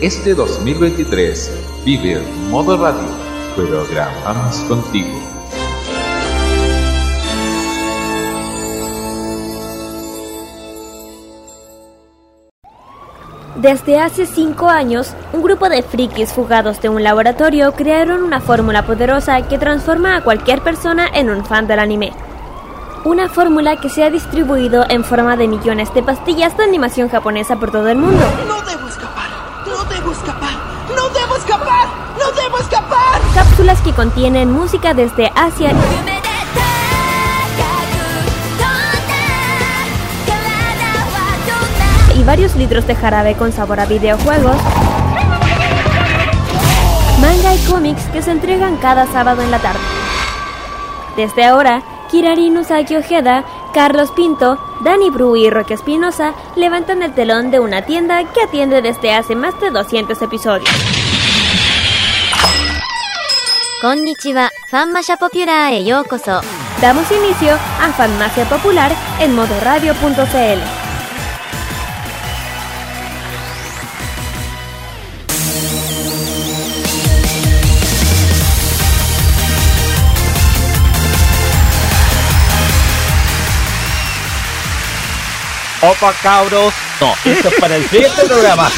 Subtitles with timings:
[0.00, 3.02] Este 2023 vive Modo Radio.
[3.56, 5.08] Programamos contigo.
[13.56, 18.84] Desde hace cinco años, un grupo de frikis fugados de un laboratorio crearon una fórmula
[18.84, 22.12] poderosa que transforma a cualquier persona en un fan del anime.
[23.04, 27.56] Una fórmula que se ha distribuido en forma de millones de pastillas de animación japonesa
[27.56, 28.24] por todo el mundo.
[28.48, 29.28] No debo escapar,
[29.66, 30.54] no debo escapar,
[30.88, 32.32] no debo escapar, no
[33.34, 35.72] Cápsulas que contienen música desde Asia
[42.16, 44.56] y varios litros de jarabe con sabor a videojuegos.
[47.20, 49.80] Manga y cómics que se entregan cada sábado en la tarde.
[51.16, 57.50] Desde ahora, Kirari Usagi Ojeda, Carlos Pinto, Dani Bru y Roque Espinosa levantan el telón
[57.50, 61.03] de una tienda que atiende desde hace más de 200 episodios.
[63.84, 66.40] Konnichiwa, Fanmasha Popular e yokoso.
[66.80, 68.90] Damos inicio a Farmacia Popular
[69.20, 70.83] en modoradio.cl.
[85.84, 86.72] Opa cabros.
[86.98, 88.70] No, esto es para el siguiente programa.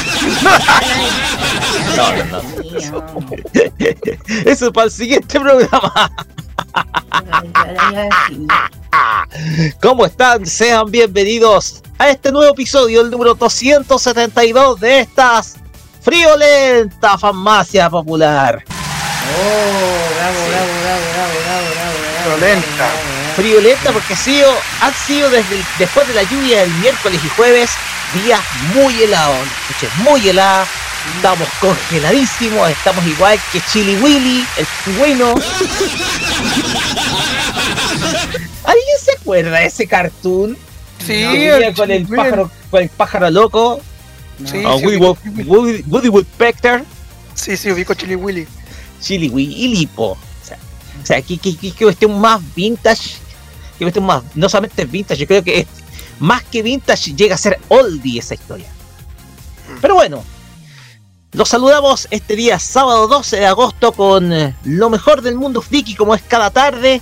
[1.95, 2.41] No, no, no.
[4.45, 6.11] Eso es para el siguiente programa.
[9.81, 10.45] ¿Cómo están?
[10.45, 15.55] Sean bienvenidos a este nuevo episodio, el número 272 de estas
[16.01, 18.63] friolenta farmacia popular.
[18.67, 22.37] Oh, bravo, bravo, bravo, bravo, bravo, bravo.
[22.37, 23.16] Friolenta.
[23.37, 27.29] Friolenta porque ha sido, han sido desde el- después de la lluvia del miércoles y
[27.29, 27.69] jueves
[28.23, 28.41] días
[28.73, 29.37] muy helados.
[29.69, 30.67] Escuchen, muy helados.
[31.15, 35.35] Estamos congeladísimos, estamos igual que Chili Willy, el pingüino.
[38.63, 40.57] ¿Alguien se acuerda de ese cartoon?
[41.05, 43.79] Sí, el con el pájaro, con el pájaro loco.
[44.45, 44.97] Sí, a sí, Woody,
[45.45, 46.83] Woody, Woody Woodpecker.
[47.33, 48.45] sí, sí, ubico Chili Willy.
[49.01, 50.11] Chili Willy, po.
[50.11, 50.57] O sea,
[51.01, 53.17] o sea que, que, que, que cuestión más vintage.
[53.77, 55.67] Que cuestión más, no solamente es vintage, yo creo que
[56.19, 58.67] más que vintage llega a ser oldie esa historia.
[59.81, 60.23] Pero bueno,
[61.33, 65.93] los saludamos este día sábado 12 de agosto con eh, lo mejor del mundo friki
[65.93, 67.01] como es cada tarde,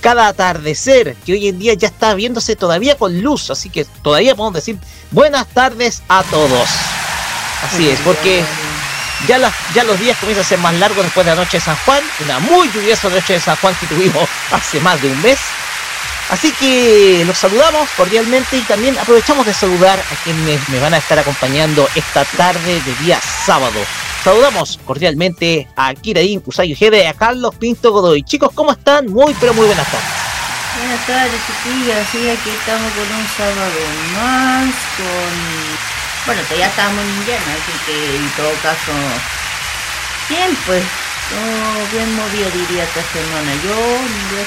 [0.00, 4.34] cada atardecer, que hoy en día ya está viéndose todavía con luz, así que todavía
[4.34, 4.78] podemos decir
[5.10, 6.68] buenas tardes a todos.
[7.62, 8.44] Así es, porque
[9.26, 11.64] ya, las, ya los días comienzan a ser más largos después de la noche de
[11.64, 15.22] San Juan, una muy lluviosa noche de San Juan que tuvimos hace más de un
[15.22, 15.38] mes.
[16.28, 20.98] Así que los saludamos cordialmente y también aprovechamos de saludar a quienes me van a
[20.98, 23.78] estar acompañando esta tarde de día sábado.
[24.24, 28.24] Saludamos cordialmente a Kirain Usai Ojeda y a Carlos Pinto Godoy.
[28.24, 29.06] Chicos, ¿cómo están?
[29.06, 30.08] Muy, pero muy buenas tardes.
[30.78, 32.06] Buenas tardes, chiquillos.
[32.10, 33.80] Sí, aquí estamos con un sábado
[34.16, 35.30] más, con...
[36.26, 38.92] Bueno, todavía estamos en invierno, así que en todo caso...
[40.28, 40.82] Bien, pues,
[41.30, 43.52] todo bien movido diría esta semana.
[43.62, 44.42] Yo, yo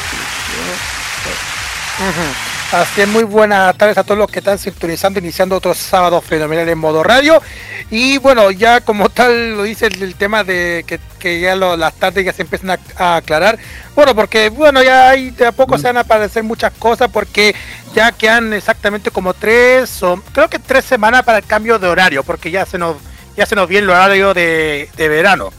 [1.99, 2.49] yo...
[2.71, 6.69] Así es, muy buenas tardes a todos los que están sintonizando, iniciando otro sábado fenomenal
[6.69, 7.41] en modo radio.
[7.89, 11.75] Y bueno, ya como tal lo dice el, el tema de que, que ya lo-
[11.75, 13.57] las tardes ya se empiezan a, a aclarar.
[13.95, 17.55] Bueno, porque bueno, ya hay de a poco se van a aparecer muchas cosas porque
[17.95, 22.23] ya quedan exactamente como tres o creo que tres semanas para el cambio de horario,
[22.23, 22.97] porque ya se nos
[23.35, 25.51] ya se nos viene el horario de, de verano.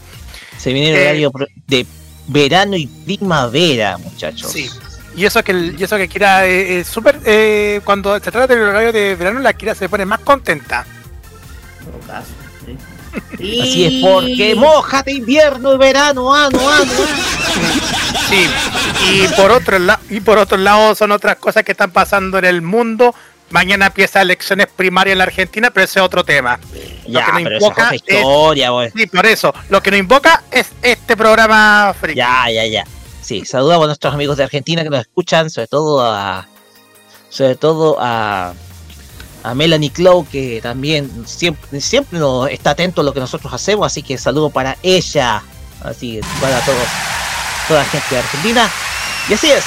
[0.57, 1.31] Se viene el Eh, horario
[1.67, 1.85] de
[2.27, 4.49] verano y primavera, muchachos.
[4.49, 4.69] Sí.
[5.15, 8.47] Y eso que el- y eso que Kira eh, es súper eh, cuando se trata
[8.47, 10.85] del horario de verano la Kira se pone más contenta.
[11.79, 12.27] En todo caso,
[12.65, 12.77] sí.
[13.61, 16.91] Así es, Y- porque mojate invierno y verano, ano, ano, ano.
[18.29, 18.47] Sí.
[19.11, 22.45] Y por otro lado y por otro lado son otras cosas que están pasando en
[22.45, 23.13] el mundo.
[23.49, 26.57] Mañana empieza elecciones primarias en la Argentina, pero ese es otro tema.
[27.07, 28.89] Lo que nos es invoca otra es- historia, wey.
[28.95, 32.15] Sí, por eso, lo que nos invoca es este programa friki.
[32.17, 32.85] Ya, ya, ya.
[33.31, 36.49] Sí, saludamos a nuestros amigos de Argentina que nos escuchan, sobre todo a.
[37.29, 38.53] Sobre todo a.
[39.41, 43.87] a Melanie Clow, que también siempre, siempre nos está atento a lo que nosotros hacemos,
[43.87, 45.41] así que saludo para ella,
[45.81, 46.85] así para todos,
[47.69, 48.69] toda la gente de Argentina.
[49.29, 49.63] Y así es,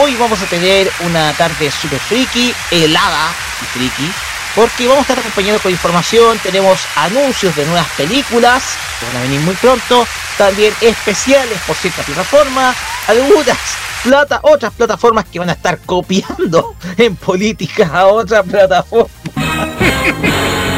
[0.00, 4.12] hoy vamos a tener una tarde super friki, helada y friki,
[4.58, 8.64] porque vamos a estar acompañados con información, tenemos anuncios de nuevas películas,
[8.98, 10.04] que van a venir muy pronto,
[10.36, 12.74] también especiales por cierta plataforma,
[13.06, 13.56] algunas
[14.02, 19.08] plata, otras plataformas que van a estar copiando en política a otra plataforma.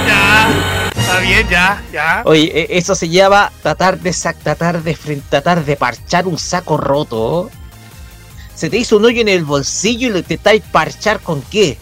[0.06, 2.22] Ya, está bien, ya, ya.
[2.26, 4.94] Oye, e- eso se llama tratar de sac- tratar de
[5.28, 7.50] tratar de parchar un saco roto.
[8.54, 11.78] Se te hizo un hoyo en el bolsillo y lo intentáis parchar con qué?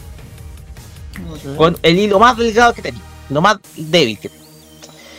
[1.56, 4.48] Con el hilo más delgado que tenéis, lo más débil que tenéis.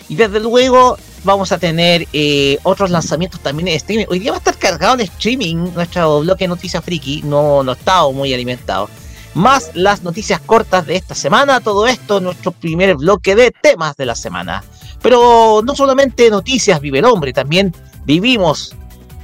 [0.09, 4.05] Y desde luego vamos a tener eh, otros lanzamientos también en streaming.
[4.09, 7.73] Hoy día va a estar cargado en streaming nuestro bloque de noticias friki, no, no
[7.73, 8.89] está muy alimentado.
[9.35, 14.05] Más las noticias cortas de esta semana, todo esto nuestro primer bloque de temas de
[14.05, 14.63] la semana.
[15.01, 17.73] Pero no solamente noticias vive el hombre, también
[18.05, 18.75] vivimos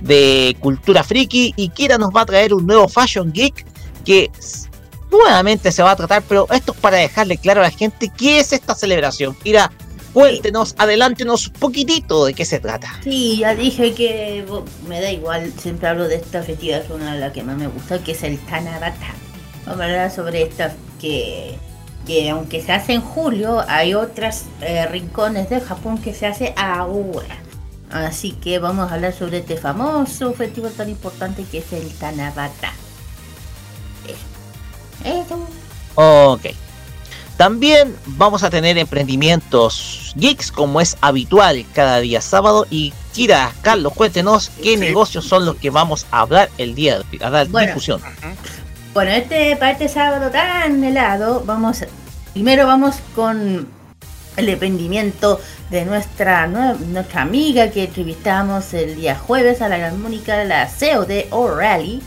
[0.02, 3.66] de cultura friki y Kira nos va a traer un nuevo Fashion Geek
[4.06, 4.30] que
[5.18, 8.40] nuevamente se va a tratar, pero esto es para dejarle claro a la gente qué
[8.40, 9.36] es esta celebración.
[9.36, 9.72] Kira,
[10.14, 13.00] cuéntenos, adelántenos un poquitito de qué se trata.
[13.04, 14.46] Sí, ya dije que
[14.88, 17.68] me da igual, siempre hablo de esta festividad, es una de las que más me
[17.68, 19.14] gusta, que es el Tanabata.
[19.66, 21.58] Vamos a hablar sobre esta que,
[22.06, 24.44] que aunque se hace en julio, hay otros
[24.92, 27.38] rincones de Japón que se hace ahora.
[27.92, 32.74] Así que vamos a hablar sobre este famoso festival tan importante que es el Tanabata.
[35.04, 35.48] Eso.
[35.96, 36.48] Ok.
[37.38, 42.66] También vamos a tener emprendimientos geeks como es habitual cada día sábado.
[42.70, 44.78] Y Kira, Carlos, cuéntenos qué Sí.
[44.78, 47.68] negocios son los que vamos a hablar el día de hoy, a dar Bueno.
[47.68, 48.02] difusión.
[48.94, 51.84] Bueno, este, para este sábado tan helado, vamos,
[52.34, 53.68] primero vamos con
[54.38, 55.40] el emprendimiento
[55.70, 60.68] de nuestra, nue- nuestra amiga que entrevistamos el día jueves a la gran Mónica, la
[60.70, 62.02] CEO de O'Reilly,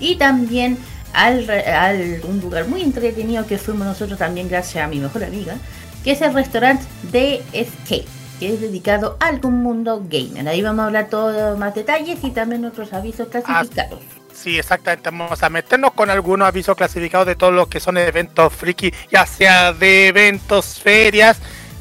[0.00, 0.76] y también
[1.14, 5.56] al, un lugar muy entretenido que fuimos nosotros también gracias a mi mejor amiga,
[6.02, 8.06] que es el restaurante de Escape,
[8.38, 10.46] que es dedicado a algún mundo gamer.
[10.48, 14.00] Ahí vamos a hablar todos más detalles y también otros avisos clasificados.
[14.34, 15.10] Sí, exactamente.
[15.10, 19.24] Vamos a meternos con algunos avisos clasificados de todo lo que son eventos friki, ya
[19.24, 21.38] sea de eventos, ferias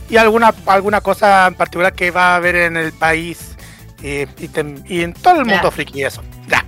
[0.10, 3.56] y alguna alguna cosa en particular que va a haber en el país
[4.04, 4.28] eh,
[4.88, 5.54] y, en todo el Ya.
[5.56, 6.22] mundo friki y eso.
[6.48, 6.64] Ya.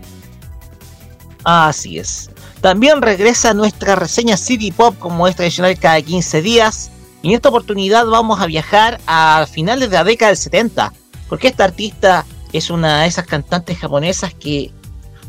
[1.44, 2.32] Así es.
[2.66, 6.90] También regresa nuestra reseña City Pop como es tradicional cada 15 días.
[7.22, 10.92] Y en esta oportunidad vamos a viajar a finales de la década del 70.
[11.30, 14.72] Porque esta artista es una de esas cantantes japonesas que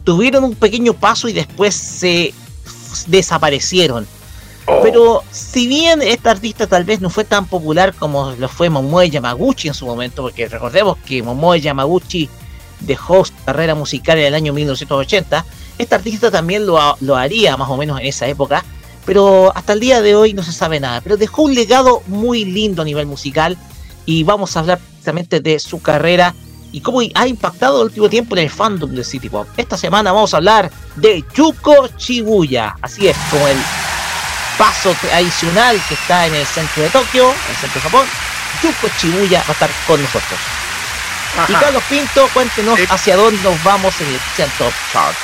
[0.02, 2.32] tuvieron un pequeño paso y después se
[3.08, 4.06] desaparecieron.
[4.82, 9.10] Pero si bien esta artista tal vez no fue tan popular como lo fue Momoe
[9.10, 12.30] Yamaguchi en su momento, porque recordemos que Momoe Yamaguchi
[12.80, 15.44] dejó su carrera musical en el año 1980,
[15.78, 18.64] esta artista también lo, lo haría más o menos en esa época,
[19.04, 21.00] pero hasta el día de hoy no se sabe nada.
[21.00, 23.56] Pero dejó un legado muy lindo a nivel musical
[24.04, 26.34] y vamos a hablar precisamente de su carrera
[26.72, 29.46] y cómo ha impactado el último tiempo en el fandom de City Pop.
[29.56, 33.56] Esta semana vamos a hablar de Yuko Shibuya, así es, como el
[34.58, 38.06] paso tradicional que está en el centro de Tokio, en el centro de Japón.
[38.62, 40.65] Yuko Shibuya va a estar con nosotros.
[41.48, 41.60] Y Ajá.
[41.60, 42.86] Carlos Pinto, cuéntenos Sí.
[42.88, 44.18] hacia dónde nos vamos en el
[44.58, 45.16] Top Chart.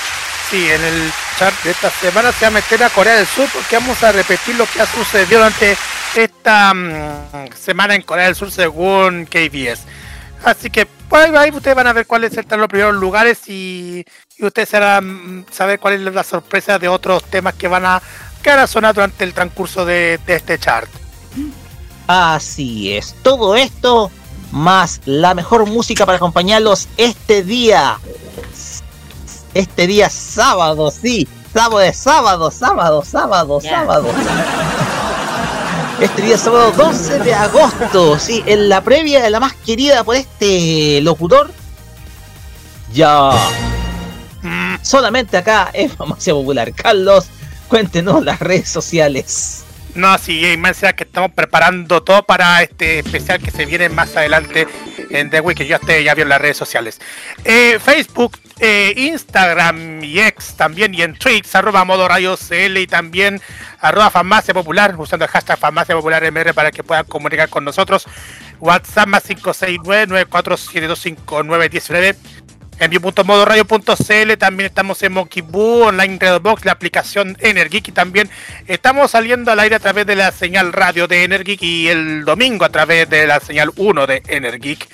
[0.50, 3.48] Sí, en el chat de esta semana se va a meter a Corea del Sur
[3.52, 5.76] porque vamos a repetir lo que ha sucedido durante
[6.14, 9.80] esta mm, semana en Corea del Sur según KBS.
[10.44, 14.04] Así que por ahí, ahí ustedes van a ver cuáles serán los primeros lugares y,
[14.36, 18.02] y ustedes serán saber cuál es la sorpresa de otros temas que van a
[18.42, 20.90] que van a sonar durante el transcurso de, de este chart.
[22.08, 24.10] Así es, todo esto
[24.52, 27.98] más la mejor música para acompañarlos este día.
[29.54, 34.08] Este día sábado, sí, sábado de sábado, sábado, sábado, sábado.
[36.00, 40.16] Este día sábado 12 de agosto, sí, en la previa de la más querida por
[40.16, 41.50] este locutor.
[42.92, 43.30] Ya.
[44.42, 46.72] Mm, Solamente acá en Farmacia Popular.
[46.74, 47.26] Carlos,
[47.68, 49.64] cuéntenos las redes sociales.
[49.94, 54.16] No, sí, y más que estamos preparando todo para este especial que se viene más
[54.16, 54.66] adelante
[55.10, 56.98] en The Week, que ya, esté, ya vio en las redes sociales.
[57.44, 62.86] Eh, Facebook, eh, Instagram y X también, y en Twitch, arroba modo radio CL y
[62.86, 63.38] también
[63.80, 68.06] arroba farmacia popular, usando el hashtag farmacia popular MR para que puedan comunicar con nosotros.
[68.60, 72.16] WhatsApp más 569-94725919.
[72.82, 78.28] En view.modoradio.cl, también estamos en Monkey Boo, Online Redbox, la aplicación Energic y también
[78.66, 82.64] estamos saliendo al aire a través de la señal radio de Energic y el domingo
[82.64, 84.88] a través de la señal 1 de Energic.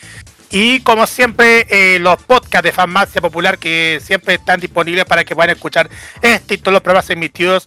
[0.50, 5.34] Y como siempre, eh, los podcasts de Farmacia Popular que siempre están disponibles para que
[5.34, 5.88] puedan escuchar
[6.20, 7.66] este y todos los programas emitidos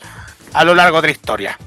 [0.54, 1.58] a lo largo de la historia.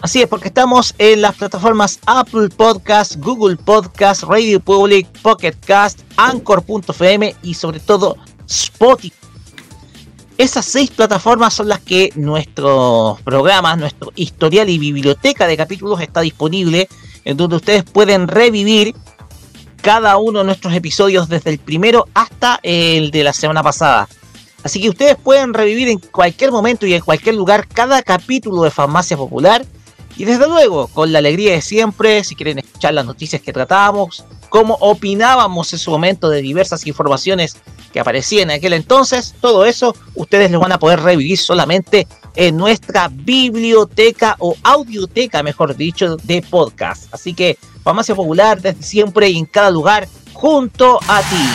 [0.00, 6.00] Así es, porque estamos en las plataformas Apple Podcast, Google Podcast, Radio Public, Pocket Cast,
[6.16, 8.16] Anchor.fm y sobre todo
[8.48, 9.12] Spotify.
[10.36, 16.20] Esas seis plataformas son las que nuestros programas, nuestro historial y biblioteca de capítulos está
[16.20, 16.88] disponible,
[17.24, 18.94] en donde ustedes pueden revivir
[19.82, 24.08] cada uno de nuestros episodios desde el primero hasta el de la semana pasada.
[24.62, 28.70] Así que ustedes pueden revivir en cualquier momento y en cualquier lugar cada capítulo de
[28.70, 29.66] Farmacia Popular
[30.18, 34.24] y desde luego, con la alegría de siempre, si quieren escuchar las noticias que tratábamos,
[34.48, 37.56] cómo opinábamos en su momento de diversas informaciones
[37.92, 42.56] que aparecían en aquel entonces, todo eso ustedes lo van a poder revivir solamente en
[42.56, 47.14] nuestra biblioteca o audioteca, mejor dicho, de podcast.
[47.14, 51.48] Así que Farmacia Popular desde siempre y en cada lugar junto a ti.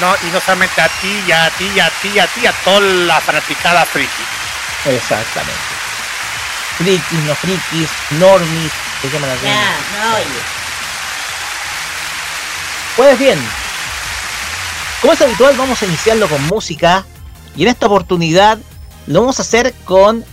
[0.00, 2.46] No, y no solamente a ti, y a ti, y a ti, y a ti,
[2.46, 4.94] a toda la fanaticada friki.
[4.94, 5.75] Exactamente
[6.78, 9.44] frikis, no frikis, normis, se llaman así.
[9.44, 10.24] Ya, no oye.
[12.96, 13.38] Pues bien,
[15.00, 17.04] como es habitual, vamos a iniciarlo con música.
[17.56, 18.58] Y en esta oportunidad
[19.06, 20.24] lo vamos a hacer con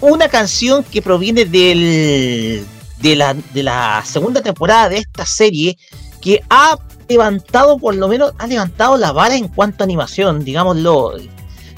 [0.00, 2.66] una canción que proviene del,
[2.98, 5.78] de, la, de la segunda temporada de esta serie
[6.20, 6.76] que ha
[7.08, 11.14] levantado, por lo menos, ha levantado la vara en cuanto a animación, digámoslo.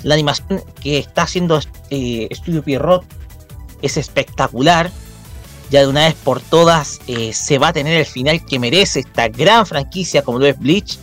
[0.02, 3.04] La animación que está haciendo eh, Studio Pierrot
[3.82, 4.90] es espectacular.
[5.70, 9.00] Ya de una vez por todas eh, se va a tener el final que merece
[9.00, 10.98] esta gran franquicia como lo es Bleach.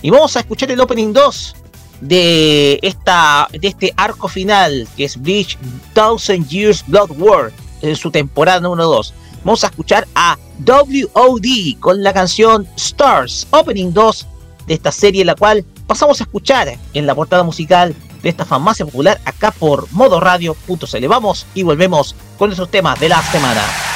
[0.00, 1.54] Y vamos a escuchar el opening 2
[2.00, 5.56] de, esta, de este arco final que es Bleach
[5.94, 9.14] Thousand Years Blood War en su temporada número 2.
[9.44, 14.26] Vamos a escuchar a WOD con la canción Stars, opening 2
[14.66, 18.84] de esta serie, la cual pasamos a escuchar en la portada musical de esta farmacia
[18.84, 21.08] popular acá por modoradio.cl.
[21.08, 23.91] Vamos y volvemos con esos temas de la semana.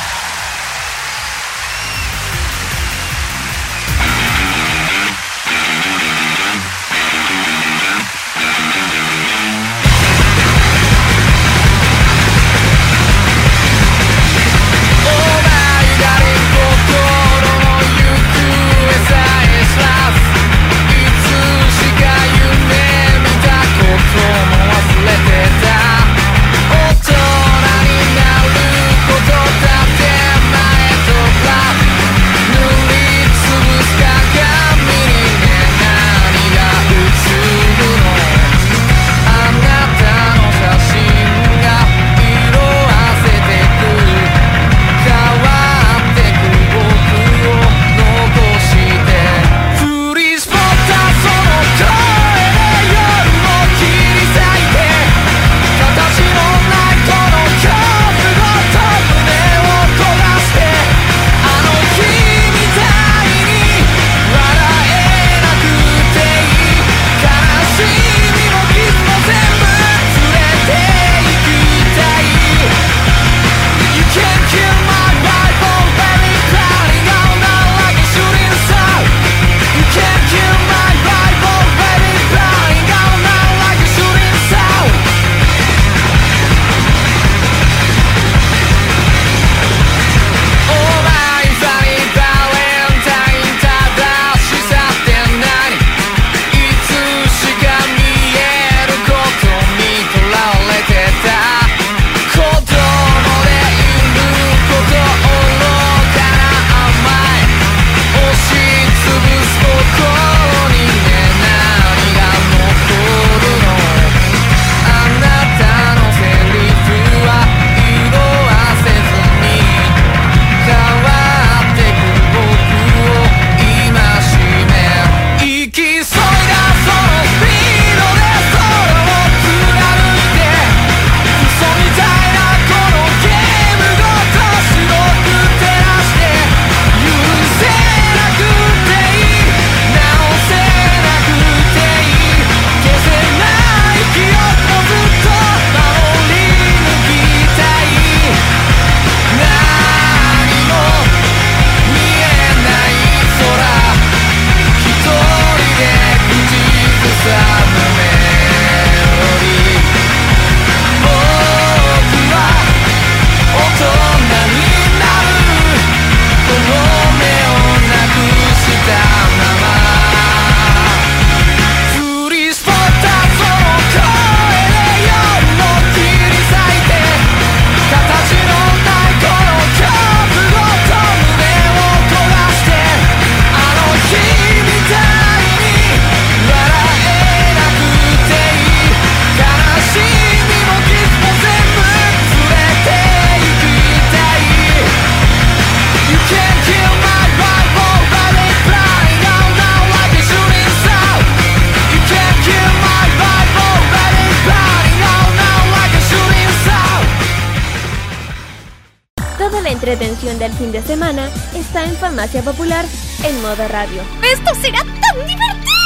[213.46, 214.02] Modo radio.
[214.22, 215.76] ¡Esto será tan divertido!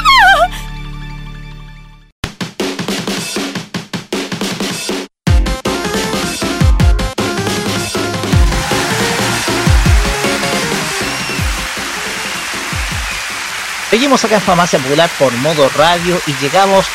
[13.90, 16.86] Seguimos acá en Farmacia Popular por modo radio y llegamos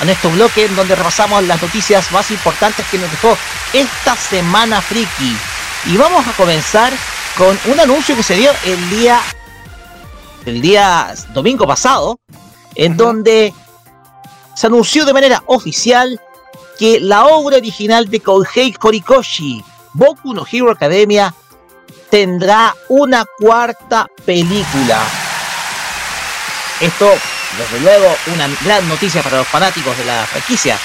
[0.00, 3.38] a nuestro bloque en donde repasamos las noticias más importantes que nos dejó
[3.72, 5.34] esta semana friki.
[5.86, 6.92] Y vamos a comenzar
[7.38, 9.22] con un anuncio que se dio el día
[10.50, 12.18] el día domingo pasado,
[12.74, 13.52] en donde
[14.54, 16.20] se anunció de manera oficial
[16.78, 21.34] que la obra original de Kohei Horikoshi, Boku no Hero Academia,
[22.10, 24.98] tendrá una cuarta película.
[26.80, 27.12] Esto,
[27.58, 30.78] desde luego, una gran noticia para los fanáticos de la franquicia.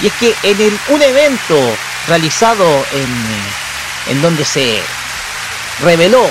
[0.00, 1.58] Y es que en el- un evento
[2.08, 4.82] realizado en, en donde se
[5.80, 6.26] reveló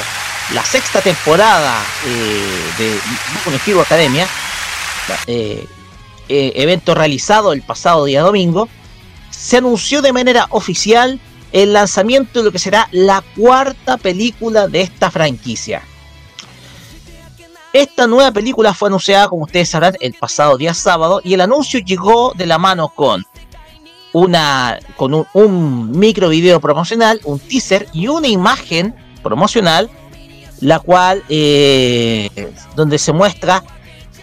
[0.54, 3.00] la sexta temporada eh, de
[3.46, 4.28] Boku no Academia,
[5.28, 5.66] eh,
[6.28, 8.68] eh, evento realizado el pasado día domingo,
[9.30, 11.20] se anunció de manera oficial
[11.54, 15.84] el lanzamiento de lo que será la cuarta película de esta franquicia.
[17.74, 21.80] Esta nueva película fue anunciada, como ustedes sabrán, el pasado día sábado y el anuncio
[21.80, 23.26] llegó de la mano con
[24.14, 29.90] una con un, un micro video promocional, un teaser y una imagen promocional,
[30.62, 32.30] la cual eh,
[32.76, 33.64] donde se muestra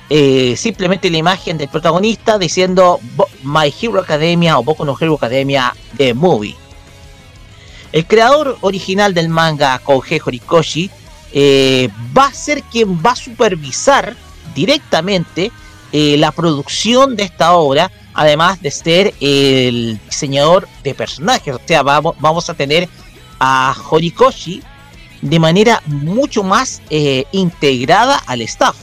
[0.08, 2.98] eh, simplemente la imagen del protagonista diciendo
[3.42, 6.56] My Hero Academia o Boku no Hero Academia The Movie.
[7.92, 10.90] El creador original del manga, Kohei Horikoshi,
[11.32, 14.16] eh, va a ser quien va a supervisar
[14.54, 15.52] directamente
[15.90, 21.54] la producción de esta obra, además de ser el diseñador de personajes.
[21.54, 22.90] O sea, vamos, vamos a tener
[23.40, 24.62] a Horikoshi
[25.22, 28.76] de manera mucho más eh, integrada al staff.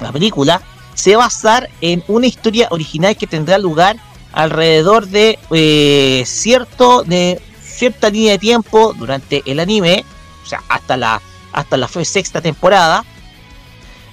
[0.00, 0.62] La película
[0.94, 3.96] se va a basar en una historia original que tendrá lugar
[4.32, 10.04] alrededor de eh, cierto de cierta línea de tiempo durante el anime,
[10.44, 11.20] o sea, hasta la
[11.52, 13.04] hasta la sexta temporada,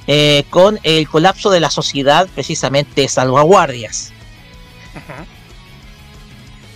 [0.07, 4.13] eh, con el colapso de la sociedad, precisamente salvaguardias.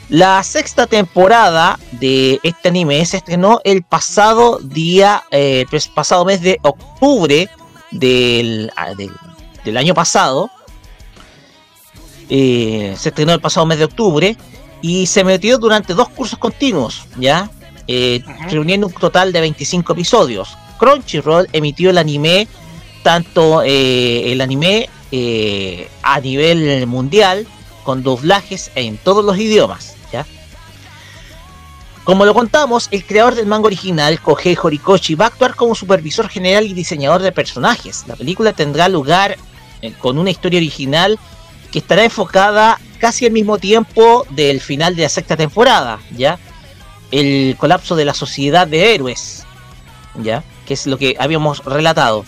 [0.10, 6.60] La sexta temporada de este anime se estrenó el pasado día, eh, pasado mes de
[6.62, 7.50] octubre
[7.92, 9.12] del, ah, del,
[9.66, 10.50] del año pasado.
[12.30, 14.38] Eh, se estrenó el pasado mes de octubre
[14.82, 17.52] y se metió durante dos cursos continuos, ¿ya?
[17.90, 20.58] Eh, reuniendo un total de 25 episodios.
[20.80, 22.48] Crunchyroll emitió el anime,
[23.04, 24.90] tanto eh, el anime
[26.02, 27.46] a nivel mundial,
[27.84, 29.97] con doblajes en todos los idiomas.
[32.08, 36.30] Como lo contamos, el creador del manga original, Kohei Horikoshi, va a actuar como supervisor
[36.30, 38.06] general y diseñador de personajes.
[38.08, 39.36] La película tendrá lugar
[39.82, 41.20] eh, con una historia original
[41.70, 46.40] que estará enfocada casi al mismo tiempo del final de la sexta temporada, ¿ya?
[47.12, 49.46] El colapso de la sociedad de héroes,
[50.16, 50.46] ¿ya?
[50.66, 52.24] Que es lo que habíamos relatado.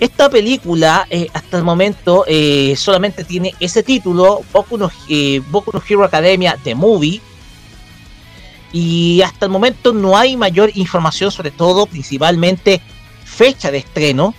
[0.00, 5.70] Esta película, eh, hasta el momento, eh, solamente tiene ese título, Boku no, eh, Boku
[5.74, 7.20] no Hero Academia The Movie,
[8.72, 12.80] y hasta el momento no hay mayor información, sobre todo, principalmente
[13.24, 14.34] fecha de estreno.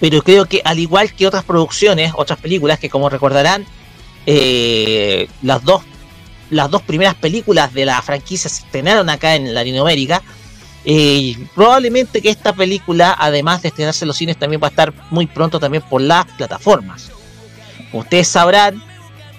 [0.00, 3.66] Pero creo que al igual que otras producciones, otras películas que como recordarán,
[4.26, 5.82] eh, las dos
[6.50, 10.22] las dos primeras películas de la franquicia se estrenaron acá en Latinoamérica.
[10.84, 14.94] eh, probablemente que esta película, además de estrenarse en los cines, también va a estar
[15.10, 17.10] muy pronto también por las plataformas.
[17.92, 18.82] Ustedes sabrán,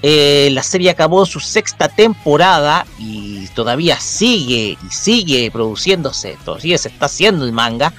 [0.01, 6.89] eh, la serie acabó su sexta temporada y todavía sigue y sigue produciéndose, todavía se
[6.89, 7.93] está haciendo el manga.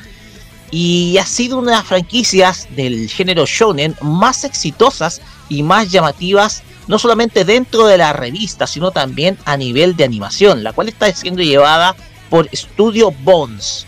[0.70, 6.62] Y ha sido una de las franquicias del género shonen más exitosas y más llamativas,
[6.86, 11.12] no solamente dentro de la revista, sino también a nivel de animación, la cual está
[11.12, 11.96] siendo llevada
[12.30, 13.86] por Studio Bones.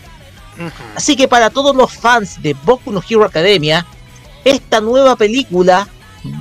[0.95, 3.85] Así que para todos los fans de Boku no Hero Academia,
[4.43, 5.87] esta nueva película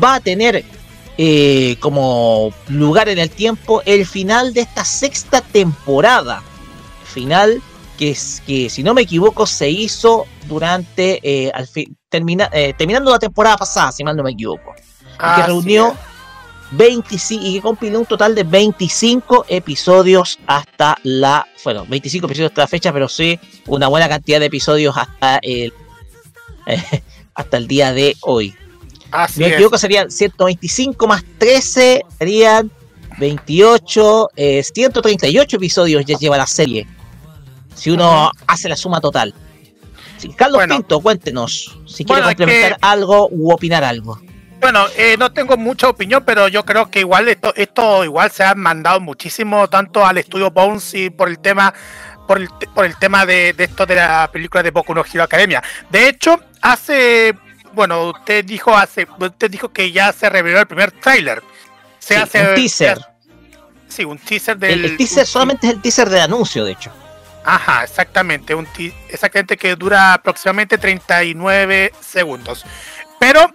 [0.03, 0.65] va a tener
[1.25, 6.43] eh, como lugar en el tiempo el final de esta sexta temporada.
[7.05, 7.63] Final
[7.97, 12.75] que, es, que si no me equivoco se hizo durante eh, al fin, termina, eh,
[12.77, 14.75] terminando la temporada pasada, si mal no me equivoco.
[15.15, 15.95] y que reunió es.
[16.73, 22.63] 25 y que compiló un total de 25 episodios hasta la bueno 25 episodios hasta
[22.63, 25.73] la fecha pero sí una buena cantidad de episodios hasta el
[27.35, 28.57] hasta el día de hoy
[29.13, 29.53] Así si me es.
[29.55, 32.71] equivoco serían 125 más 13 serían
[33.19, 36.87] 28, eh, 138 episodios ya lleva la serie.
[37.75, 39.35] Si uno hace la suma total.
[40.19, 40.77] Sí, Carlos Bueno.
[40.77, 44.21] Pinto, cuéntenos si quiere Bueno, es complementar que- algo u opinar algo.
[44.61, 48.45] Bueno, eh, no tengo mucha opinión, pero yo creo que igual esto, esto igual se
[48.45, 51.75] ha mandado muchísimo tanto al estudio Bones y por el tema
[52.29, 55.25] por el, por el tema de, de esto de la película de Boku no Hero
[55.25, 55.61] Academia.
[55.91, 57.35] De hecho, hace
[57.73, 61.43] bueno, usted dijo hace usted dijo que ya se reveló el primer tráiler.
[61.99, 62.99] Se Sí, hace un teaser.
[63.89, 66.93] Sí, un teaser del El, el teaser solamente es el teaser del anuncio, de hecho.
[67.45, 68.69] Ajá, exactamente, un
[69.09, 72.65] exactamente que dura aproximadamente 39 segundos.
[73.19, 73.53] Pero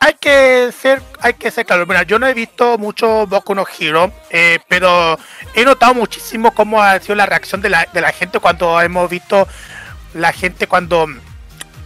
[0.00, 1.86] hay que ser, hay que ser claro.
[1.86, 5.18] Mira, yo no he visto mucho Boku no Hero, eh, pero
[5.54, 9.08] he notado muchísimo cómo ha sido la reacción de la, de la gente cuando hemos
[9.08, 9.48] visto
[10.14, 11.06] la gente cuando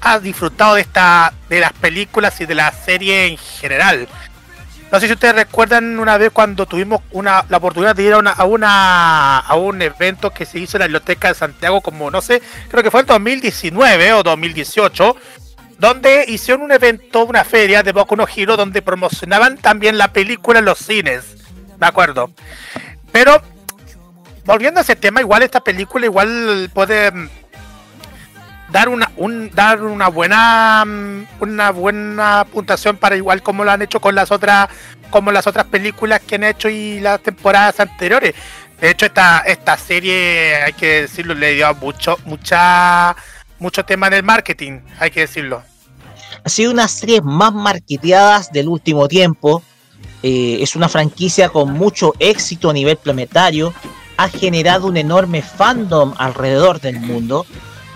[0.01, 4.09] ha disfrutado de esta, de las películas y de la serie en general.
[4.91, 8.19] No sé si ustedes recuerdan una vez cuando tuvimos una, la oportunidad de ir a,
[8.19, 12.11] una, a, una, a un evento que se hizo en la Biblioteca de Santiago, como
[12.11, 15.17] no sé, creo que fue en 2019 o 2018,
[15.79, 20.59] donde hicieron un evento, una feria de Boku no Hero, donde promocionaban también la película
[20.59, 21.37] en los cines,
[21.79, 22.33] me acuerdo.
[23.13, 23.41] Pero,
[24.45, 27.13] volviendo a ese tema, igual esta película igual puede
[28.71, 33.83] dar una un, dar una buena mm, una buena puntuación para igual como lo han
[33.83, 34.69] hecho con las otras
[35.11, 38.35] como las otras películas que han hecho y las temporadas anteriores
[38.81, 43.17] de hecho esta esta serie hay que decirlo le dio mucho mucha
[43.59, 45.63] mucho tema en el marketing hay que decirlo
[46.45, 49.63] Ha sido una serie más marketeadas del último tiempo.
[50.23, 53.75] Eh, es una franquicia con mucho éxito a nivel planetario.
[54.17, 57.45] Ha generado un enorme fandom alrededor del mundo.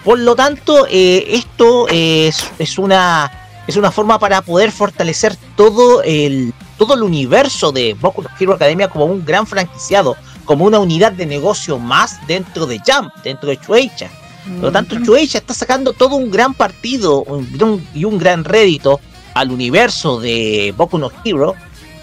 [0.04, 3.30] Por lo tanto, eh, esto es, es una
[3.66, 8.54] es una forma para poder fortalecer todo el todo el universo de Boku no Hero
[8.54, 13.48] Academia como un gran franquiciado, como una unidad de negocio más dentro de Jump, dentro
[13.48, 14.10] de Shueisha.
[14.44, 19.00] Por lo tanto, Shueisha está sacando todo un gran partido un y un gran rédito
[19.32, 21.54] al universo de Boku no Hero.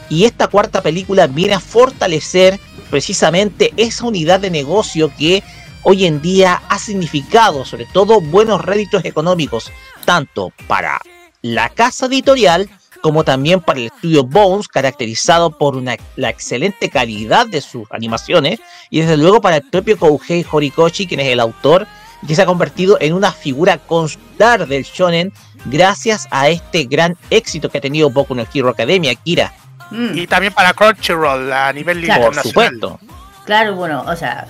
[0.10, 2.60] Y esta cuarta película viene a fortalecer
[2.90, 5.44] precisamente esa unidad de negocio que
[5.84, 9.72] hoy en día ha significado, sobre todo, buenos réditos económicos,
[10.06, 11.00] tanto para
[11.42, 12.70] la casa editorial
[13.02, 18.60] como también para el estudio Bones, caracterizado por una, la excelente calidad de sus animaciones,
[18.90, 21.88] y desde luego para el propio Kouhei Horikoshi, quien es el autor
[22.22, 25.34] y que se ha convertido en una figura consular del shonen
[25.66, 29.54] gracias a este gran éxito que ha tenido Boku no Hero Academia, Kira.
[29.90, 32.26] Mm, y también para Crunchyroll a nivel Claro.
[32.26, 33.00] Por internacional supuesto.
[33.46, 34.48] Claro, bueno, o sea.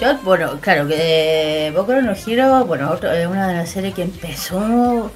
[0.00, 5.12] Yo, bueno, claro, que Boku no Hero, bueno, es una de las series que empezó,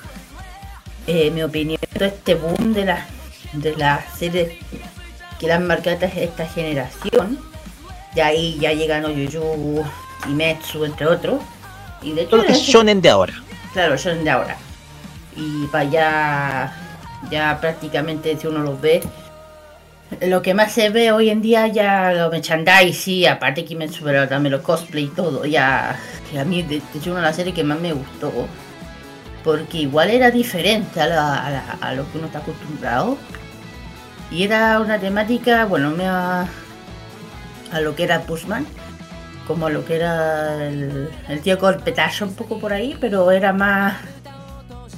[1.07, 3.01] eh, en mi opinión, todo este boom de las
[3.55, 4.53] de las series
[5.38, 7.38] que la han marcado esta, esta generación.
[8.14, 9.83] De ahí ya llegan Oyuyu
[10.29, 11.40] y Metsu, entre otros.
[12.03, 13.33] Y de hecho, Todo lo que es shonen de ahora.
[13.73, 14.57] Claro, son de ahora.
[15.37, 16.73] Y para allá,
[17.31, 19.03] ya prácticamente si uno los ve,
[20.20, 24.28] lo que más se ve hoy en día ya los merchandising, aparte que me superó
[24.28, 25.98] también los cosplay y todo, ya
[26.30, 28.32] que a mí de, hecho una de las series que más me gustó,
[29.42, 33.18] porque igual era diferente a, la- a la- a lo que uno está acostumbrado.
[34.30, 36.46] Y era una temática, bueno, me a,
[37.72, 38.66] a lo que era Pushman,
[39.46, 43.96] como lo que era el, el tío Corpetazo un poco por ahí, pero era más,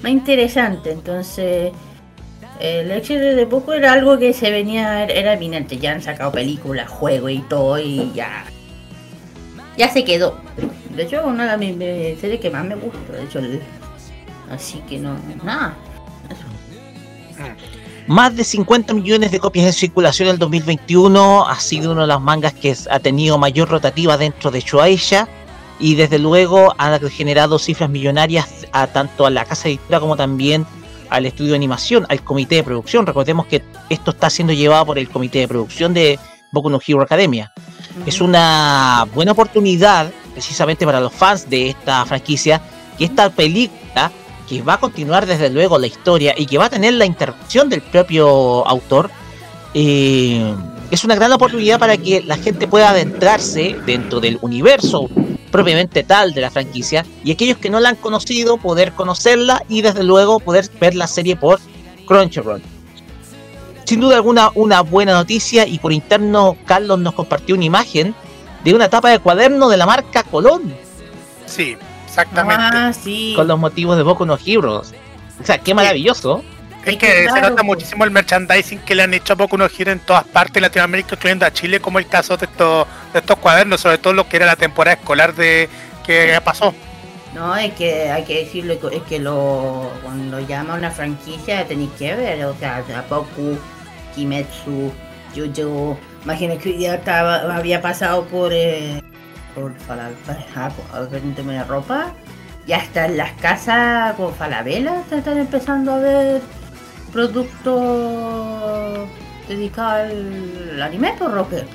[0.02, 0.92] más interesante.
[0.92, 1.72] Entonces,
[2.60, 5.78] el éxito de poco era algo que se venía, era eminente.
[5.78, 8.44] Ya han sacado películas, juegos y todo, y ya.
[9.76, 10.38] Ya se quedó.
[10.94, 13.12] De hecho, una de mis series que más me gusta.
[13.12, 13.40] De hecho,
[14.50, 15.76] así que no, nada.
[18.06, 21.46] Más de 50 millones de copias en circulación en el 2021.
[21.46, 25.28] Ha sido uno de los mangas que ha tenido mayor rotativa dentro de Shueisha.
[25.78, 30.64] Y desde luego ha generado cifras millonarias a tanto a la casa editora como también
[31.10, 33.06] al estudio de animación, al comité de producción.
[33.06, 36.18] Recordemos que esto está siendo llevado por el comité de producción de
[36.52, 37.52] Boku no Hero Academia.
[38.04, 42.60] Es una buena oportunidad precisamente para los fans de esta franquicia
[42.98, 44.10] que esta película
[44.48, 47.68] que va a continuar desde luego la historia y que va a tener la intervención
[47.68, 49.10] del propio autor
[49.74, 50.54] eh,
[50.90, 55.08] es una gran oportunidad para que la gente pueda adentrarse dentro del universo
[55.50, 59.82] propiamente tal de la franquicia y aquellos que no la han conocido poder conocerla y
[59.82, 61.60] desde luego poder ver la serie por
[62.06, 62.62] Crunchyroll.
[63.84, 68.14] Sin duda alguna una buena noticia y por interno Carlos nos compartió una imagen
[68.64, 70.74] de una tapa de cuaderno de la marca Colón
[71.46, 73.32] sí exactamente Ah, sí.
[73.36, 74.92] con los motivos de Boku no Heroes.
[75.40, 76.42] O sea, qué maravilloso.
[76.86, 79.92] Es que se nota muchísimo el merchandising que le han hecho a poco unos giros
[79.92, 83.36] en todas partes de Latinoamérica, incluyendo a Chile, como el caso de estos, de estos
[83.38, 85.68] cuadernos, sobre todo lo que era la temporada escolar de
[86.06, 86.72] que pasó.
[87.34, 92.14] No, es que hay que decirlo, es que lo, cuando llama una franquicia tenéis que
[92.14, 93.58] ver, o sea, Poku,
[94.14, 94.92] Kimetsu,
[95.34, 99.02] Jojo, imagínate que día estaba, había pasado por, eh,
[99.56, 99.74] por
[101.10, 102.12] vendeme de ropa,
[102.64, 106.40] y hasta en las casas con Falabella están empezando a ver
[107.12, 109.08] productos
[109.48, 111.66] dedicados al anime por rocker.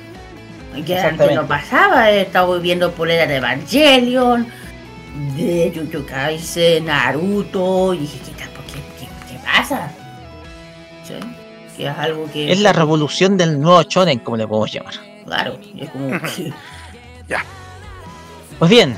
[0.86, 4.46] Que antes no pasaba, he estado viendo polera de Evangelion,
[5.36, 8.32] de Jujutsu Kaisen, Naruto, y dije, ¿qué,
[9.28, 9.90] qué, pasa?
[11.04, 11.14] ¿Sí?
[11.76, 12.50] Que es algo que...
[12.50, 14.94] Es la revolución del nuevo shonen, como le podemos llamar.
[15.26, 16.08] Claro, es como
[17.28, 17.44] ya.
[18.58, 18.96] Pues bien,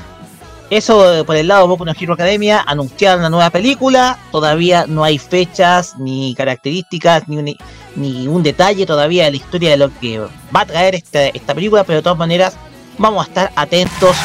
[0.69, 5.03] eso por el lado de Boku no Hero Academia, anunciaron una nueva película, todavía no
[5.03, 7.55] hay fechas, ni características, ni un,
[7.95, 11.83] ni detalle todavía de la historia de lo que va a traer esta, esta película,
[11.83, 12.55] pero de todas maneras
[12.97, 14.15] vamos a estar atentos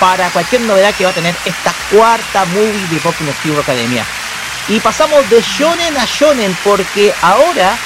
[0.00, 4.04] para cualquier novedad que va a tener esta cuarta movie de Boku no Hero Academia.
[4.68, 7.76] Y pasamos de shonen a shonen porque ahora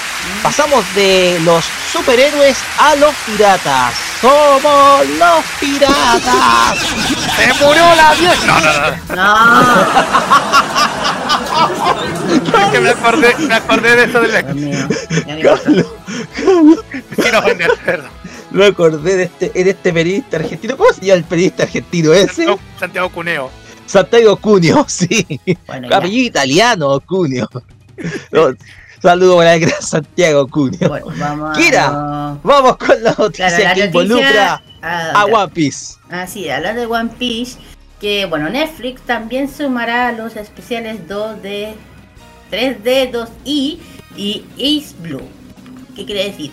[0.42, 3.94] pasamos de los superhéroes a los piratas.
[4.20, 6.78] ¡Somos los piratas!
[7.36, 8.46] ¡Se murió la vieja!
[8.46, 9.82] No, no, no.
[12.58, 14.42] es que me acordé, me acordé de eso de la...
[17.84, 18.12] Carlos.
[18.50, 20.76] Me acordé de este, de este periodista argentino.
[20.76, 22.46] ¿Cómo se llama el periodista argentino ese?
[22.78, 23.50] Santiago, Cuneo.
[23.86, 25.40] Santiago Cuneo, sí.
[25.66, 27.48] Bueno, italiano, Cuneo.
[28.30, 28.54] No,
[29.02, 30.88] saludo para el gran Santiago Cuneo.
[30.88, 32.36] Bueno, vamos Kira, a...
[32.42, 35.94] vamos con la noticia Claro, la que noticia- involucra ah, a One Piece.
[36.10, 37.58] Así, hablar de One Piece,
[38.00, 41.74] que bueno, Netflix también sumará los especiales 2 de
[42.50, 43.78] 3D, 2i
[44.16, 45.22] y Ace Blue.
[45.96, 46.52] ¿Qué quiere decir?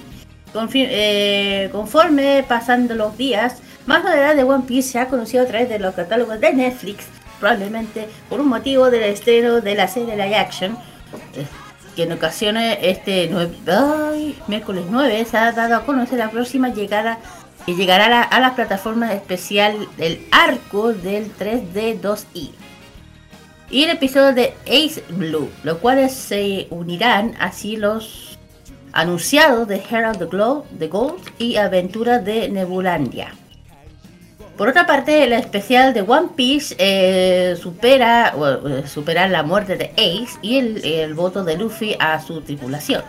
[0.54, 5.48] Confir- eh, conforme pasando los días, más novedades de One Piece se ha conocido a
[5.48, 7.06] través de los catálogos de Netflix,
[7.40, 10.78] probablemente por un motivo del estreno de la serie live action,
[11.36, 11.46] eh,
[11.96, 16.70] que en ocasiones este nueve- ay, miércoles 9 se ha dado a conocer la próxima
[16.70, 17.20] llegada
[17.66, 22.52] que llegará a, la- a las plataformas especial del arco del 3D 2i.
[23.72, 28.38] Y el episodio de Ace Blue, los cuales se unirán así los
[28.94, 33.34] anunciados de Herald the, Glow, the Gold y Aventura de Nebulandia.
[34.60, 38.34] Por otra parte, el especial de One Piece eh, supera,
[38.68, 43.02] eh, supera la muerte de Ace y el, el voto de Luffy a su tripulación.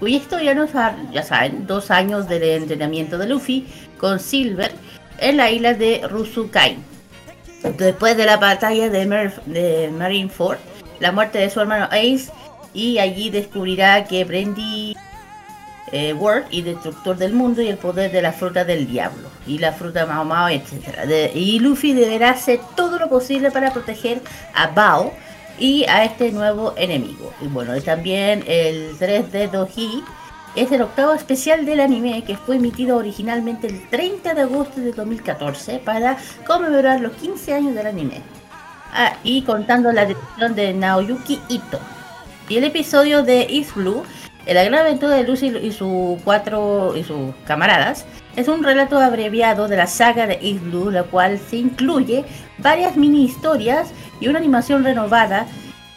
[0.00, 3.66] Cuya historia nos ha- ya saben, dos años del entrenamiento de Luffy
[3.98, 4.72] con Silver
[5.18, 6.78] en la isla de Rusukai.
[7.76, 10.56] Después de la batalla de, Mer- de Marineford,
[11.00, 12.30] la muerte de su hermano Ace,
[12.72, 14.96] y allí descubrirá que Brandy
[15.92, 19.58] eh, Ward y destructor del mundo y el poder de la fruta del diablo y
[19.58, 21.02] la fruta Mao Mao, etc.
[21.06, 24.20] De- y Luffy deberá hacer todo lo posible para proteger
[24.54, 25.12] a Bao
[25.58, 27.32] y a este nuevo enemigo.
[27.40, 30.02] Y bueno, y también el 3D Doji
[30.56, 34.92] es el octavo especial del anime que fue emitido originalmente el 30 de agosto de
[34.92, 38.22] 2014 para conmemorar los 15 años del anime.
[38.92, 41.80] Ah, y contando la dirección de Naoyuki Ito.
[42.48, 44.04] Y el episodio de East Blue,
[44.46, 48.04] la gran aventura de Lucy y sus cuatro y sus camaradas,
[48.36, 52.24] es un relato abreviado de la saga de Blue, la cual se incluye
[52.58, 55.46] varias mini historias y una animación renovada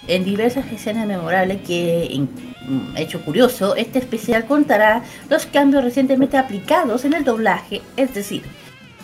[0.07, 2.25] en diversas escenas memorables que,
[2.67, 8.43] mm, hecho curioso, este especial contará los cambios recientemente aplicados en el doblaje, es decir,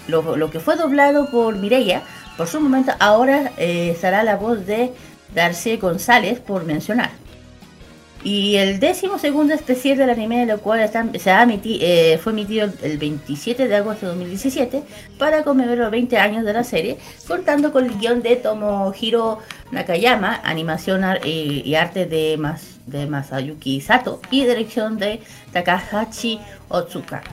[0.07, 2.03] lo, lo que fue doblado por Mireia,
[2.37, 4.93] por su momento ahora eh, la voz de
[5.33, 7.22] Darcy González, por mencionar.
[8.23, 10.79] Y el décimo segundo especial del anime, lo cual
[11.19, 11.31] se
[11.81, 14.81] eh, fue emitido el- el 27 de agosto de 2017
[15.19, 19.39] para conmemorar los 20 años de la serie, contando con el guion de Tomohiro
[19.71, 22.39] Nakayama, animación y, arte de,
[22.85, 25.19] de Masayuki Sato y dirección de
[25.51, 27.23] Takahashi Otsuka.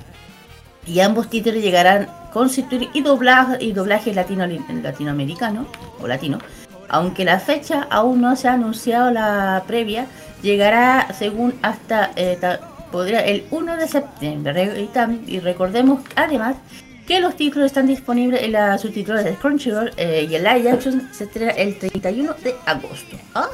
[0.86, 2.50] Y ambos títulos llegarán con
[2.94, 4.44] y doblaje, y doblaje latino,
[4.82, 5.66] latinoamericano
[6.02, 6.38] o latino,
[6.88, 10.06] aunque la fecha aún no se ha anunciado la previa,
[10.42, 12.60] llegará según hasta eh, ta-
[12.92, 14.52] podría el 1 de septiembre.
[14.52, 16.56] Re- Y, tam- y recordemos además
[17.06, 21.08] que los títulos están disponibles en la subtítulos de Crunchyroll eh, y el live action
[21.12, 23.16] se estrena el 31 de agosto.
[23.34, 23.46] ¡Ah!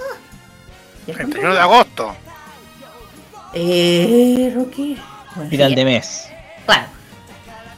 [1.07, 2.15] ¿Ya 31 de agosto.
[3.55, 4.97] Eh, Rocky.
[5.35, 6.29] Bueno, Final sí, de mes.
[6.67, 6.87] Claro.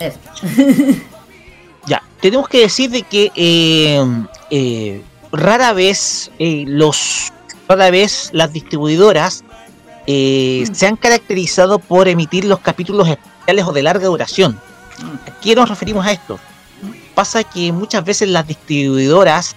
[0.00, 0.18] Eso.
[1.86, 4.04] Ya, tenemos que decir de que eh,
[4.50, 7.32] eh, rara vez eh, los
[7.68, 9.44] cada vez las distribuidoras
[10.06, 14.58] eh, se han caracterizado por emitir los capítulos especiales o de larga duración.
[15.26, 16.40] ¿A qué nos referimos a esto?
[17.14, 19.54] Pasa que muchas veces las distribuidoras,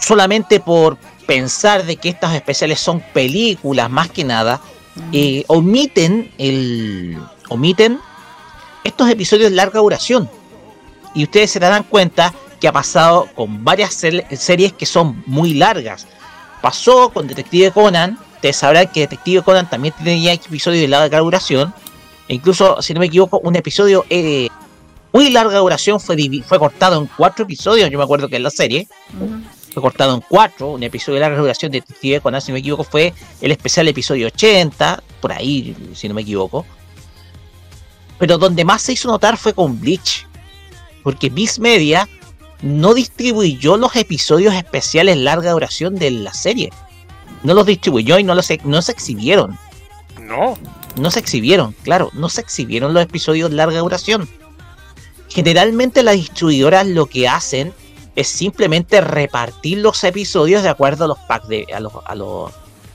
[0.00, 4.60] solamente por pensar de que estas especiales son películas más que nada,
[5.12, 7.16] eh, omiten el
[7.48, 8.00] omiten
[8.82, 10.28] estos episodios de larga duración.
[11.14, 16.06] Y ustedes se darán cuenta que ha pasado con varias series que son muy largas.
[16.60, 21.72] Pasó con Detective Conan, ustedes sabrán que Detective Conan también tenía episodios de larga duración.
[22.28, 24.48] E incluso, si no me equivoco, un episodio eh,
[25.12, 26.16] muy larga duración fue,
[26.46, 28.88] fue cortado en cuatro episodios, yo me acuerdo que en la serie.
[29.72, 32.60] Fue cortado en cuatro, un episodio de larga duración de Detective Conan, si no me
[32.60, 36.66] equivoco, fue el especial episodio 80, por ahí, si no me equivoco.
[38.18, 40.26] Pero donde más se hizo notar fue con Bleach.
[41.04, 42.08] Porque Viz Media
[42.62, 46.70] no distribuyó los episodios especiales larga duración de la serie.
[47.42, 49.58] No los distribuyó y no, los, no se exhibieron.
[50.20, 50.58] No.
[50.96, 54.28] No se exhibieron, claro, no se exhibieron los episodios larga duración.
[55.28, 57.72] Generalmente las distribuidoras lo que hacen
[58.16, 62.50] es simplemente repartir los episodios de acuerdo a los packs de a los, a los,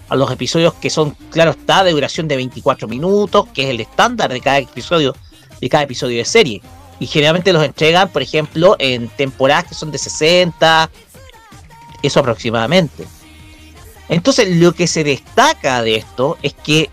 [0.09, 3.79] a los episodios que son, claro está, de duración de 24 minutos, que es el
[3.79, 5.15] estándar de cada episodio,
[5.61, 6.61] de cada episodio de serie.
[7.03, 10.89] Y generalmente los entregan, por ejemplo, en temporadas que son de 60,
[12.01, 13.05] eso aproximadamente.
[14.07, 16.89] Entonces, lo que se destaca de esto es que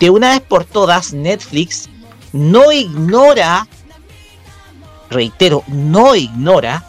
[0.00, 1.88] de una vez por todas, Netflix
[2.34, 3.66] no ignora,
[5.08, 6.84] reitero, no ignora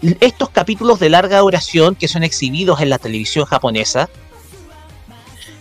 [0.00, 4.08] estos capítulos de larga duración que son exhibidos en la televisión japonesa.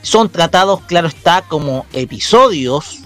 [0.01, 2.99] Son tratados, claro está, como episodios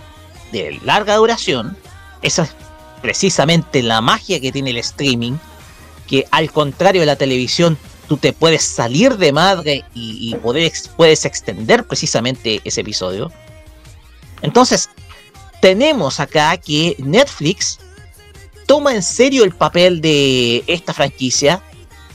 [0.52, 1.76] de larga duración.
[2.22, 2.56] Esa es
[3.02, 5.34] precisamente la magia que tiene el streaming,
[6.08, 11.86] que al contrario de la televisión, tú te puedes salir de madre y, puedes extender
[11.86, 13.32] precisamente ese episodio.
[14.42, 14.90] Entonces,
[15.62, 17.80] tenemos acá que Netflix
[18.66, 21.62] toma en serio el papel de esta franquicia,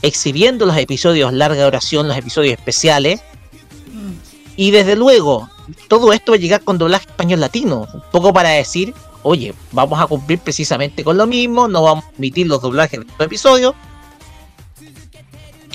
[0.01, 3.21] exhibiendo los episodios larga duración, los episodios especiales.
[4.55, 5.49] Y desde luego,
[5.87, 8.93] todo esto va a llegar con doblaje español latino, un poco para decir,
[9.23, 13.05] oye, vamos a cumplir precisamente con lo mismo, no vamos a emitir los doblajes de
[13.05, 13.75] estos episodios,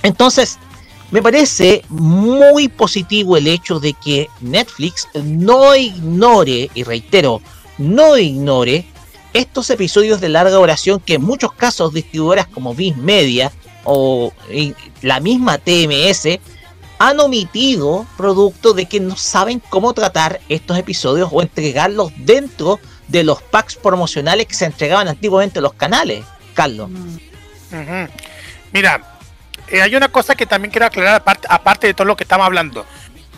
[0.03, 0.59] entonces,
[1.11, 7.41] me parece muy positivo el hecho de que Netflix no ignore, y reitero,
[7.79, 8.87] no ignore
[9.33, 13.53] estos episodios de larga duración que en muchos casos distribuidoras como Viz Media
[13.85, 14.33] o
[15.01, 16.39] la misma TMS
[16.99, 23.25] han omitido producto de que no saben cómo tratar estos episodios o entregarlos dentro de
[23.25, 26.91] los packs promocionales que se entregaban antiguamente en los canales, Carlos.
[28.73, 29.19] Mira,
[29.69, 32.47] eh, hay una cosa que también quiero aclarar aparte, aparte de todo lo que estamos
[32.47, 32.87] hablando.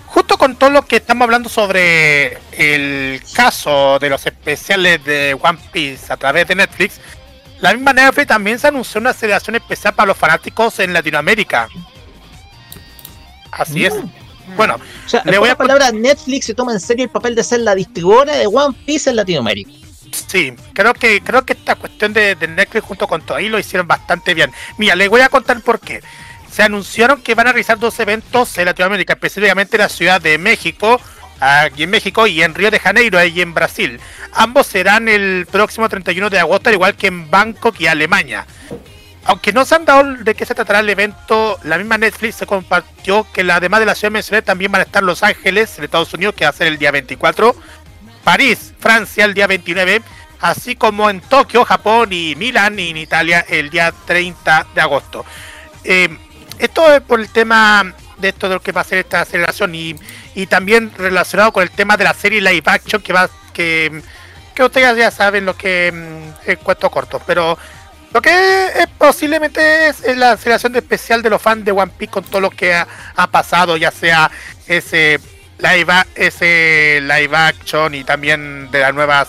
[0.07, 5.59] Justo con todo lo que estamos hablando sobre el caso de los especiales de One
[5.73, 7.01] Piece a través de Netflix,
[7.61, 11.69] la misma Netflix también se anunció una celebración especial para los fanáticos en Latinoamérica.
[13.51, 13.95] Así es.
[14.49, 14.57] Mm.
[14.57, 14.77] Bueno,
[15.25, 18.37] le voy a palabra Netflix se toma en serio el papel de ser la distribuidora
[18.37, 19.71] de One Piece en Latinoamérica.
[20.15, 23.87] Sí, creo que creo que esta cuestión de, Netflix junto con todo ahí lo hicieron
[23.87, 24.53] bastante bien.
[24.79, 26.03] Mira, les voy a contar por qué.
[26.51, 30.39] Se anunciaron que van a realizar dos eventos en Latinoamérica, específicamente en la Ciudad de
[30.39, 31.01] México,
[31.41, 33.99] aquí en México, y en Río de Janeiro, ahí en Brasil.
[34.33, 38.47] Ambos serán el próximo 31 de agosto, al igual que en Bangkok y Alemania.
[39.27, 42.47] Aunque no se han dado de qué se tratará el evento, la misma Netflix se
[42.47, 46.13] compartió que además de la ciudad mencioné también van a estar Los Ángeles, en Estados
[46.13, 47.57] Unidos, que va a ser el día 24,
[48.23, 50.03] París, Francia el día 29,
[50.41, 55.25] así como en Tokio, Japón y Milán y en Italia el día 30 de agosto.
[55.85, 56.09] Eh,
[56.59, 59.75] esto es por el tema de esto de lo que va a ser esta aceleración
[59.75, 59.97] y,
[60.49, 64.03] también relacionado con el tema de la serie live action que va que,
[64.55, 67.57] que ustedes ya saben lo que mm, es cuento corto, pero
[68.15, 72.13] lo que es, posiblemente es, la aceleración de especial de los fans de One Piece
[72.13, 72.87] con todo lo que ha,
[73.17, 74.31] ha pasado, ya sea
[74.69, 75.19] ese
[75.59, 79.29] live, ese live action y también de las nuevas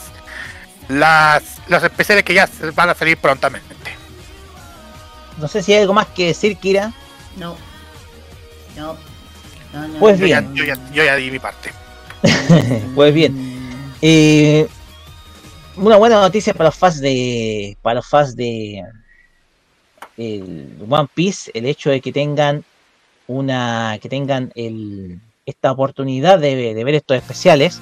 [0.88, 3.76] las los especiales que ya van a salir prontamente.
[5.38, 6.94] No sé si hay algo más que decir, Kira.
[7.38, 7.58] No.
[8.76, 8.96] No.
[10.00, 10.54] pues bien.
[10.54, 10.64] Yo
[11.04, 11.72] ya, di mi parte.
[12.96, 13.36] pues bien.
[14.02, 14.68] Eh,
[15.78, 17.78] una buena noticia para los fans de.
[17.82, 18.84] Para los fans de.
[20.18, 22.64] El One Piece, el hecho de que tengan
[23.28, 23.98] una.
[24.02, 27.80] que tengan el esta oportunidad de, ver estos especiales.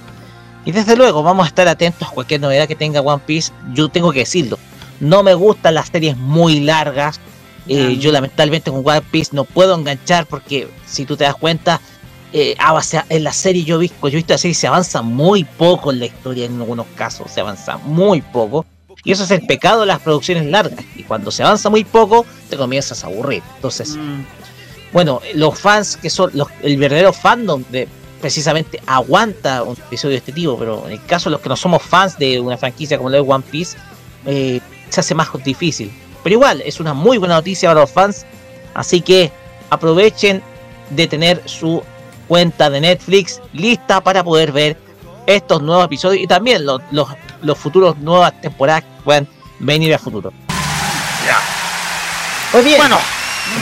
[0.66, 3.52] Y desde luego vamos a estar atentos a cualquier novedad que tenga One Piece.
[3.74, 4.58] Yo tengo que decirlo.
[5.00, 7.20] No me gustan las series muy largas.
[7.68, 11.80] Eh, yo lamentablemente con One Piece no puedo enganchar porque si tú te das cuenta,
[12.34, 12.56] eh,
[13.10, 15.92] en la serie yo he visto, yo he visto la serie se avanza muy poco
[15.92, 18.66] en la historia en algunos casos, se avanza muy poco.
[19.04, 20.84] Y eso es el pecado de las producciones largas.
[20.96, 23.44] Y cuando se avanza muy poco, te comienzas a aburrir.
[23.56, 24.24] Entonces, mm.
[24.94, 27.88] bueno, los fans que son los, el verdadero fandom de
[28.22, 31.58] precisamente aguanta un episodio de este tipo, pero en el caso de los que no
[31.58, 33.78] somos fans de una franquicia como la de One Piece,
[34.26, 35.92] eh, se hace más difícil.
[36.24, 38.26] Pero igual, es una muy buena noticia para los fans.
[38.74, 39.32] Así que
[39.70, 40.42] aprovechen
[40.90, 41.84] de tener su
[42.28, 44.78] cuenta de Netflix lista para poder ver
[45.26, 49.28] estos nuevos episodios y también los, los, futuros nuevas temporadas que puedan
[49.60, 50.34] venir a futuro.
[51.26, 51.40] Ya.
[52.52, 52.78] Pues bien.
[52.78, 53.00] Bueno.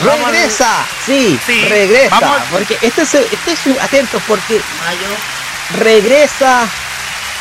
[0.04, 1.38] Regresa, sí,
[1.68, 4.60] regresa, porque este es, este es atentos porque
[5.76, 6.68] regresa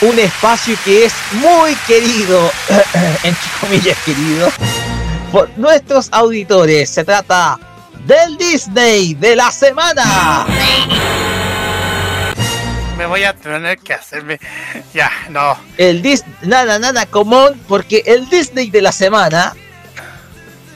[0.02, 2.52] un espacio que es muy querido,
[3.24, 4.52] entre comillas querido,
[5.32, 6.90] por nuestros auditores.
[6.90, 7.60] Se trata
[8.06, 10.46] del Disney de la semana.
[12.98, 14.40] Me voy a tener que hacerme.
[14.94, 15.58] Ya, no.
[15.78, 16.34] El Disney.
[16.44, 19.56] Nada, nada común, porque el Disney de la semana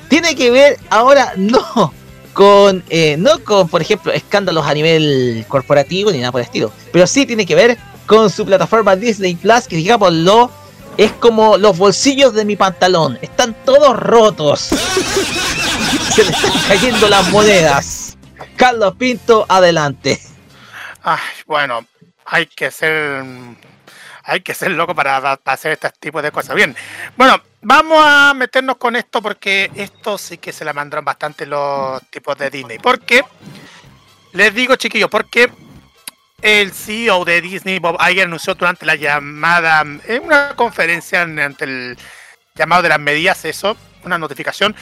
[0.09, 1.93] tiene que ver ahora no
[2.33, 2.83] con.
[2.89, 6.71] Eh, no con, por ejemplo, escándalos a nivel corporativo ni nada por el estilo.
[6.91, 10.51] Pero sí tiene que ver con su plataforma Disney Plus, que digámoslo,
[10.97, 13.19] es como los bolsillos de mi pantalón.
[13.21, 14.61] Están todos rotos.
[16.13, 18.17] Se le están cayendo las monedas.
[18.55, 20.19] Carlos Pinto, adelante.
[21.03, 21.85] Ay, bueno,
[22.25, 23.23] hay que ser.
[24.27, 26.55] Hay que ser loco para, hacer este tipo de cosas.
[26.55, 26.75] Bien,
[27.15, 32.01] bueno, vamos a meternos con esto porque esto sí que se la mandaron bastante los
[32.09, 32.79] tipos de Disney.
[32.79, 33.23] Porque,
[34.33, 35.51] les digo, chiquillos, porque
[36.45, 41.97] el CEO de Disney, Bob Iger, anunció durante la llamada, en una conferencia ante el
[42.53, 44.75] llamado de las medidas, eso, una notificación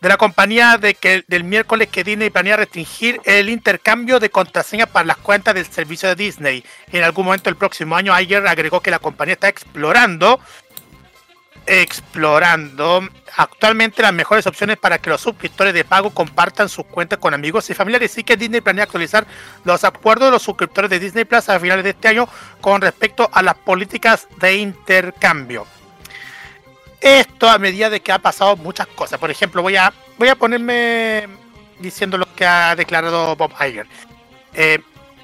[0.00, 4.88] de la compañía de que del miércoles que Disney planea restringir el intercambio de contraseñas
[4.88, 6.64] para las cuentas del servicio de Disney.
[6.90, 10.40] En algún momento del próximo año, Iger agregó que la compañía está explorando
[11.66, 17.34] explorando actualmente las mejores opciones para que los suscriptores de pago compartan sus cuentas con
[17.34, 18.16] amigos y familiares.
[18.18, 19.26] y que Disney planea actualizar
[19.64, 22.28] los acuerdos de los suscriptores de Disney Plus a finales de este año
[22.60, 25.66] con respecto a las políticas de intercambio.
[27.00, 29.18] Esto a medida de que ha pasado muchas cosas.
[29.18, 31.28] Por ejemplo, voy a, voy a ponerme
[31.78, 33.86] diciendo lo que ha declarado Bob Iger.
[34.52, 34.80] Eh,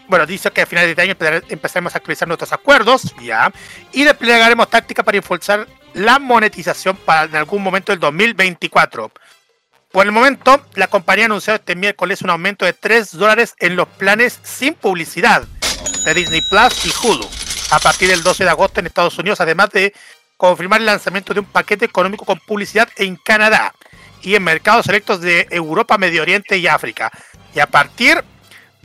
[0.09, 3.53] bueno, dice que a finales de este año empezaremos a actualizar nuestros acuerdos, ya,
[3.93, 9.11] y desplegaremos tácticas para impulsar la monetización para en algún momento del 2024.
[9.91, 13.77] Por el momento, la compañía ha anunciado este miércoles un aumento de 3 dólares en
[13.77, 15.43] los planes sin publicidad
[16.05, 17.27] de Disney Plus y Hulu
[17.71, 19.93] a partir del 12 de agosto en Estados Unidos, además de
[20.37, 23.75] confirmar el lanzamiento de un paquete económico con publicidad en Canadá
[24.23, 27.11] y en mercados selectos de Europa, Medio Oriente y África.
[27.55, 28.23] Y a partir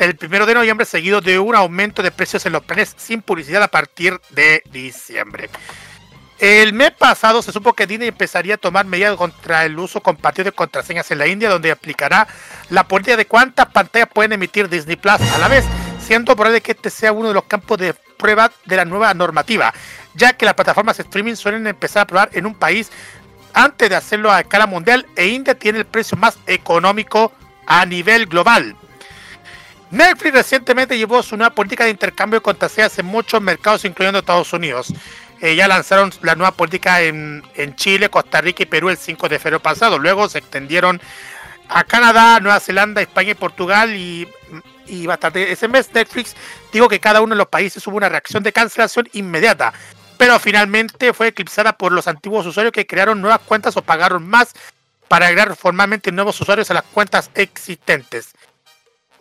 [0.07, 3.63] del 1 de noviembre, seguido de un aumento de precios en los planes sin publicidad
[3.63, 5.49] a partir de diciembre.
[6.39, 10.45] El mes pasado se supo que Disney empezaría a tomar medidas contra el uso compartido
[10.45, 12.27] de contraseñas en la India, donde aplicará
[12.69, 15.65] la política de cuántas pantallas pueden emitir Disney Plus a la vez,
[16.03, 19.73] siendo probable que este sea uno de los campos de prueba de la nueva normativa
[20.13, 22.91] ya que las plataformas de streaming suelen empezar a probar en un país
[23.53, 27.31] antes de hacerlo a escala mundial e India tiene el precio más económico
[27.67, 28.75] a nivel global.
[29.91, 34.53] Netflix recientemente llevó su nueva política de intercambio de contraseñas en muchos mercados, incluyendo Estados
[34.53, 34.93] Unidos.
[35.41, 37.43] Eh, ya lanzaron la nueva política en,
[37.75, 39.99] Chile, Costa Rica y Perú el 5 de febrero pasado.
[39.99, 41.01] Luego se extendieron
[41.67, 44.27] a Canadá, Nueva Zelanda, España y Portugal y,
[45.05, 45.51] bastante.
[45.51, 46.35] Ese mes Netflix
[46.71, 49.73] dijo que cada uno de los países hubo una reacción de cancelación inmediata
[50.17, 54.53] pero finalmente fue eclipsada por los antiguos usuarios que crearon nuevas cuentas o pagaron más
[55.07, 58.35] para agregar formalmente nuevos usuarios a las cuentas existentes.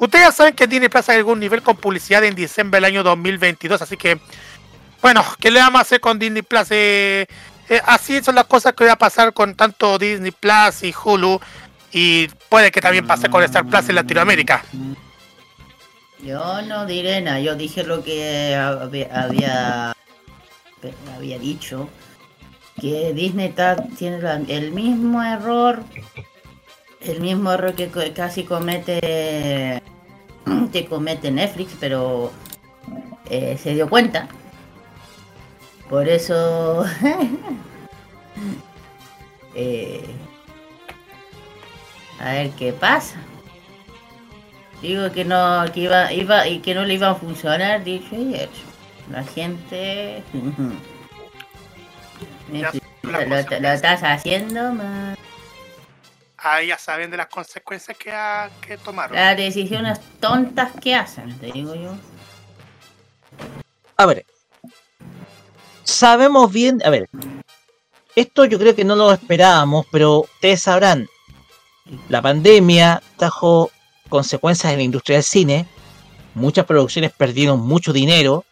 [0.01, 3.03] Ustedes ya saben que Disney Plus hay algún nivel con publicidad en diciembre del año
[3.03, 4.19] 2022, así que,
[5.03, 6.71] bueno, ¿qué le vamos a hacer con Disney Plus?
[6.71, 7.27] Eh,
[7.69, 11.39] eh, así son las cosas que va a pasar con tanto Disney Plus y Hulu,
[11.93, 14.65] y puede que también pase con Star Plus en Latinoamérica.
[16.23, 19.93] Yo no diré nada, yo dije lo que había
[21.15, 21.91] había dicho
[22.81, 23.55] que Disney
[23.99, 25.85] tiene el mismo error,
[27.01, 29.83] el mismo error que casi comete
[30.73, 32.33] que comete Netflix, pero
[33.29, 34.29] eh, se dio cuenta.
[35.89, 36.85] Por eso
[39.55, 40.05] eh,
[42.21, 43.17] a ver qué pasa.
[44.83, 48.35] Digo que no, que iba, iba y que no le iba a funcionar, dicho y
[48.35, 48.63] hecho.
[49.11, 50.23] La gente.
[53.03, 55.20] lo, estás haciendo más.
[56.43, 59.17] Ahí ya saben de las consecuencias que, ha- que tomaron.
[59.17, 61.95] Las decisiones tontas que hacen, te digo yo.
[63.97, 64.25] A ver,
[65.85, 67.09] sabemos bien, a ver,
[68.17, 71.07] esto yo creo que no lo esperábamos, pero ustedes sabrán,
[72.09, 73.71] la pandemia trajo
[74.09, 75.67] consecuencias en la industria del cine,
[76.35, 78.45] muchas producciones perdieron mucho dinero,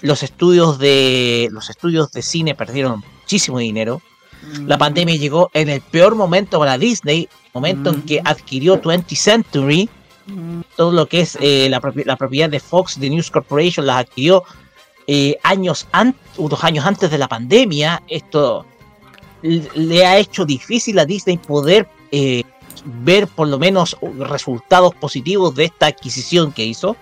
[0.00, 4.00] los estudios de los estudios de cine perdieron muchísimo dinero.
[4.66, 9.88] La pandemia llegó en el peor momento para Disney, momento en que adquirió 20th Century,
[10.76, 13.98] todo lo que es eh, la, propi- la propiedad de Fox, de News Corporation, las
[13.98, 14.42] adquirió
[15.06, 18.02] eh, años antes, unos años antes de la pandemia.
[18.08, 18.66] Esto
[19.42, 22.42] le ha hecho difícil a Disney poder eh,
[22.84, 26.96] ver por lo menos resultados positivos de esta adquisición que hizo.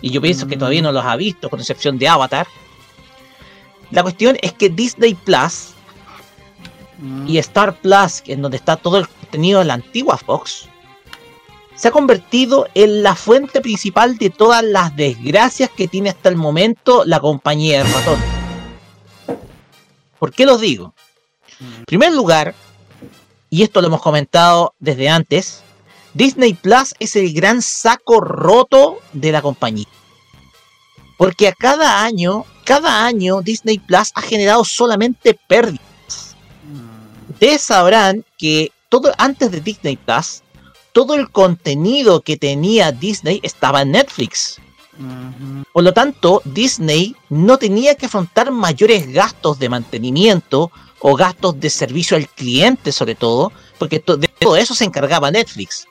[0.00, 2.46] Y yo pienso que todavía no los ha visto, con excepción de Avatar.
[3.90, 5.73] La cuestión es que Disney Plus
[7.26, 10.68] y Star Plus, en donde está todo el contenido de la antigua Fox,
[11.74, 16.36] se ha convertido en la fuente principal de todas las desgracias que tiene hasta el
[16.36, 18.18] momento la compañía del ratón.
[20.18, 20.94] ¿Por qué lo digo?
[21.60, 22.54] En primer lugar,
[23.50, 25.62] y esto lo hemos comentado desde antes,
[26.14, 29.88] Disney Plus es el gran saco roto de la compañía.
[31.18, 35.93] Porque a cada año, cada año Disney Plus ha generado solamente pérdidas.
[37.44, 40.42] Ustedes sabrán que todo antes de Disney Plus,
[40.92, 44.58] todo el contenido que tenía Disney estaba en Netflix.
[45.74, 51.68] Por lo tanto, Disney no tenía que afrontar mayores gastos de mantenimiento o gastos de
[51.68, 55.86] servicio al cliente sobre todo, porque to- de todo eso se encargaba Netflix.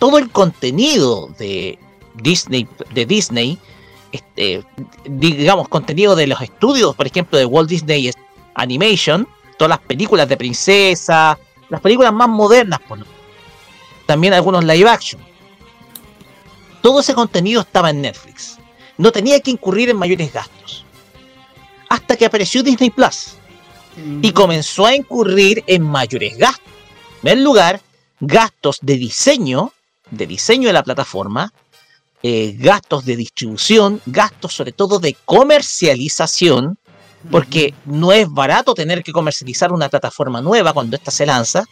[0.00, 1.78] Todo el contenido de
[2.14, 3.56] Disney, de Disney,
[4.10, 4.64] este,
[5.04, 8.10] digamos, contenido de los estudios, por ejemplo, de Walt Disney
[8.56, 11.38] Animation, todas las películas de princesa,
[11.68, 13.06] las películas más modernas, por lo-
[14.06, 15.20] también algunos live action.
[16.82, 18.58] Todo ese contenido estaba en Netflix.
[18.98, 20.84] No tenía que incurrir en mayores gastos.
[21.88, 23.34] Hasta que apareció Disney Plus
[24.22, 26.66] y comenzó a incurrir en mayores gastos.
[27.16, 27.80] En primer lugar,
[28.20, 29.72] gastos de diseño,
[30.10, 31.52] de diseño de la plataforma,
[32.22, 36.78] eh, gastos de distribución, gastos sobre todo de comercialización,
[37.30, 41.64] porque no es barato tener que comercializar una plataforma nueva cuando ésta se lanza,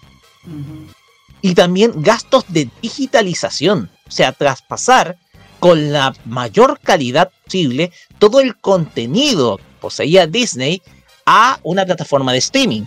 [1.42, 5.16] y también gastos de digitalización, o sea, traspasar
[5.58, 10.82] con la mayor calidad posible todo el contenido que poseía Disney
[11.26, 12.82] a una plataforma de streaming,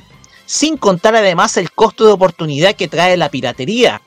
[0.45, 4.01] sin contar además el costo de oportunidad que trae la piratería.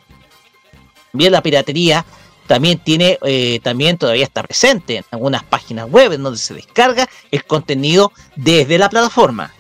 [1.13, 2.05] Bien, la piratería
[2.47, 7.09] también tiene, eh, también todavía está presente en algunas páginas web en donde se descarga
[7.31, 9.53] el contenido desde la plataforma.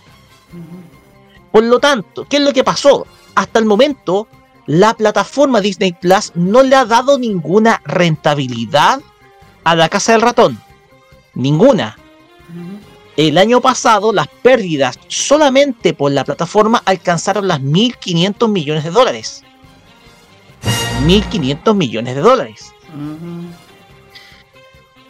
[1.52, 3.06] Por lo tanto, ¿qué es lo que pasó?
[3.34, 4.28] Hasta el momento,
[4.66, 9.00] la plataforma Disney Plus no le ha dado ninguna rentabilidad
[9.64, 10.60] a la casa del ratón.
[11.34, 11.98] Ninguna.
[13.16, 19.42] El año pasado, las pérdidas solamente por la plataforma alcanzaron las 1.500 millones de dólares.
[21.06, 22.72] 1.500 millones de dólares.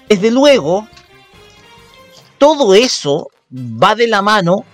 [0.09, 0.89] Desde luego,
[2.39, 4.64] todo eso va de la mano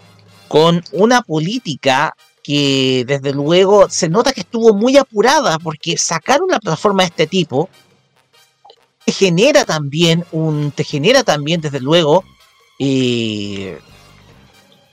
[0.48, 6.58] con una política que desde luego se nota que estuvo muy apurada porque sacar una
[6.58, 7.68] plataforma de este tipo
[9.04, 12.24] te genera también un te genera también desde luego
[12.78, 13.78] eh,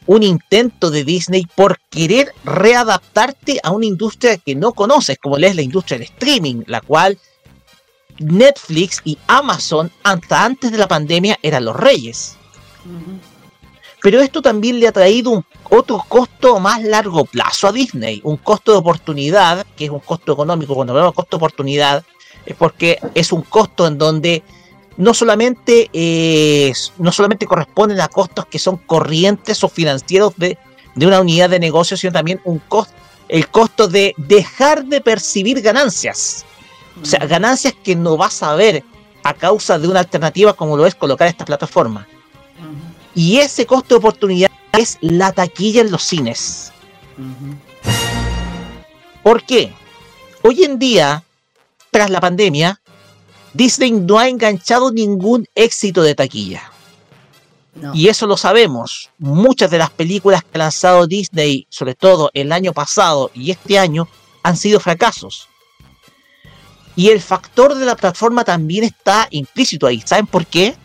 [0.06, 5.56] un intento de Disney por querer readaptarte a una industria que no conoces como es
[5.56, 7.18] la industria del streaming la cual
[8.20, 12.38] Netflix y Amazon hasta antes de la pandemia eran los reyes.
[14.02, 18.38] Pero esto también le ha traído un otro costo más largo plazo a Disney, un
[18.38, 22.04] costo de oportunidad, que es un costo económico, cuando hablamos de costo de oportunidad,
[22.46, 24.44] es porque es un costo en donde
[24.98, 30.58] no solamente, eh, no solamente corresponden a costos que son corrientes o financieros de,
[30.96, 32.94] de una unidad de negocio, sino también un costo,
[33.28, 36.46] el costo de dejar de percibir ganancias.
[37.02, 38.84] O sea, ganancias que no vas a ver
[39.24, 42.08] a causa de una alternativa como lo es colocar esta plataforma.
[43.16, 46.72] Y ese costo de oportunidad es la taquilla en los cines.
[49.24, 49.74] ¿Por qué?
[50.42, 51.24] Hoy en día,
[51.92, 52.80] tras la pandemia,
[53.54, 56.72] Disney no ha enganchado ningún éxito de taquilla.
[57.76, 57.94] No.
[57.94, 59.10] Y eso lo sabemos.
[59.18, 63.78] Muchas de las películas que ha lanzado Disney, sobre todo el año pasado y este
[63.78, 64.08] año,
[64.44, 65.49] han sido fracasos.
[66.96, 70.02] Y el factor de la plataforma también está implícito ahí.
[70.06, 70.76] ¿Saben por qué?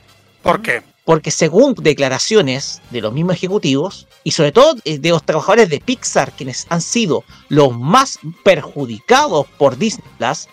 [0.42, 0.82] ¿Por qué?
[1.04, 5.80] porque según declaraciones de los mismos ejecutivos y sobre todo eh, de los trabajadores de
[5.80, 10.48] Pixar, quienes han sido los más perjudicados por Disney Plus,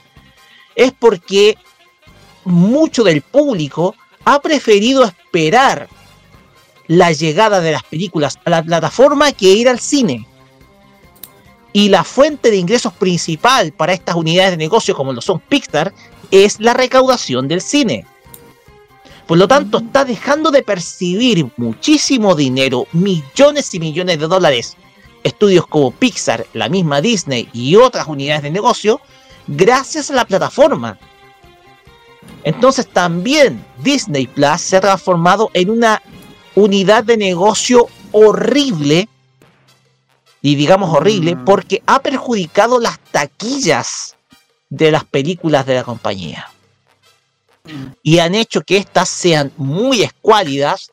[0.75, 1.57] es porque
[2.43, 3.95] mucho del público
[4.25, 5.87] ha preferido esperar
[6.87, 10.27] la llegada de las películas a la plataforma que ir al cine.
[11.73, 15.93] Y la fuente de ingresos principal para estas unidades de negocio como lo son Pixar
[16.29, 18.05] es la recaudación del cine.
[19.27, 24.75] Por lo tanto, está dejando de percibir muchísimo dinero, millones y millones de dólares,
[25.23, 28.99] estudios como Pixar, la misma Disney y otras unidades de negocio,
[29.47, 30.97] gracias a la plataforma.
[32.43, 36.01] Entonces también Disney Plus se ha transformado en una
[36.55, 39.07] unidad de negocio horrible,
[40.41, 44.15] y digamos horrible, porque ha perjudicado las taquillas
[44.69, 46.49] de las películas de la compañía
[48.01, 50.91] y han hecho que éstas sean muy escuálidas,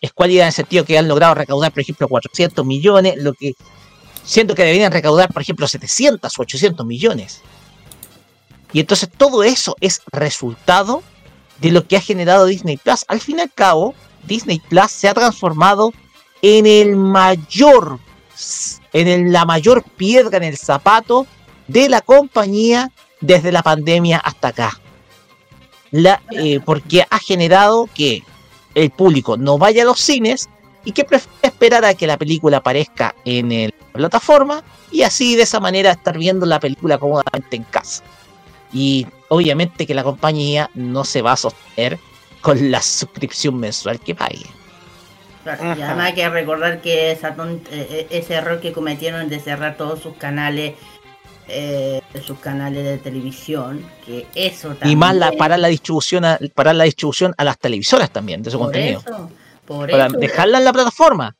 [0.00, 3.54] escuálidas en el sentido que han logrado recaudar, por ejemplo, 400 millones, lo que
[4.24, 7.40] siento que deberían recaudar, por ejemplo, 700 o 800 millones.
[8.72, 11.02] Y entonces todo eso es resultado
[11.60, 13.04] de lo que ha generado Disney Plus.
[13.08, 13.94] Al fin y al cabo,
[14.26, 15.92] Disney Plus se ha transformado
[16.42, 17.98] en el mayor,
[18.92, 21.26] en la mayor piedra en el zapato
[21.68, 22.90] de la compañía
[23.20, 24.80] desde la pandemia hasta acá
[25.94, 28.24] la, eh, porque ha generado que
[28.74, 30.48] el público no vaya a los cines
[30.84, 35.44] y que prefiere esperar a que la película aparezca en la plataforma y así de
[35.44, 38.02] esa manera estar viendo la película cómodamente en casa.
[38.72, 42.00] Y obviamente que la compañía no se va a sostener
[42.40, 44.46] con la suscripción mensual que pague.
[45.44, 49.76] Y además hay que recordar que esa eh, eh, ese error que cometieron de cerrar
[49.76, 50.74] todos sus canales
[51.46, 54.90] eh, sus canales de televisión, que eso también...
[54.92, 58.50] Y más la, para la distribución a, para la distribución a las televisoras también de
[58.50, 59.02] su contenido.
[59.66, 61.36] para dejarla en la plataforma.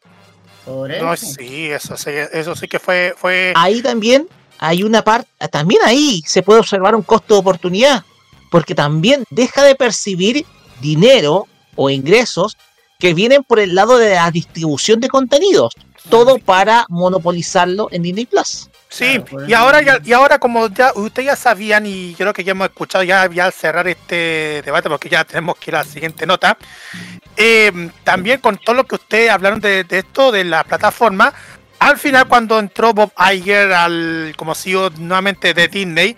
[0.66, 1.04] Por eso.
[1.04, 3.54] No, sí, eso sí, eso sí que fue, fue...
[3.56, 4.28] Ahí también
[4.58, 8.04] hay una parte, también ahí se puede observar un costo de oportunidad,
[8.50, 10.44] porque también deja de percibir
[10.82, 11.46] dinero
[11.76, 12.58] o ingresos
[13.04, 15.74] que vienen por el lado de la distribución de contenidos,
[16.08, 18.70] todo para monopolizarlo en Disney Plus.
[18.88, 22.52] Sí, y ahora ya, y ahora como ya ustedes ya sabían y creo que ya
[22.52, 26.26] hemos escuchado ya, al cerrar este debate porque ya tenemos que ir a la siguiente
[26.26, 26.56] nota,
[27.36, 31.34] eh, también con todo lo que ustedes hablaron de, esto, de la plataforma,
[31.80, 36.16] al final cuando entró Bob Iger al, como CEO nuevamente de Disney,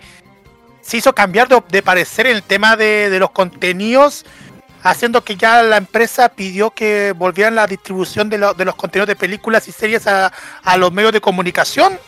[0.87, 4.25] se hizo cambiar de, parecer en el tema de, los contenidos,
[4.89, 9.67] haciendo que ya la empresa pidió que volvieran la distribución de, los contenidos de películas
[9.67, 10.31] y series a,
[10.63, 11.99] a los medios de comunicación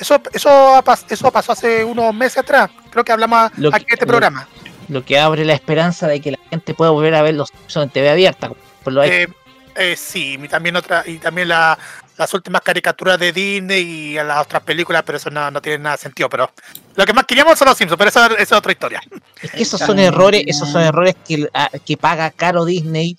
[0.00, 2.70] eso, eso, eso pasó hace unos meses atrás.
[2.90, 4.48] Creo que hablamos aquí en este programa.
[4.88, 7.90] Lo que abre la esperanza de que la gente pueda volver a ver los en
[7.90, 8.50] TV abierta.
[8.82, 9.28] Por lo eh,
[9.76, 14.62] eh, sí, y también otra, y también las últimas caricaturas de Disney y las otras
[14.62, 16.28] películas, pero eso no, tiene nada de sentido.
[16.30, 16.50] Pero
[17.00, 19.00] lo que más queríamos son los Simpsons, pero eso, es otra historia.
[19.40, 23.16] Es que esos son errores, esos son errores que, ah, que paga caro Disney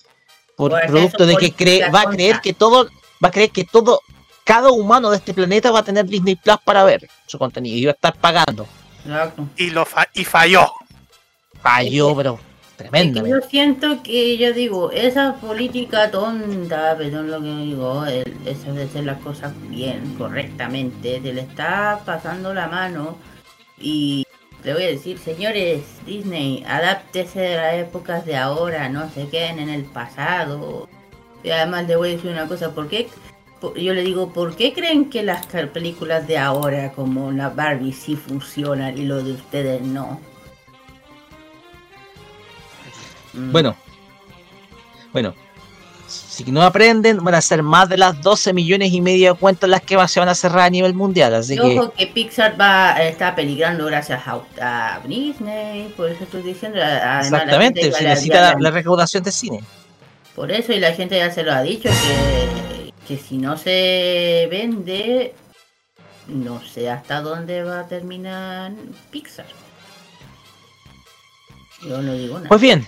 [0.55, 2.85] por producto de que cree, va a creer que todo,
[3.23, 4.01] va a creer que todo
[4.43, 7.85] cada humano de este planeta va a tener Disney Plus para ver su contenido y
[7.85, 8.67] va a estar pagando.
[9.57, 10.71] Y, lo y falló.
[11.59, 12.39] Falló, pero
[12.75, 13.25] tremendo.
[13.25, 19.05] yo siento que, yo digo, esa política tonta, perdón lo que digo, esa de hacer
[19.05, 23.17] las cosas bien, correctamente, se le está pasando la mano
[23.81, 24.25] y
[24.63, 29.59] le voy a decir, señores, Disney, adáptese de las épocas de ahora, no se queden
[29.59, 30.87] en el pasado.
[31.43, 33.09] Y además le voy a decir una cosa, ¿por qué
[33.75, 38.15] yo le digo, ¿por qué creen que las películas de ahora como la Barbie sí
[38.15, 40.19] funcionan y lo de ustedes no?
[43.33, 43.75] Bueno,
[45.13, 45.33] bueno,
[46.43, 49.69] si no aprenden, van a ser más de las 12 millones y medio de cuentas
[49.69, 51.33] las que se van a cerrar a nivel mundial.
[51.35, 52.07] Así Ojo que...
[52.07, 56.79] Pixar va está peligrando gracias a, Disney, por eso estoy diciendo.
[56.79, 59.63] Exactamente, se necesita la recaudación de cine.
[60.35, 62.71] Por eso, y la gente ya se lo ha dicho que
[63.07, 65.33] que si no se vende,
[66.27, 68.71] no sé hasta dónde va a terminar
[69.09, 69.47] Pixar.
[71.81, 72.47] Yo no digo nada.
[72.47, 72.87] Pues bien,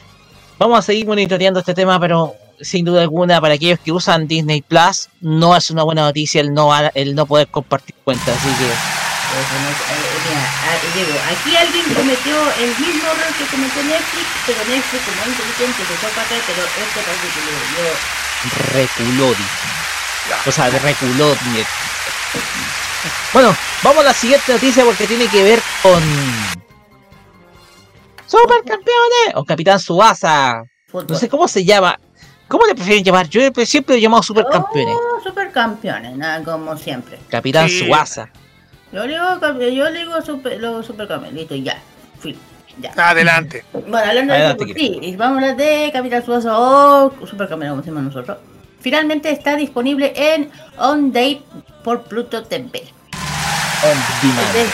[0.59, 4.61] vamos a seguir monitoreando este tema, pero sin duda alguna para aquellos que usan Disney
[4.61, 8.65] Plus no es una buena noticia el no el no poder compartir cuentas, así que
[8.65, 15.25] eh, ah, digo, aquí alguien cometió el mismo error que cometió Netflix, pero Netflix como
[15.25, 17.41] inteligente se fue para pero este parece que
[17.81, 17.93] lo
[18.73, 19.73] reculó, dice.
[20.45, 21.35] O sea, reculó.
[23.33, 26.01] Bueno, vamos a la siguiente noticia porque tiene que ver con
[28.27, 29.35] ¡Supercampeones!
[29.35, 30.63] O Capitán Subasa.
[30.91, 31.99] No sé cómo se llama.
[32.47, 33.27] ¿Cómo le prefieren llamar?
[33.29, 34.95] Yo siempre he llamado Supercampeones.
[34.95, 37.19] Oh, supercampeones, nada como siempre.
[37.29, 37.79] Capitán Sí.
[37.79, 38.29] Subasa.
[38.91, 41.81] Yo le digo, yo le digo super, los supercampeones, listo, ya.
[42.19, 42.37] Fui,
[42.79, 42.91] ya.
[42.95, 43.65] Adelante.
[43.73, 46.51] Bueno, hablando Adelante, de sí, y vamos a hablar de Capital Suazo
[47.21, 48.37] o Supercampeón, como decimos nosotros.
[48.81, 51.43] Finalmente está disponible en On Day
[51.83, 52.83] por Pluto TV.
[53.83, 54.53] On demand.
[54.53, 54.71] Desde,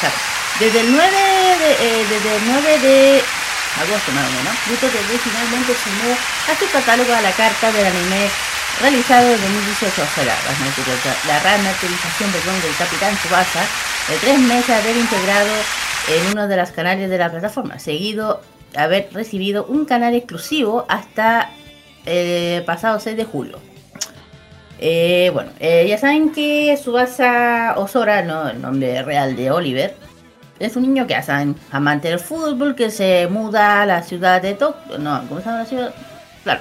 [0.00, 0.14] claro,
[0.60, 3.22] desde el 9 de, eh, desde el 9 de
[3.80, 7.86] agosto más o menos, Pluto TV finalmente sumó a su catálogo a la carta del
[7.86, 8.28] anime
[8.80, 10.36] realizado en 2018, o sea, la,
[11.28, 13.62] la remasterización perdón, del Capitán Tsubasa
[14.08, 15.54] de tres meses de haber integrado
[16.08, 18.42] en uno de los canales de la plataforma, seguido
[18.72, 21.50] de haber recibido un canal exclusivo hasta
[22.04, 23.58] el pasado 6 de julio.
[24.84, 29.94] Eh, bueno, eh, ya saben que Subasa Osora, no el nombre real de Oliver,
[30.58, 34.54] es un niño que saben, amante del fútbol, que se muda a la ciudad de
[34.54, 34.98] Tokio.
[34.98, 35.94] No, ¿cómo se llama la ciudad?
[36.44, 36.60] Claro.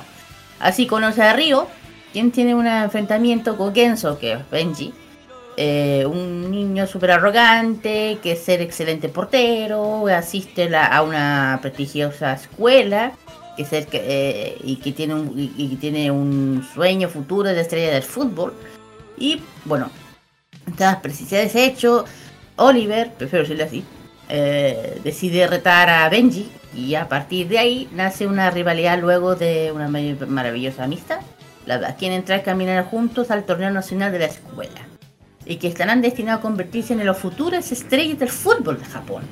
[0.60, 1.68] Así conoce a Ryo,
[2.14, 4.94] quien tiene un enfrentamiento con Genso, que es Benji.
[5.58, 13.14] eh, un niño súper arrogante, que es ser excelente portero, asiste a una prestigiosa escuela,
[13.56, 17.50] que es el que, eh, y, que tiene un, y, y tiene un sueño futuro
[17.50, 18.54] de estrella del fútbol.
[19.18, 19.92] Y bueno,
[20.78, 21.66] tras precisar ese
[22.62, 23.84] Oliver, prefiero decirlo así,
[24.30, 29.72] eh, decide retar a Benji y a partir de ahí nace una rivalidad luego de
[29.74, 31.20] una mar- maravillosa amistad.
[31.66, 34.82] La, quien entra a caminar juntos al torneo nacional de la escuela
[35.46, 39.24] y que estarán destinados a convertirse en los futuras estrellas del fútbol de Japón.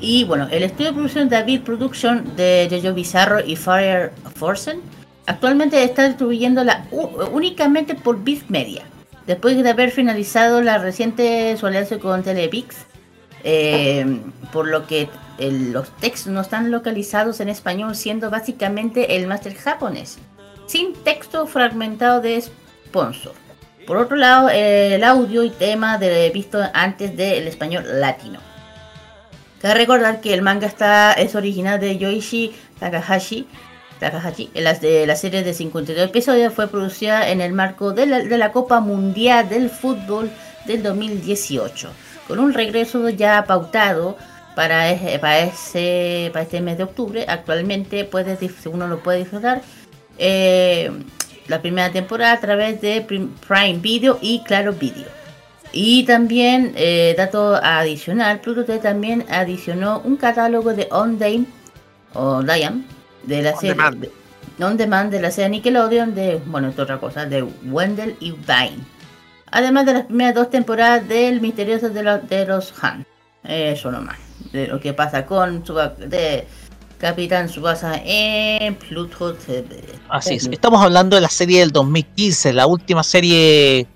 [0.00, 4.80] Y bueno, el estudio de producción David Production de Jojo Bizarro y Fire Forsen
[5.26, 6.86] actualmente está distribuyéndola
[7.32, 8.84] únicamente por Beat Media.
[9.26, 12.76] Después de haber finalizado la reciente su alianza con Telepix,
[13.44, 14.20] eh,
[14.52, 15.08] por lo que
[15.38, 20.18] los textos no están localizados en español, siendo básicamente el máster japonés,
[20.66, 23.32] sin texto fragmentado de sponsor.
[23.86, 28.40] Por otro lado, el audio y tema de visto antes del español latino.
[29.60, 33.46] Cabe recordar que el manga está, es original de Yoichi Takahashi.
[34.54, 38.20] Las de la serie de 52 episodios fue producida en el marco de la,
[38.52, 40.30] Copa Mundial del Fútbol
[40.66, 41.90] del 2018,
[42.26, 44.16] con un regreso ya pautado
[44.56, 47.24] para, ese- este mes de octubre.
[47.28, 49.60] Actualmente puedes, uno lo puede disfrutar
[50.18, 50.90] eh,
[51.48, 55.06] la primera temporada a través de Prim- Prime Video y Claro Video.
[55.72, 61.46] Y también, eh, dato adicional, Pluto TV también adicionó un catálogo de On Day
[62.14, 62.84] o Diam
[63.24, 63.96] de la On serie Demand.
[64.00, 64.10] de,
[64.64, 68.78] On Demand de la serie Nickelodeon de, bueno, es otra cosa, de Wendell y Vine.
[69.50, 73.04] Además de las primeras dos temporadas del Misterioso de, los de los Han.
[73.42, 74.16] Eso nomás.
[74.52, 76.46] De lo que pasa con Suba- de
[76.98, 79.82] Capitán Subasa en Pluto TV.
[80.08, 80.46] Así es.
[80.52, 83.86] Estamos hablando de la serie del 2015, la última serie,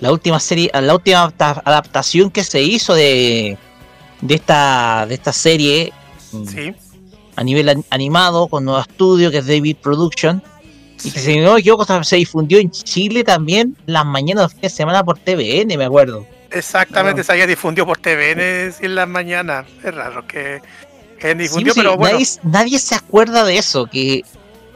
[0.00, 3.56] la última serie, la última adapta- adaptación que se hizo de
[4.20, 6.74] de esta de esta serie Sí.
[7.36, 10.42] A nivel an- animado con nuevo estudio que es David Production
[11.02, 14.60] y que si no me equivoco se difundió en Chile también las mañanas de fin
[14.62, 16.26] de semana por TVN, me acuerdo.
[16.50, 19.66] Exactamente, se había difundido por TVN sí, en las mañanas.
[19.82, 20.62] Es raro que,
[21.20, 22.14] sí, pero bueno.
[22.18, 24.22] nadie, nadie se acuerda de eso, que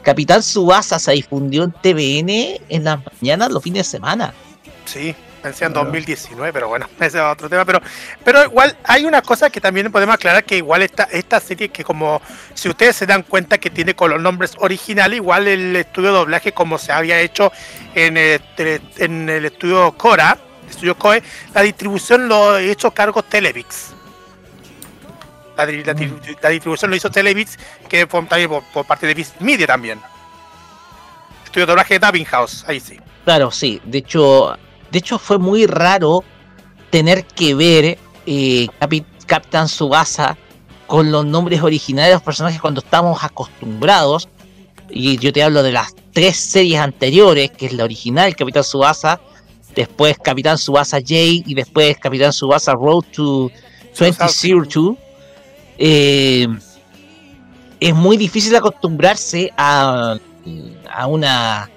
[0.03, 4.33] Capitán Subasa se difundió en TVN en las mañanas los fines de semana.
[4.85, 7.65] Sí, pensé en 2019, pero bueno, ese es otro tema.
[7.65, 7.81] Pero,
[8.23, 11.83] pero igual hay una cosa que también podemos aclarar, que igual esta, esta serie que
[11.83, 12.21] como,
[12.53, 16.17] si ustedes se dan cuenta que tiene con los nombres originales, igual el estudio de
[16.19, 17.51] doblaje como se había hecho
[17.95, 18.41] en el,
[18.97, 20.37] en el estudio Cora,
[20.69, 21.23] estudio Coe,
[21.53, 23.93] la distribución lo ha hecho cargo Televix.
[25.57, 27.57] La, di- la di- la distribución lo hizo Televix,
[27.89, 29.99] que fue también por, por parte de Viz Media también.
[31.43, 32.97] Estudio de doblaje de Dubbing House, ahí sí.
[33.25, 33.81] Claro, sí.
[33.83, 34.57] De hecho,
[34.91, 36.23] de hecho fue muy raro
[36.89, 40.37] tener que ver eh, Capi- Capitán Subasa
[40.87, 44.27] con los nombres originales de los personajes cuando estamos acostumbrados.
[44.89, 49.21] Y yo te hablo de las tres series anteriores, que es la original, Capitán Subasa,
[49.75, 53.51] después Capitán Subasa J y después Capitán Subasa Road to
[53.95, 54.95] 2002.
[55.77, 56.47] Eh,
[57.79, 60.17] es muy difícil acostumbrarse a,
[60.91, 61.69] a una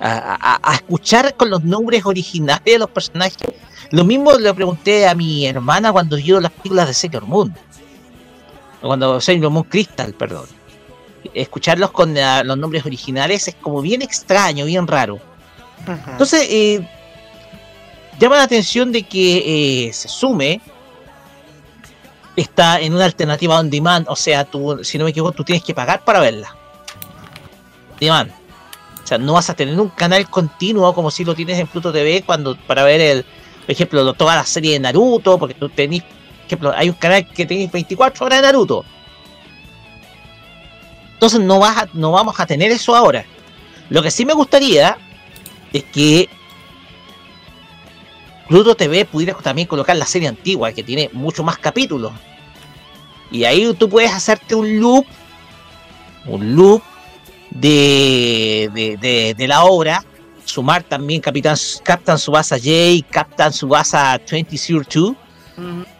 [0.00, 3.36] a, a- a escuchar con los nombres originales de los personajes.
[3.90, 7.54] Lo mismo le pregunté a mi hermana cuando vio las películas de Sailor Moon.
[8.80, 10.46] Cuando Sailor Moon Crystal, perdón.
[11.34, 15.18] Escucharlos con ah, los nombres originales es como bien extraño, bien raro.
[16.12, 16.86] Entonces, eh,
[18.18, 20.60] llama la atención de que eh, se sume
[22.36, 25.62] está en una alternativa on demand, o sea, tú, si no me equivoco, tú tienes
[25.64, 26.54] que pagar para verla.
[27.98, 28.32] Demand.
[29.10, 32.22] Sea, no vas a tener un canal continuo como si lo tienes en Pluto TV
[32.24, 36.46] cuando para ver el, por ejemplo, toda la serie de Naruto, porque tú tenés, por
[36.46, 38.84] ejemplo, hay un canal que tenéis 24 horas de Naruto.
[41.14, 43.24] Entonces no, vas no vamos a tener eso ahora.
[43.88, 44.96] Lo que sí me gustaría
[45.72, 46.28] es que
[48.46, 52.12] Pluto TV pudiera también colocar la serie antigua, que tiene mucho más capítulos.
[53.32, 55.04] Y ahí tú puedes hacerte un loop,
[56.26, 56.80] un loop
[57.50, 58.70] de,
[59.00, 60.04] de, de, la obra,
[60.44, 65.14] sumar también Capitán, Captain Subasa J, Captain Subasa 2002,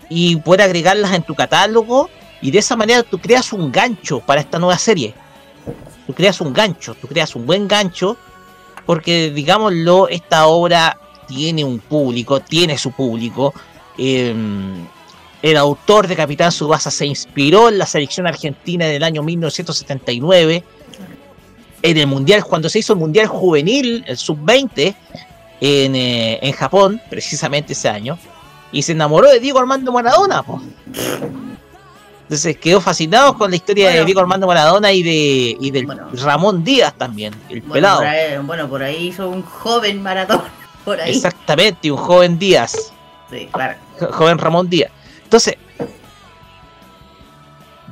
[0.09, 2.09] y poder agregarlas en tu catálogo,
[2.40, 5.14] y de esa manera tú creas un gancho para esta nueva serie.
[6.07, 8.16] Tú creas un gancho, tú creas un buen gancho,
[8.86, 10.98] porque digámoslo, esta obra
[11.28, 13.53] tiene un público, tiene su público.
[13.98, 14.86] Em,
[15.42, 20.64] el autor de Capitán Subasa se inspiró en la selección argentina del año 1979
[21.83, 24.95] en el mundial, cuando se hizo el mundial juvenil, el sub-20,
[25.62, 28.18] eh, en, Japón, precisamente ese año,
[28.72, 30.43] y se enamoró de Diego Armando Maradona.
[32.22, 36.62] Entonces quedó fascinado con la historia de Diego Armando Maradona y de y del Ramón
[36.62, 38.03] Díaz también, el pelado.
[38.45, 40.45] bueno, por ahí hizo un joven Maradona.
[40.85, 41.14] Por ahí.
[41.14, 42.91] Exactamente, un joven Díaz.
[43.31, 43.76] Sí, claro.
[44.12, 44.91] Joven Ramón Díaz.
[45.24, 45.57] Entonces,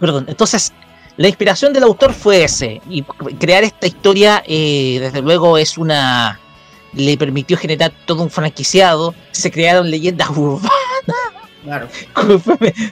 [0.01, 0.73] perdón, entonces
[1.19, 6.39] la inspiración del autor fue ese, y crear esta historia, eh, desde luego, es una.
[6.93, 10.71] le permitió generar todo un franquiciado, se crearon leyendas urbanas.
[11.65, 11.89] Claro.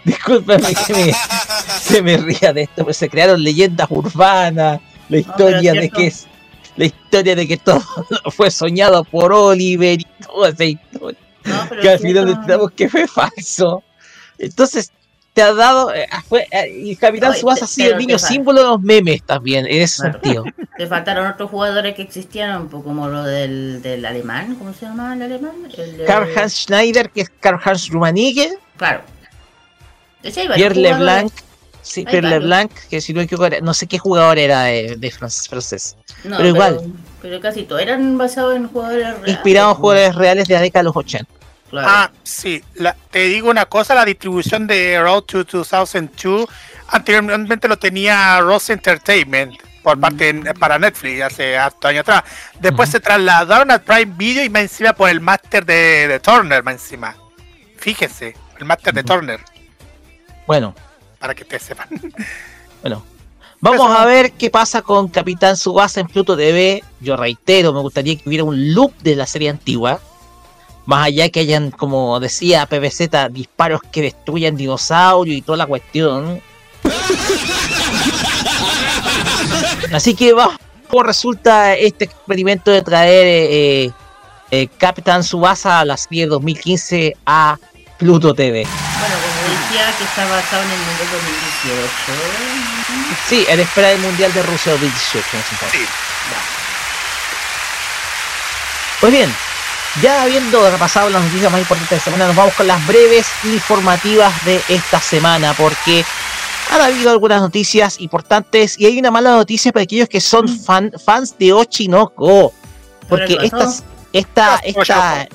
[0.04, 1.14] Discúlpeme, que me,
[1.80, 6.26] se me ría de esto, pero se crearon leyendas urbanas, la historia de que es.
[6.74, 7.80] La historia de que todo
[8.32, 11.18] fue soñado por Oliver y toda esa historia.
[11.80, 13.84] que al final que fue falso.
[14.36, 14.92] Entonces,
[15.36, 15.94] te ha dado.
[15.94, 19.66] Eh, fue, eh, y Capitán Subasa ha sido el niño símbolo de los memes también,
[19.66, 20.44] en ese sentido.
[20.78, 25.20] Te faltaron otros jugadores que existían, como lo del, del alemán, ¿cómo se llama el
[25.20, 25.52] alemán?
[26.06, 28.56] Karl-Heinz Schneider, que es Karl-Heinz Rummenigge.
[28.78, 29.02] Claro.
[30.54, 31.30] Pierre Leblanc.
[31.82, 35.96] Sí, Pierre Leblanc, que si no equivoco, no sé qué jugador era de, de francés.
[36.22, 36.80] pero igual.
[37.20, 39.28] Pero, casi todos eran basados en jugadores reales.
[39.28, 41.35] Inspirados en jugadores reales de la década de los 80.
[41.84, 42.62] Ah, sí.
[43.10, 46.48] te digo una cosa, la distribución de Road to 2002
[46.88, 52.24] anteriormente lo tenía Rose Entertainment por parte para Netflix hace harto años atrás.
[52.58, 56.74] Después se trasladaron a Prime Video y más encima por el máster de, Turner, más
[56.74, 57.14] encima.
[57.76, 59.40] Fíjese, el máster de Turner.
[60.46, 60.74] Bueno.
[61.18, 61.88] Para que te sepan.
[62.82, 63.04] Bueno.
[63.60, 66.84] Vamos a ver qué pasa con Capitán Subasa en Pluto TV.
[67.00, 69.98] Yo reitero, me gustaría que hubiera un loop de la serie antigua
[70.86, 76.40] más allá que hayan, como decía PBZ, disparos que destruyan dinosaurios y toda la cuestión.
[79.92, 80.56] Así que vamos,
[80.88, 83.90] ¿cómo resulta este experimento de traer eh,
[84.50, 87.58] eh, Capitán Subasa a la serie 2015 a
[87.98, 88.64] Pluto TV?
[88.64, 91.90] Bueno, como decía, que está basado en el Mundial 2018.
[93.28, 95.26] Sí, en espera del Mundial de Rusia 2018.
[95.72, 95.84] Sí.
[99.00, 99.32] Pues bien,
[100.02, 103.26] ya habiendo repasado las noticias más importantes de la semana, nos vamos con las breves
[103.44, 106.04] informativas de esta semana, porque
[106.70, 110.92] han habido algunas noticias importantes y hay una mala noticia para aquellos que son fan,
[111.04, 112.52] fans de Ochinoko.
[113.08, 113.72] Porque esta,
[114.12, 115.28] esta, esta,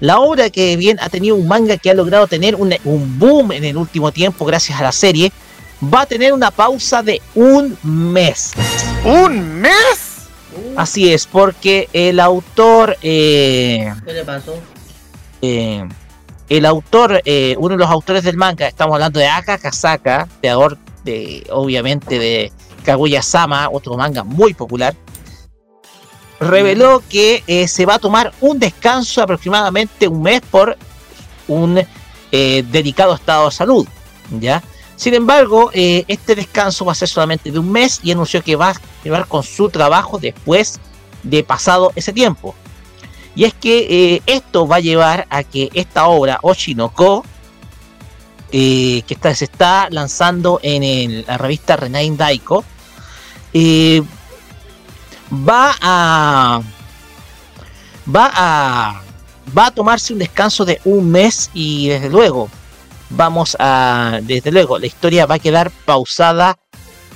[0.00, 3.52] la obra que bien ha tenido un manga que ha logrado tener un, un boom
[3.52, 5.32] en el último tiempo gracias a la serie,
[5.82, 8.52] va a tener una pausa de un mes.
[9.04, 10.11] ¿Un mes?
[10.76, 12.96] Así es, porque el autor.
[13.02, 14.54] Eh, ¿Qué le pasó?
[15.40, 15.86] Eh,
[16.48, 20.78] el autor, eh, uno de los autores del manga, estamos hablando de Aka Kasaka, creador
[21.04, 22.52] de, obviamente, de
[22.84, 24.94] Kaguya-sama, otro manga muy popular,
[26.40, 30.76] reveló que se va a tomar un descanso aproximadamente un mes por
[31.48, 31.80] un
[32.30, 33.86] dedicado estado de salud,
[34.40, 34.62] ¿ya?
[34.96, 38.56] Sin embargo, eh, este descanso va a ser solamente de un mes y anunció que
[38.56, 40.78] va a llevar con su trabajo después
[41.22, 42.54] de pasado ese tiempo.
[43.34, 47.24] Y es que eh, esto va a llevar a que esta obra, Oshinoko,
[48.52, 52.64] eh, que se está lanzando en la revista Renain Daiko,
[55.32, 56.60] va a
[58.14, 59.02] va a
[59.56, 62.48] va a tomarse un descanso de un mes y desde luego
[63.14, 66.58] vamos a, desde luego, la historia va a quedar pausada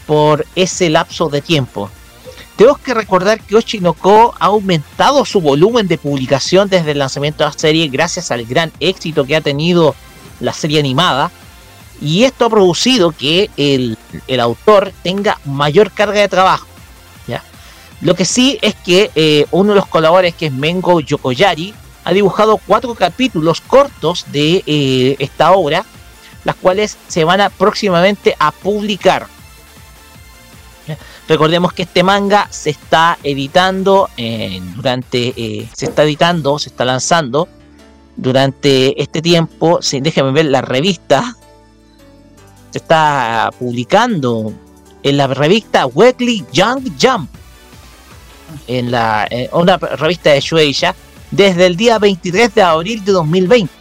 [0.06, 1.90] por ese lapso de tiempo.
[2.56, 7.50] Tenemos que recordar que Oshinoko ha aumentado su volumen de publicación desde el lanzamiento de
[7.50, 9.94] la serie gracias al gran éxito que ha tenido
[10.40, 11.30] la serie animada.
[12.00, 16.66] Y esto ha producido que el, el autor tenga mayor carga de trabajo.
[17.26, 17.42] ¿ya?
[18.00, 21.74] Lo que sí es que eh, uno de los colaboradores, que es Mengo Yokoyari,
[22.06, 25.84] ha dibujado cuatro capítulos cortos de eh, esta obra,
[26.44, 29.26] las cuales se van a próximamente a publicar.
[31.28, 36.84] Recordemos que este manga se está editando eh, durante, eh, se está editando, se está
[36.84, 37.48] lanzando
[38.14, 39.82] durante este tiempo.
[39.82, 41.34] Sí, déjenme ver la revista.
[42.70, 44.52] Se está publicando
[45.02, 47.28] en la revista Weekly Young Jump,
[48.68, 50.94] en la en una revista de Shueisha,
[51.30, 53.72] desde el día 23 de abril de 2020.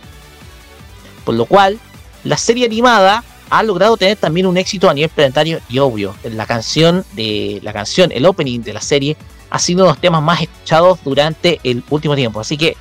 [1.23, 1.79] Por lo cual,
[2.23, 6.15] la serie animada ha logrado tener también un éxito a nivel planetario y obvio.
[6.23, 9.17] La canción de la canción, el opening de la serie
[9.49, 12.39] ha sido uno de los temas más escuchados durante el último tiempo.
[12.39, 12.75] Así que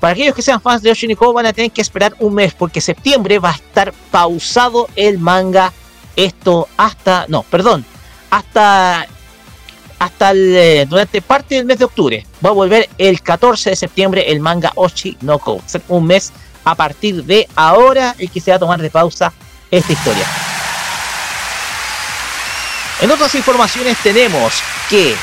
[0.00, 2.80] para aquellos que sean fans de Oshiniko van a tener que esperar un mes porque
[2.80, 5.72] septiembre va a estar pausado el manga.
[6.14, 7.84] Esto hasta, no, perdón,
[8.30, 9.06] hasta
[9.98, 12.24] hasta eh, durante parte del mes de octubre.
[12.44, 15.60] Va a volver el 14 de septiembre el manga Oshi no Ko.
[15.88, 16.32] Un mes
[16.64, 19.32] a partir de ahora el que se va a tomar de pausa
[19.70, 20.26] esta historia.
[23.00, 25.14] En otras informaciones tenemos que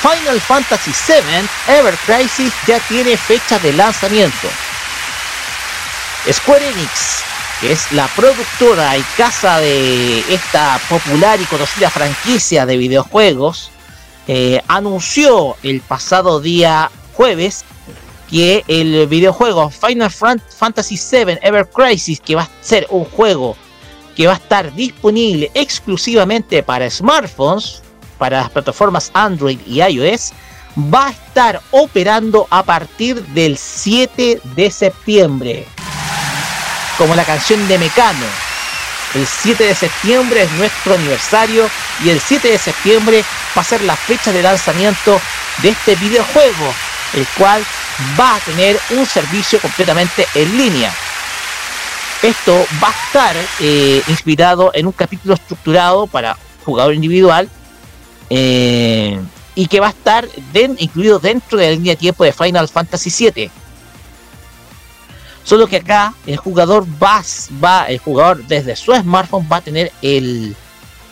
[0.00, 4.48] Final Fantasy VII Ever Crisis ya tiene fecha de lanzamiento.
[6.30, 7.22] Square Enix,
[7.60, 13.70] que es la productora y casa de esta popular y conocida franquicia de videojuegos,
[14.26, 17.64] eh, anunció el pasado día jueves
[18.30, 23.56] que el videojuego Final Fantasy VII Ever Crisis, que va a ser un juego
[24.14, 27.82] que va a estar disponible exclusivamente para smartphones,
[28.18, 30.32] para las plataformas Android y iOS,
[30.92, 35.66] va a estar operando a partir del 7 de septiembre.
[36.98, 38.49] Como la canción de Mecano.
[39.14, 41.68] El 7 de septiembre es nuestro aniversario
[42.04, 43.24] y el 7 de septiembre
[43.56, 45.20] va a ser la fecha de lanzamiento
[45.62, 46.72] de este videojuego,
[47.14, 47.64] el cual
[48.18, 50.94] va a tener un servicio completamente en línea.
[52.22, 57.48] Esto va a estar eh, inspirado en un capítulo estructurado para jugador individual
[58.28, 59.18] eh,
[59.54, 60.28] y que va a estar
[60.78, 63.50] incluido dentro de la línea de tiempo de Final Fantasy VII.
[65.44, 67.22] Solo que acá el jugador va,
[67.62, 70.54] va el jugador desde su smartphone va a tener el,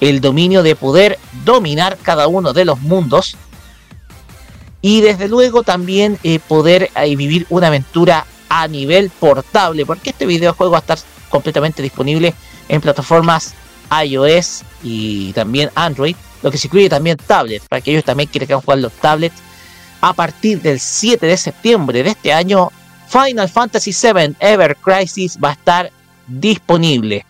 [0.00, 3.36] el dominio de poder dominar cada uno de los mundos
[4.80, 10.26] y desde luego también eh, poder eh, vivir una aventura a nivel portable porque este
[10.26, 10.98] videojuego va a estar
[11.30, 12.34] completamente disponible
[12.68, 13.54] en plataformas
[13.90, 18.60] iOS y también Android lo que se incluye también tablets para que ellos también quieran
[18.60, 19.36] jugar los tablets.
[20.00, 22.70] A partir del 7 de septiembre de este año
[23.08, 25.92] Final Fantasy VII Ever Crisis va a estar
[26.26, 27.24] disponible.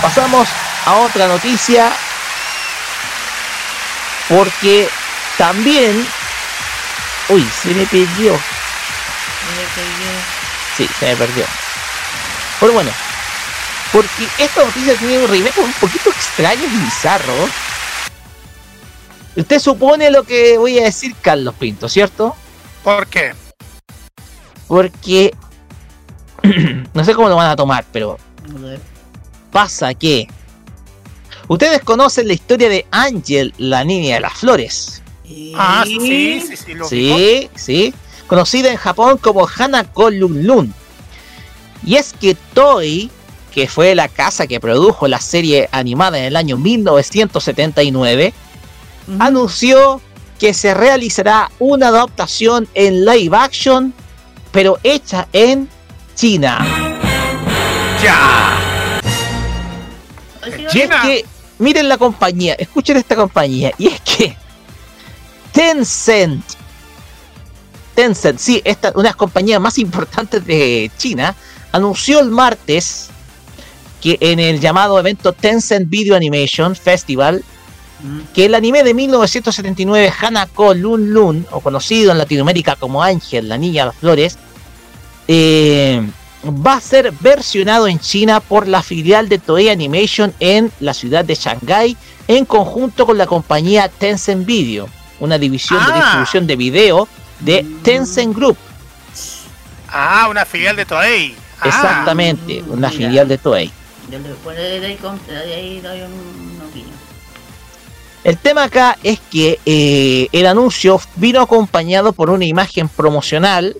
[0.00, 0.48] Pasamos
[0.84, 1.90] a otra noticia
[4.28, 4.88] porque
[5.36, 6.06] también
[7.28, 8.38] uy se me perdió.
[10.76, 11.44] Sí se me perdió.
[12.60, 12.90] Pero bueno
[13.92, 17.48] porque esta noticia tiene un remake un poquito extraño y bizarro.
[19.36, 22.34] Usted supone lo que voy a decir Carlos Pinto ¿cierto?
[22.82, 23.34] ¿por qué?
[24.68, 25.34] Porque
[26.94, 28.18] no sé cómo lo van a tomar pero
[29.50, 30.28] pasa que
[31.48, 35.02] ustedes conocen la historia de Ángel, la niña de las flores.
[35.56, 37.94] Ah, sí, sí, sí, lo sí, sí,
[38.26, 40.72] conocida en Japón como Hanako Lun
[41.84, 43.10] Y es que Toei,
[43.52, 48.32] que fue la casa que produjo la serie animada en el año 1979,
[49.18, 50.00] anunció
[50.38, 53.94] que se realizará una adaptación en live action,
[54.52, 55.68] pero hecha en
[56.14, 56.64] China.
[58.02, 58.58] Ya.
[60.72, 61.24] Y es que,
[61.58, 64.36] miren la compañía, escuchen esta compañía, y es que
[65.52, 66.44] Tencent,
[67.94, 71.34] Tencent, sí, esta, una de las compañías más importantes de China,
[71.72, 73.08] anunció el martes
[74.00, 77.42] que en el llamado evento Tencent Video Animation Festival,
[78.34, 83.56] que el anime de 1979 Hanako Lun Lun, o conocido en Latinoamérica como Ángel, la
[83.58, 84.38] niña de las flores,
[85.28, 86.02] eh,
[86.44, 91.24] va a ser versionado en China por la filial de Toei Animation en la ciudad
[91.24, 91.96] de Shanghái
[92.28, 94.88] en conjunto con la compañía Tencent Video,
[95.18, 95.96] una división de Ah.
[95.96, 97.08] distribución de video
[97.40, 98.56] de Tencent Group.
[99.88, 101.34] Ah, una filial de Toei.
[101.60, 102.90] Ah, Exactamente, una mira.
[102.90, 103.70] filial de Toei.
[104.44, 106.45] Pues, de ahí, de ahí doy un-.
[108.26, 113.76] El tema acá es que eh, el anuncio vino acompañado por una imagen promocional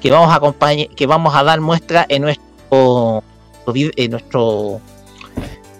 [0.00, 3.24] que vamos a dar muestra en nuestro
[3.66, 4.80] en nuestro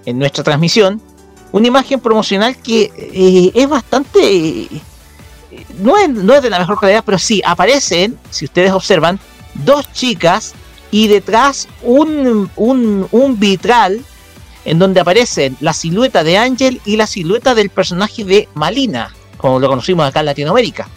[0.04, 1.00] en nuestra transmisión.
[1.52, 4.68] Una imagen promocional que eh, es bastante
[5.78, 9.20] no es, no es de la mejor calidad pero sí aparecen si ustedes observan
[9.54, 10.54] dos chicas
[10.90, 14.04] y detrás un, un, un vitral
[14.64, 19.58] en donde aparecen la silueta de Ángel y la silueta del personaje de Malina, como
[19.58, 20.88] lo conocimos acá en Latinoamérica.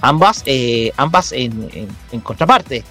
[0.00, 1.68] Ambas, eh, ambas en,
[2.12, 2.84] en, contraparte.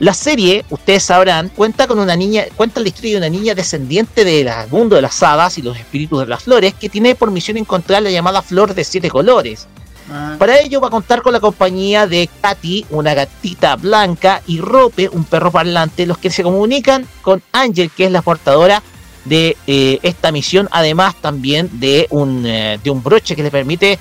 [0.00, 4.24] La serie, ustedes sabrán, cuenta con una niña, cuenta la historia de una niña descendiente
[4.24, 7.56] del mundo de las hadas y los espíritus de las flores, que tiene por misión
[7.56, 9.68] encontrar la llamada flor de siete colores.
[10.10, 10.36] Ah.
[10.38, 15.08] Para ello va a contar con la compañía de Katy, una gatita blanca, y Rope,
[15.08, 18.82] un perro parlante, los que se comunican con Angel, que es la portadora
[19.24, 23.98] de eh, esta misión, además también de un, eh, de un broche que le permite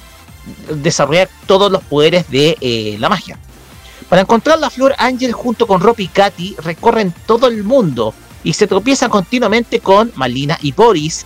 [0.70, 3.40] desarrollar todos los poderes de eh, la magia.
[4.10, 8.54] Para encontrar la flor, Angel junto con Rope y Katy recorren todo el mundo y
[8.54, 11.26] se tropiezan continuamente con Malina y Boris,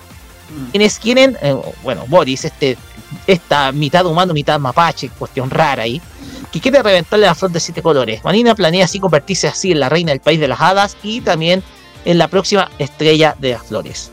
[0.50, 0.72] mm.
[0.72, 1.36] quienes quieren,
[1.84, 2.78] bueno, Boris, este
[3.26, 6.02] esta mitad humano, mitad mapache, cuestión rara ahí,
[6.52, 8.24] que quiere reventarle la flor de siete colores.
[8.24, 11.64] Manina planea así convertirse así en la reina del país de las hadas y también
[12.06, 14.12] en la próxima estrella de las flores.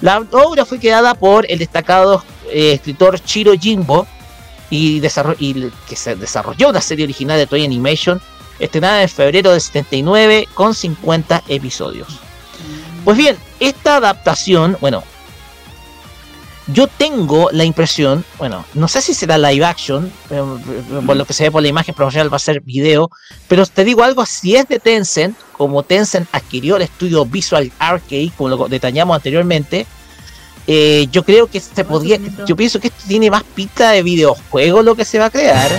[0.00, 4.06] La obra fue creada por el destacado eh, escritor Chiro Jimbo
[4.70, 8.20] y, que se desarrolló una serie original de Toy Animation
[8.58, 12.08] estrenada en febrero del 79 con 50 episodios.
[13.04, 15.04] Pues bien, esta adaptación, bueno,
[16.66, 20.42] yo tengo la impresión, bueno, no sé si será live action, eh,
[21.06, 23.10] por lo que se ve por la imagen promocional va a ser video,
[23.48, 28.32] pero te digo algo, si es de Tencent, como Tencent adquirió el estudio Visual Arcade,
[28.36, 29.86] como lo detallamos anteriormente,
[30.66, 34.82] eh, yo creo que se podría, yo pienso que esto tiene más pinta de videojuego
[34.82, 35.70] lo que se va a crear.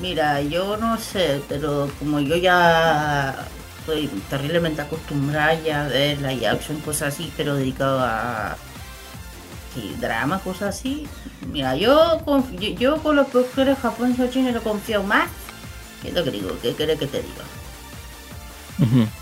[0.00, 3.46] Mira, yo no sé, pero como yo ya
[3.78, 8.56] estoy terriblemente acostumbrada ya a ver live action, cosas así, pero dedicado a
[10.00, 11.06] drama, cosas así.
[11.52, 12.20] Mira, yo,
[12.78, 15.28] yo, con los productores japoneses o chinos lo confío más
[16.02, 16.56] que lo griego.
[16.62, 17.44] ¿Qué quieres que te diga?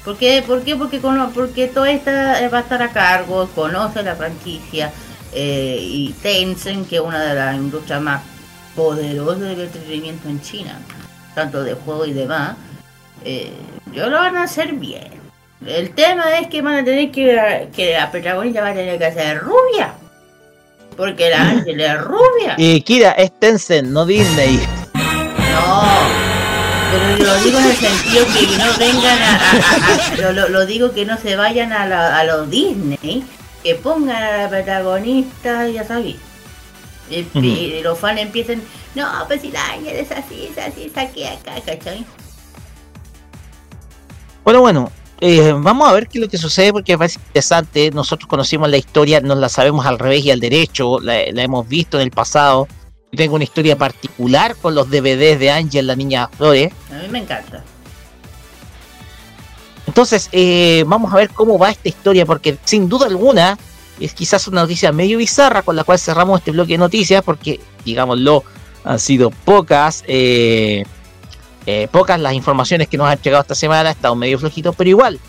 [0.04, 0.42] ¿Por, qué?
[0.46, 0.76] ¿Por qué?
[0.76, 4.92] Porque, con, porque toda esta va a estar a cargo, conoce la franquicia
[5.32, 8.22] eh, y Tencent, que es una de las industrias más
[8.74, 10.78] poderosas del entretenimiento en China,
[11.34, 12.56] tanto de juego y demás,
[13.24, 13.52] eh,
[13.92, 15.22] yo lo van a hacer bien.
[15.64, 19.12] El tema es que van a tener que, que la protagonista va a tener que
[19.12, 19.94] ser rubia.
[21.02, 22.54] Porque la Ángel es rubia.
[22.56, 24.60] Y Kira, es Tencent, no Disney.
[24.94, 25.82] No.
[26.92, 30.48] Pero lo digo en el sentido que no vengan a...
[30.48, 33.24] lo, digo que no se vayan a, a los Disney.
[33.64, 36.18] Que pongan a la protagonista, ya sabéis.
[37.10, 38.62] Y, los fans empiecen...
[38.94, 42.06] No, pues si la Ángel es así, es así, es aquí, acá, ¿cachai?
[44.44, 44.92] Bueno, bueno,
[45.24, 47.92] eh, vamos a ver qué es lo que sucede porque parece interesante.
[47.92, 51.96] Nosotros conocimos la historia, nos la sabemos al revés y al derecho, la, hemos visto
[51.96, 52.66] en el pasado.
[53.12, 56.72] tengo una historia particular con los DVDs de Ángel, la niña Flores.
[56.90, 57.62] A mí me encanta.
[59.86, 63.56] Entonces, eh, vamos a ver cómo va esta historia, porque sin duda alguna
[64.00, 67.60] es quizás una noticia medio bizarra con la cual cerramos este bloque de noticias, porque,
[67.84, 68.42] digámoslo,
[68.82, 70.02] han sido pocas.
[70.08, 70.82] Eh,
[71.66, 74.90] eh, pocas las informaciones que nos han llegado esta semana, ha estado medio flojito, pero
[74.90, 75.20] igual,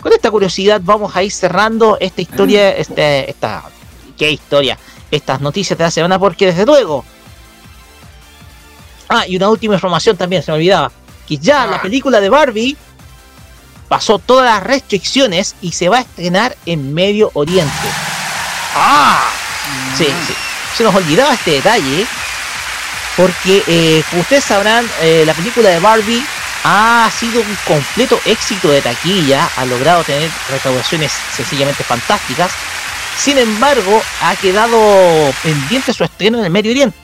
[0.00, 3.64] con esta curiosidad vamos a ir cerrando esta historia, este, esta,
[4.16, 4.78] ¿qué historia?
[5.10, 7.04] Estas noticias de la semana, porque desde luego...
[9.08, 10.92] Ah, y una última información también, se me olvidaba,
[11.26, 12.76] que ya la película de Barbie
[13.88, 17.88] pasó todas las restricciones y se va a estrenar en Medio Oriente.
[18.76, 19.28] ¡Ah!
[19.96, 20.34] Sí, sí.
[20.76, 22.06] Se nos olvidaba este detalle
[23.16, 26.24] porque, eh, como ustedes sabrán, eh, la película de Barbie
[26.64, 32.50] ha sido un completo éxito de taquilla, ha logrado tener recaudaciones sencillamente fantásticas.
[33.18, 36.96] Sin embargo, ha quedado pendiente su estreno en el Medio Oriente.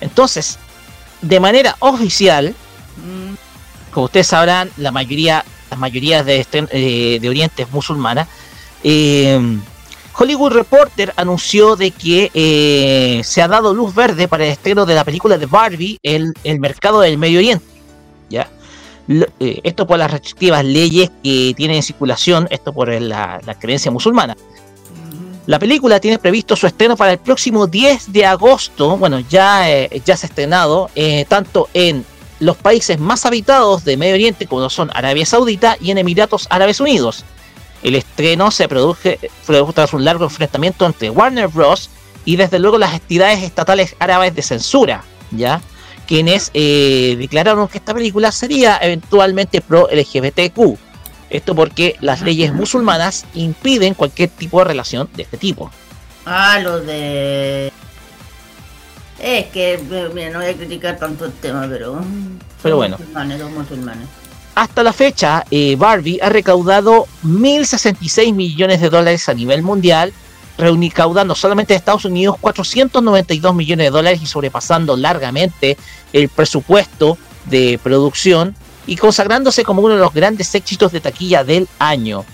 [0.00, 0.58] Entonces,
[1.22, 2.54] de manera oficial,
[3.92, 8.26] como ustedes sabrán, la mayoría, las mayorías de, eh, de Oriente es musulmana.
[8.82, 9.40] Eh,
[10.20, 14.96] Hollywood Reporter anunció de que eh, se ha dado luz verde para el estreno de
[14.96, 17.64] la película de Barbie en el mercado del Medio Oriente.
[18.28, 18.50] ¿ya?
[19.08, 24.36] Eh, esto por las restrictivas leyes que tienen en circulación, esto por la, creencia musulmana.
[25.46, 28.96] La película tiene previsto su estreno para el próximo 10 de agosto.
[28.96, 30.90] Bueno, ya, eh, ya se ha estrenado
[31.28, 32.04] tanto en
[32.40, 36.80] los países más habitados de Medio Oriente, como son Arabia Saudita y en Emiratos Árabes
[36.80, 37.24] Unidos.
[37.82, 39.18] El estreno se produce,
[39.74, 41.90] tras un largo enfrentamiento entre Warner Bros.
[42.24, 45.60] y desde luego las entidades estatales árabes de censura, ¿ya?
[46.08, 50.78] quienes eh, declararon que esta película sería eventualmente pro LGBTQ.
[51.28, 55.70] Esto porque las leyes musulmanas impiden cualquier tipo de relación de este tipo.
[56.24, 57.70] Ah, lo de.
[59.18, 62.00] Es que, eh, mira, no voy a criticar tanto el tema, pero.
[62.62, 62.96] Pero bueno.
[62.98, 64.08] Musulmanes, dos musulmanes.
[64.58, 70.12] Hasta la fecha, eh, Barbie ha recaudado 1.066 millones de dólares a nivel mundial,
[70.56, 75.76] recaudando solamente en Estados Unidos 492 millones de dólares y sobrepasando largamente
[76.12, 78.56] el presupuesto de producción
[78.88, 82.24] y consagrándose como uno de los grandes éxitos de taquilla del año.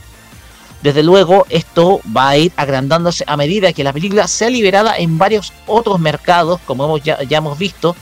[0.83, 5.19] Desde luego, esto va a ir agrandándose a medida que la película sea liberada en
[5.19, 7.95] varios otros mercados, como hemos ya, ya hemos visto.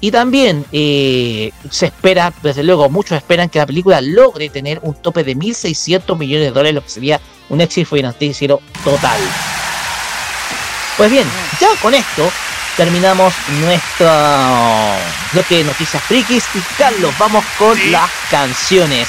[0.00, 4.94] Y también eh, se espera, desde luego, muchos esperan que la película logre tener un
[4.94, 9.18] tope de 1.600 millones de dólares, lo que sería un éxito financiero total.
[10.96, 11.26] Pues bien,
[11.60, 12.30] ya con esto
[12.76, 14.08] terminamos nuestro
[15.32, 17.90] bloque de noticias frikis y Carlos, vamos con Sí.
[17.90, 19.08] las canciones.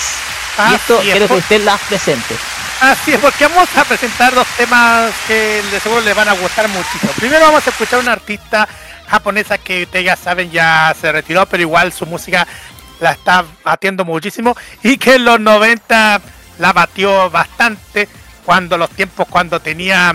[0.58, 2.36] y Así esto es, quiero que usted las presente.
[2.82, 6.68] Así es, porque vamos a presentar dos temas que de seguro les van a gustar
[6.70, 7.12] muchísimo.
[7.16, 8.68] Primero vamos a escuchar a una artista
[9.10, 12.48] japonesa que ustedes ya saben ya se retiró, pero igual su música
[13.00, 16.22] la está batiendo muchísimo y que en los 90
[16.60, 18.08] la batió bastante
[18.46, 20.14] cuando los tiempos cuando tenía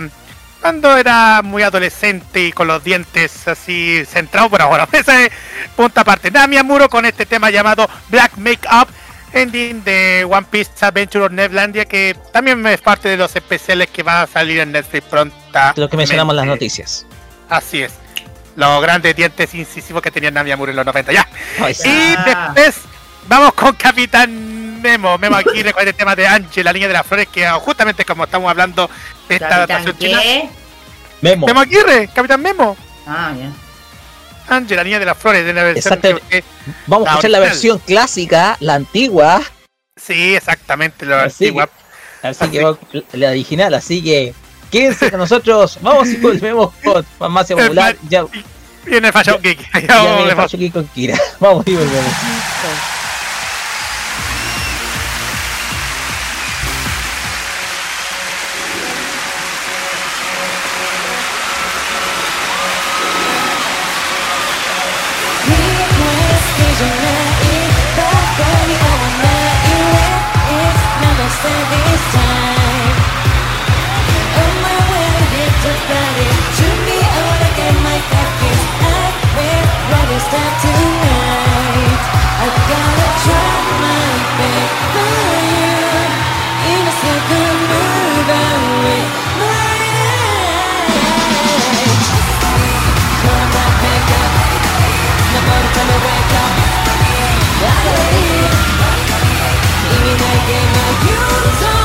[0.61, 5.31] cuando era muy adolescente y con los dientes así centrados, pero bueno, esa es
[5.75, 6.31] punta aparte.
[6.31, 8.87] Nami Amuro con este tema llamado Black Makeup
[9.33, 14.01] ending de One Piece Adventure of Neverlandia, que también es parte de los especiales que
[14.01, 15.35] van a salir en Netflix pronto.
[15.75, 17.05] Lo que mencionamos en las noticias.
[17.49, 17.93] Así es.
[18.55, 21.11] Los grandes dientes incisivos que tenía Nami Amuro en los 90.
[21.11, 21.27] Ya.
[21.61, 21.75] Ay.
[21.83, 22.53] Y Ah.
[22.55, 22.75] después
[23.27, 25.17] vamos con Capitán Memo.
[25.17, 28.23] Memo aquí recuerda el tema de Ángel, la línea de las flores, que justamente como
[28.23, 28.89] estamos hablando
[29.27, 30.21] de esta ¿Capitán adaptación china.
[30.21, 30.49] qué?
[31.21, 31.47] Memo.
[31.47, 32.77] Memo Aguirre, Capitán Memo.
[33.07, 33.51] Ah, ya.
[34.55, 36.27] Ángel, la niña de las flores, de la versión Exactamente.
[36.29, 36.43] que-
[36.87, 39.41] Vamos a la escuchar la versión clásica, la antigua.
[39.97, 41.69] Sí, exactamente, lo Así antigua.
[42.21, 42.51] Así Así.
[42.51, 44.33] que la original, así que
[44.75, 45.79] quédense con nosotros.
[45.81, 47.95] Vamos y volvemos con Farmacia Popular.
[48.09, 48.25] Ya,
[48.85, 49.71] Viene Fashion Geek.
[49.73, 51.17] Ya ya viene aquí con Kira.
[51.39, 52.11] Vamos y volvemos.
[100.47, 101.84] Give me you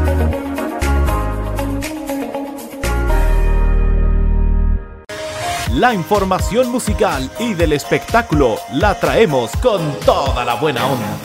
[5.81, 11.17] La información musical y del espectáculo la traemos con toda la buena onda.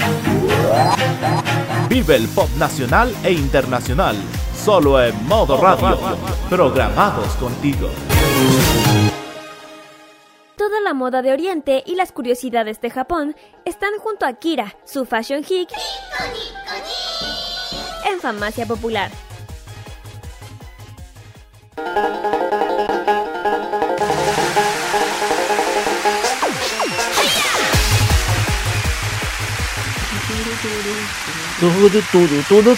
[1.91, 4.17] Vive el pop nacional e internacional,
[4.55, 5.99] solo en modo radio,
[6.49, 7.91] programados contigo.
[10.57, 15.05] Toda la moda de Oriente y las curiosidades de Japón están junto a Kira, su
[15.05, 15.69] fashion geek,
[18.11, 19.11] en Farmacia Popular.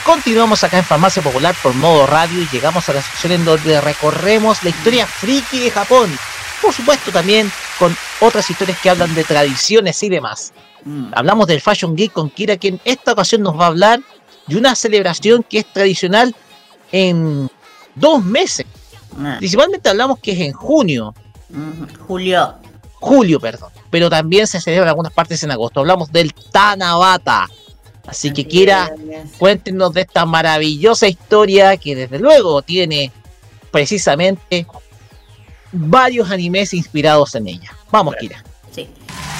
[0.05, 3.81] Continuamos acá en Farmacia Popular por modo radio y llegamos a la sección en donde
[3.81, 6.17] recorremos la historia friki de Japón.
[6.63, 10.53] Por supuesto también con otras historias que hablan de tradiciones y demás.
[11.13, 14.01] Hablamos del Fashion Geek con Kira, que en esta ocasión nos va a hablar
[14.47, 16.35] de una celebración que es tradicional
[16.93, 17.51] en
[17.95, 18.67] dos meses.
[19.21, 21.15] Ah, Principalmente hablamos que es en junio,
[21.51, 22.55] ujú, Julio.
[23.01, 23.71] julio, perdón.
[23.91, 25.81] Pero también se celebra en algunas partes en agosto.
[25.81, 27.49] Hablamos del Tanabata.
[28.09, 28.91] Así que quiera,
[29.37, 33.13] cuéntenos de esta maravillosa historia que desde luego tiene
[33.71, 34.67] precisamente
[35.73, 37.71] varios animes inspirados en ella.
[37.91, 38.43] Vamos, Kira.
[38.75, 38.89] Sí.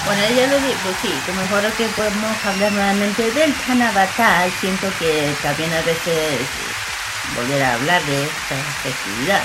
[0.05, 4.45] Bueno, ya lo digo, pues sí, que mejor que podemos hablar nuevamente del Tanabata.
[4.61, 6.39] Siento que también a veces
[7.35, 9.41] volver a hablar de esta festividad.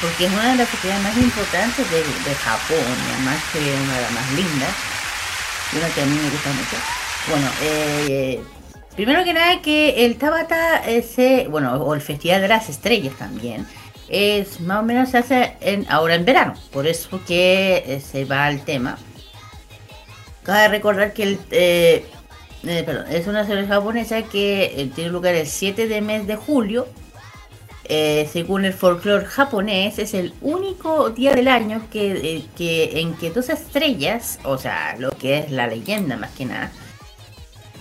[0.00, 3.94] Porque es una de las festividades más importantes de, de Japón, y además que una
[3.94, 4.74] de las más lindas.
[5.72, 6.76] Y una que a mí me gusta mucho.
[7.28, 8.40] Bueno, eh,
[8.96, 13.66] primero que nada que el Tabata, ese, bueno, o el Festival de las Estrellas también,
[14.08, 16.54] es más o menos se hace en, ahora en verano.
[16.72, 18.98] Por eso que eh, se va al tema.
[20.46, 22.06] Cabe recordar que el, eh,
[22.62, 26.86] eh, es una celebración japonesa que eh, tiene lugar el 7 de mes de julio.
[27.88, 34.40] Según el folclore japonés, es el único día del año que en que dos estrellas,
[34.42, 36.72] o sea, lo que es la leyenda más que nada,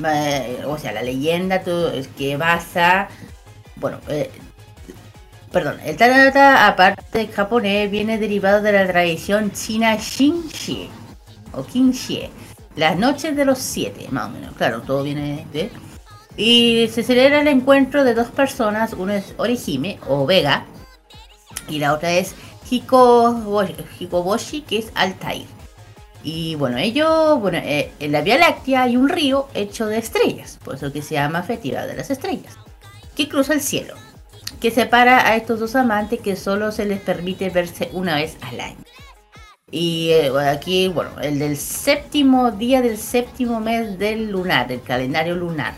[0.04, 3.08] eh, o sea, la leyenda tú- es que basa,
[3.76, 4.32] bueno, eh,
[5.52, 10.90] perdón, el Tanata, aparte japonés, viene derivado de la tradición china Shinshi
[11.54, 12.30] o Kinshie,
[12.76, 14.54] las noches de los siete, más o menos.
[14.56, 15.72] Claro, todo viene de.
[16.38, 20.66] Y se celebra el encuentro de dos personas, uno es Orihime o Vega,
[21.70, 22.36] y la otra es
[22.70, 23.64] Hiko,
[24.00, 25.46] Hikoboshi, que es Altair.
[26.26, 30.58] Y bueno, ellos, bueno, eh, en la Vía Láctea hay un río hecho de estrellas,
[30.64, 32.58] por eso que se llama Festival de las Estrellas,
[33.16, 33.94] que cruza el cielo,
[34.60, 38.60] que separa a estos dos amantes que solo se les permite verse una vez al
[38.60, 38.78] año.
[39.70, 45.36] Y eh, aquí, bueno, el del séptimo día del séptimo mes del lunar, del calendario
[45.36, 45.76] lunar,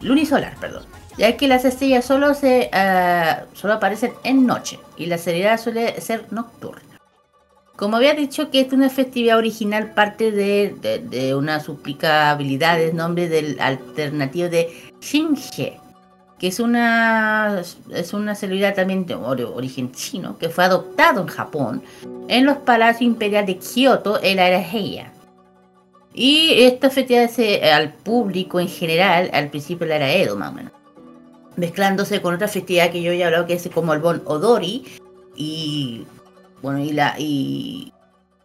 [0.00, 0.84] lunisolar, perdón.
[1.18, 6.00] Ya que las estrellas solo se ah, solo aparecen en noche y la seriedad suele
[6.00, 6.93] ser nocturna.
[7.76, 12.78] Como había dicho que esta es una festividad original parte de, de, de una suplicabilidad
[12.78, 15.80] del nombre del alternativo de Shinje,
[16.38, 21.26] que es una es una celebridad también de ori- origen chino que fue adoptado en
[21.26, 21.82] Japón
[22.28, 25.12] en los palacios imperiales de Kioto en la era Heian.
[26.12, 30.50] Y esta festividad se al público en general al principio de la era Edo más
[30.50, 30.72] o menos.
[31.56, 34.84] Mezclándose con otra festividad que yo ya he hablado que es como el Bon Odori
[35.36, 36.04] y
[36.64, 37.92] bueno y la y,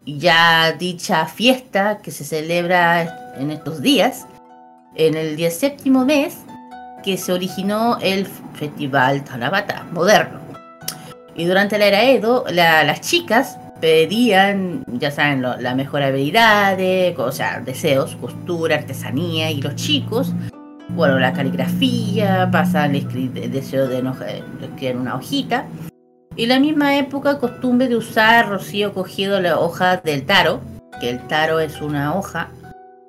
[0.06, 4.28] ya dicha fiesta que se celebra en estos días
[4.96, 6.38] en el día séptimo mes
[7.04, 10.40] que se originó el festival Tanabata moderno.
[11.36, 17.32] Y durante la era Edo, la- las chicas pedían, ya saben, la mejor habilidades, o
[17.32, 20.34] sea, deseos, costura, artesanía, y los chicos,
[20.90, 25.66] bueno, la caligrafía, pasan el deseo de enoja- de en una hojita.
[26.40, 30.62] Y la misma época, costumbre de usar rocío cogido la hoja del taro,
[31.02, 32.48] que el taro es una hoja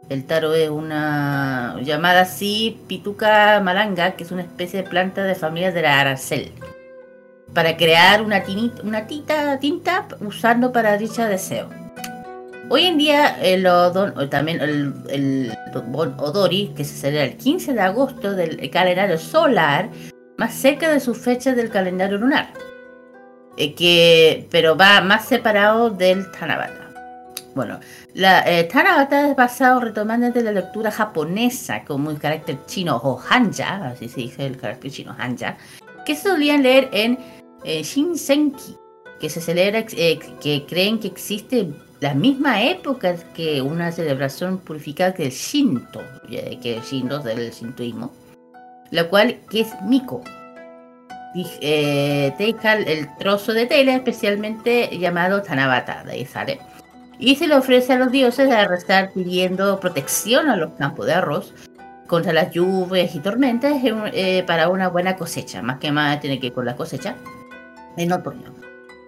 [0.08, 5.36] el taro es una llamada así pituca malanga, que es una especie de planta de
[5.36, 6.50] familia de la aracel.
[7.54, 11.68] Para crear una, tinita, una tita, tinta usando para dicha deseo.
[12.70, 15.52] Hoy en día el odon- también el, el
[16.18, 19.90] Odori, que se celebra el 15 de agosto del calendario solar,
[20.38, 22.48] más cerca de su fecha del calendario lunar.
[23.56, 26.90] Eh, que, pero va más separado del Tanabata.
[27.54, 27.80] Bueno,
[28.14, 33.20] la eh, Tanabata es basado retomando de la lectura japonesa como el carácter chino o
[33.28, 35.56] hanja, así se dice el carácter chino hanja,
[36.06, 37.18] que se solían leer en
[37.64, 38.76] eh, Shinsenki,
[39.20, 41.68] que se celebra, eh, que creen que existe
[42.00, 46.00] la misma época que una celebración purificada que el Shinto,
[46.30, 48.12] eh, que el Shinto es del Shintoísmo,
[48.90, 50.24] la cual que es Miko.
[51.34, 56.58] Eh, el trozo de tela especialmente llamado Tanabata, de ahí sale
[57.20, 61.12] y se le ofrece a los dioses a rezar pidiendo protección a los campos de
[61.12, 61.52] arroz
[62.06, 66.48] contra las lluvias y tormentas eh, para una buena cosecha, más que más tiene que
[66.48, 67.14] ir con la cosecha
[67.96, 68.54] en otoño.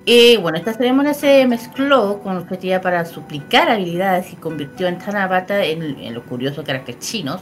[0.04, 5.64] Y bueno, esta ceremonia se mezcló con festividad para suplicar habilidades y convirtió en Tanabata
[5.64, 7.40] en, en los curiosos caracteres chinos.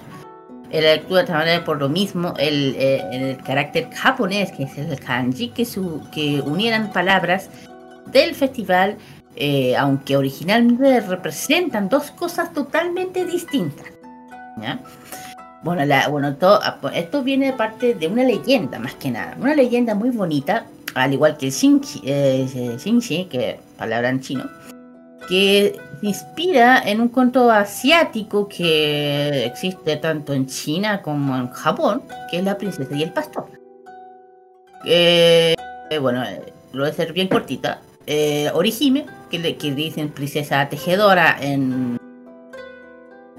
[0.73, 5.49] La lectura Tanabata por lo mismo, el, eh, el carácter japonés, que es el kanji,
[5.49, 7.51] que, su, que unieran palabras
[8.07, 8.97] del festival
[9.37, 13.87] eh, aunque originalmente representan dos cosas totalmente distintas.
[14.61, 14.81] ¿ya?
[15.63, 16.61] Bueno, la, bueno to-
[16.93, 19.37] esto viene de parte de una leyenda, más que nada.
[19.41, 24.45] Una leyenda muy bonita, al igual que el Shinji, eh, Shinji que palabra en chino,
[25.29, 32.39] que inspira en un cuento asiático que existe tanto en China como en Japón, que
[32.39, 33.47] es La princesa y el pastor.
[34.85, 35.55] Eh,
[36.01, 36.25] bueno,
[36.73, 37.81] lo voy a hacer bien cortita.
[38.07, 41.99] Eh, Orihime, que, le, dicen princesa tejedora en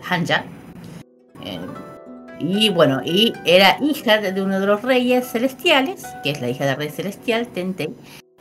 [0.08, 0.46] Hanja.
[1.44, 1.60] Eh,
[2.40, 6.66] y bueno, y era hija de uno de los reyes celestiales, que es la hija
[6.66, 7.94] del rey celestial, Tentei.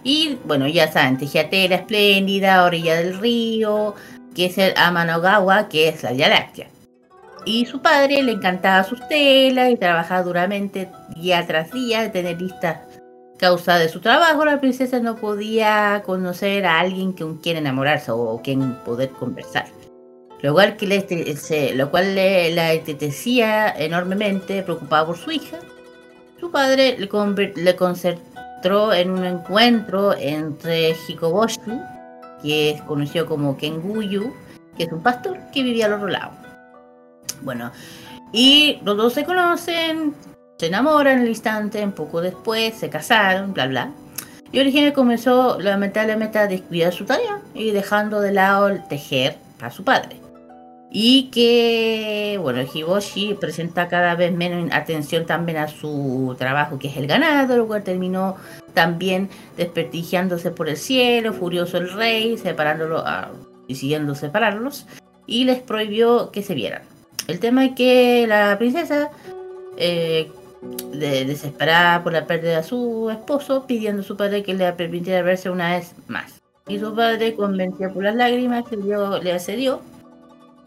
[0.02, 3.94] Y bueno, ya saben, tejía tela espléndida, orilla del río,
[4.34, 6.68] que es el Amanogawa, que es la Vía Láctea.
[7.44, 12.40] Y su padre le encantaba sus telas y trabajaba duramente día tras día de tener
[12.40, 12.78] listas
[13.38, 18.38] causa de su trabajo, la princesa no podía conocer a alguien con quien enamorarse o
[18.44, 19.64] quien poder conversar.
[20.42, 21.00] Lo cual, que le,
[21.36, 25.58] se- lo cual le, la entristecía enormemente, preocupada por su hija.
[26.38, 27.76] Su padre le, le
[28.60, 31.80] concentró en un encuentro entre Hikoboshi,
[32.42, 34.34] que es conocido como Kenguyu,
[34.76, 36.32] que es un pastor que vivía al otro lado.
[37.42, 37.72] Bueno,
[38.32, 40.14] y los dos se conocen,
[40.58, 43.90] se enamoran en el instante, un poco después se casaron, bla bla.
[44.52, 49.70] Y Origine comenzó lamentablemente a descuidar su tarea y dejando de lado el tejer a
[49.70, 50.19] su padre.
[50.92, 56.96] Y que, bueno, Hiboshi presenta cada vez menos atención también a su trabajo, que es
[56.96, 58.36] el ganado, lo cual terminó
[58.74, 63.30] también desperdigiándose por el cielo, furioso el rey, separándolo, ah,
[63.68, 64.86] decidiendo separarlos,
[65.26, 66.82] y les prohibió que se vieran.
[67.28, 69.10] El tema es que la princesa,
[69.76, 70.28] eh,
[70.92, 75.22] de- desesperada por la pérdida de su esposo, pidiendo a su padre que le permitiera
[75.22, 76.40] verse una vez más.
[76.66, 79.80] Y su padre, convencido por las lágrimas que le accedió,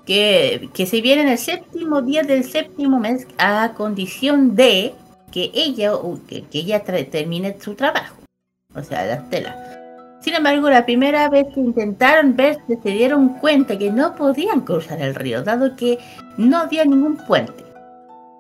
[0.06, 4.94] que, se viera en el séptimo día del séptimo mes a condición de
[5.32, 5.94] que ella,
[6.28, 8.16] que, que ella termine su trabajo,
[8.76, 9.56] o sea, las telas.
[10.22, 15.02] Sin embargo, la primera vez que intentaron verse se dieron cuenta que no podían cruzar
[15.02, 16.00] el río, dado que
[16.38, 17.64] no había ningún puente.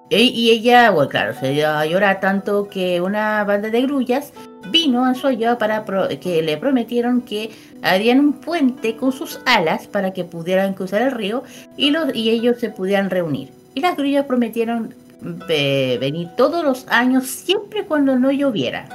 [0.10, 4.31] E- Y ella, bueno, claro, se dio a llorar tanto que una banda de grullas
[4.72, 5.84] vino a su ayuda para
[6.19, 11.11] que le prometieron que harían un puente con sus alas para que pudieran cruzar el
[11.11, 11.44] río
[11.77, 13.49] y, los, y ellos se pudieran reunir.
[13.76, 14.94] Y las grullas prometieron
[15.49, 18.88] eh, venir todos los años, siempre cuando no lloviera.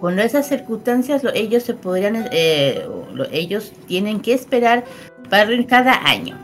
[0.00, 4.84] Cuando esas circunstancias lo- ellos se podrían, eh, lo- ellos tienen que esperar
[5.30, 6.36] para cada año.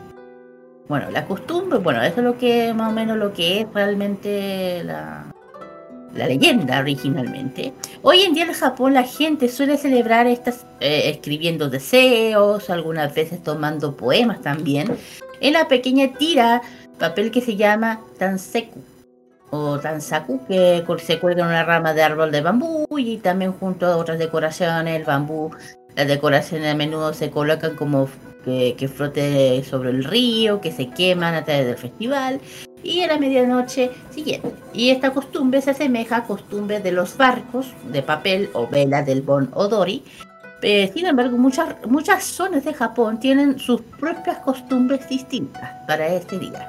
[0.87, 4.83] Bueno, la costumbre, bueno, eso es lo que más o menos lo que es realmente
[4.83, 5.30] la,
[6.15, 7.73] la leyenda originalmente.
[8.01, 13.41] Hoy en día en Japón la gente suele celebrar estas eh, escribiendo deseos, algunas veces
[13.43, 14.97] tomando poemas también,
[15.39, 16.61] en la pequeña tira,
[16.99, 18.79] papel que se llama tanseku
[19.49, 23.85] o tansaku, que se cuelga en una rama de árbol de bambú y también junto
[23.85, 25.51] a otras decoraciones, el bambú,
[25.95, 28.07] las decoraciones a menudo se colocan como
[28.45, 32.39] que, que flote sobre el río, que se queman a través del festival
[32.83, 34.53] y a la medianoche siguiente.
[34.73, 39.21] Y esta costumbre se asemeja a costumbres de los barcos de papel o vela del
[39.21, 40.03] Bon Odori.
[40.63, 46.37] Eh, sin embargo, muchas, muchas zonas de Japón tienen sus propias costumbres distintas para este
[46.37, 46.67] día.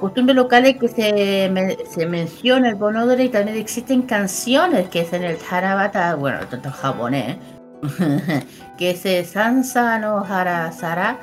[0.00, 5.00] Costumbres locales que se, me- se menciona el Bon Odori y también existen canciones que
[5.00, 7.36] es en el Harabata, bueno, tanto japonés,
[8.78, 11.18] que se Sansa no Harasara,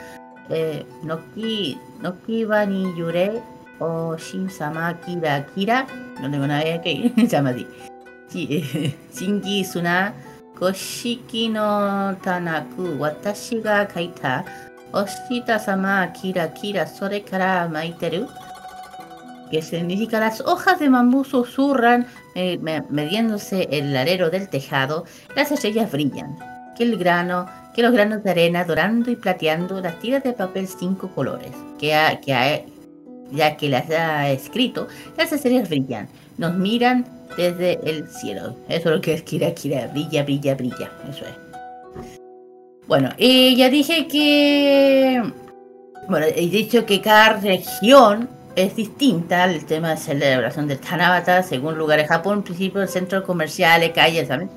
[0.49, 3.41] eh, Noki, Noki wa ni Yure
[3.79, 5.85] o Shin Sama Kira Kira,
[6.21, 7.67] no tengo nada que se llama así.
[8.31, 10.13] Shi- Shingi Suna.
[10.59, 14.45] Koshiki no Tanaku Watashi ga kaita.
[14.93, 18.27] Oshita Sama Kira Kira Sore kara maiteru.
[19.51, 25.51] Que significa las hojas de bambú susurran eh, me- mediéndose el alero del tejado, las
[25.51, 26.35] estrellas brillan,
[26.75, 27.45] que el grano,
[27.75, 31.93] que los granos de arena dorando y plateando las tiras de papel cinco colores, que
[31.93, 32.61] ha, que ha-
[33.31, 34.87] ya que las ha escrito,
[35.17, 36.07] las estrellas brillan,
[36.37, 37.05] nos miran
[37.37, 38.55] desde el cielo.
[38.69, 41.35] Eso es lo que es Kira Kira, brilla, brilla, brilla, eso es.
[42.87, 45.23] Bueno, y ya dije que
[46.07, 51.77] bueno, he dicho que cada región es distinta al tema de celebración del Tanabata según
[51.77, 54.49] lugar de Japón, en principio el centro comercial, calles, ¿saben?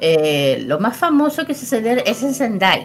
[0.00, 2.84] Eh, lo más famoso que se celebra es en Sendai.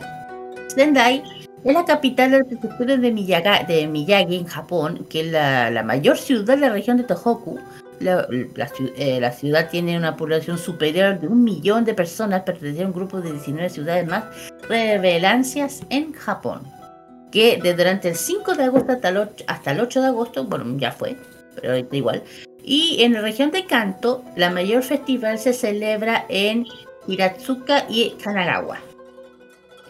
[0.68, 1.24] Sendai
[1.66, 5.84] es la capital de la prefectura de, Miyaga- de Miyagi en Japón, que es la,
[5.84, 7.60] mayor ciudad de la región de Tohoku.
[8.00, 12.94] Eh, la ciudad tiene una población superior de un millón de personas, pertenece a un
[12.94, 14.26] grupo de 19 ciudades más
[14.68, 16.62] revelancias en Japón
[17.32, 20.46] que de durante el 5 de agosto hasta el 8, hasta el 8 de agosto,
[20.46, 21.18] bueno, ya fue,
[21.56, 22.24] pero ahorita igual.
[22.64, 26.66] Y en la región de Kanto, la mayor festival se celebra en
[27.08, 28.80] Hiratsuka y Kanagawa.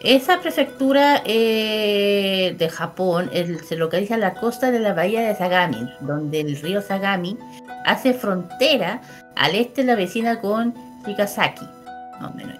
[0.06, 3.28] Esa prefectura eh, de Japón
[3.66, 7.36] se localiza en la costa de la bahía de Sagami, donde el río Sagami
[7.84, 9.00] hace frontera
[9.34, 10.74] al este de la vecina con
[11.04, 11.66] Chigasaki.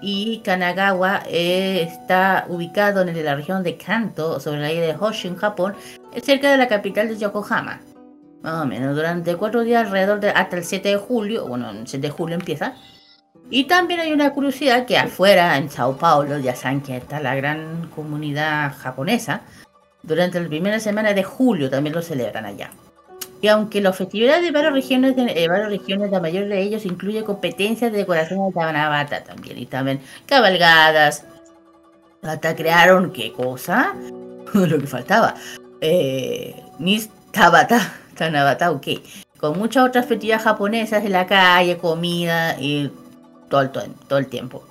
[0.00, 5.28] Y Kanagawa eh, está ubicado en la región de Kanto, sobre la isla de Honshu,
[5.28, 5.76] en Japón,
[6.20, 7.80] cerca de la capital de Yokohama.
[8.42, 11.86] Más o menos, durante cuatro días, alrededor de hasta el 7 de julio, bueno, el
[11.86, 12.74] 7 de julio empieza.
[13.50, 17.34] Y también hay una curiosidad que afuera, en Sao Paulo, ya saben que está la
[17.34, 19.42] gran comunidad japonesa,
[20.02, 22.70] durante la primera semana de julio también lo celebran allá.
[23.40, 26.86] Y aunque las festividades de varias regiones, de, eh, varias regiones, la mayoría de ellos
[26.86, 31.24] incluye competencias de decoración de Tanabata también, y también cabalgadas.
[32.22, 33.94] Hasta crearon, ¿qué cosa?
[34.54, 35.34] Lo que faltaba.
[35.80, 38.86] Eh, Nis Tabata, Tanabata, ok.
[39.38, 42.90] Con muchas otras festividades japonesas en la calle, comida y
[43.48, 43.70] todo el,
[44.08, 44.64] todo el tiempo.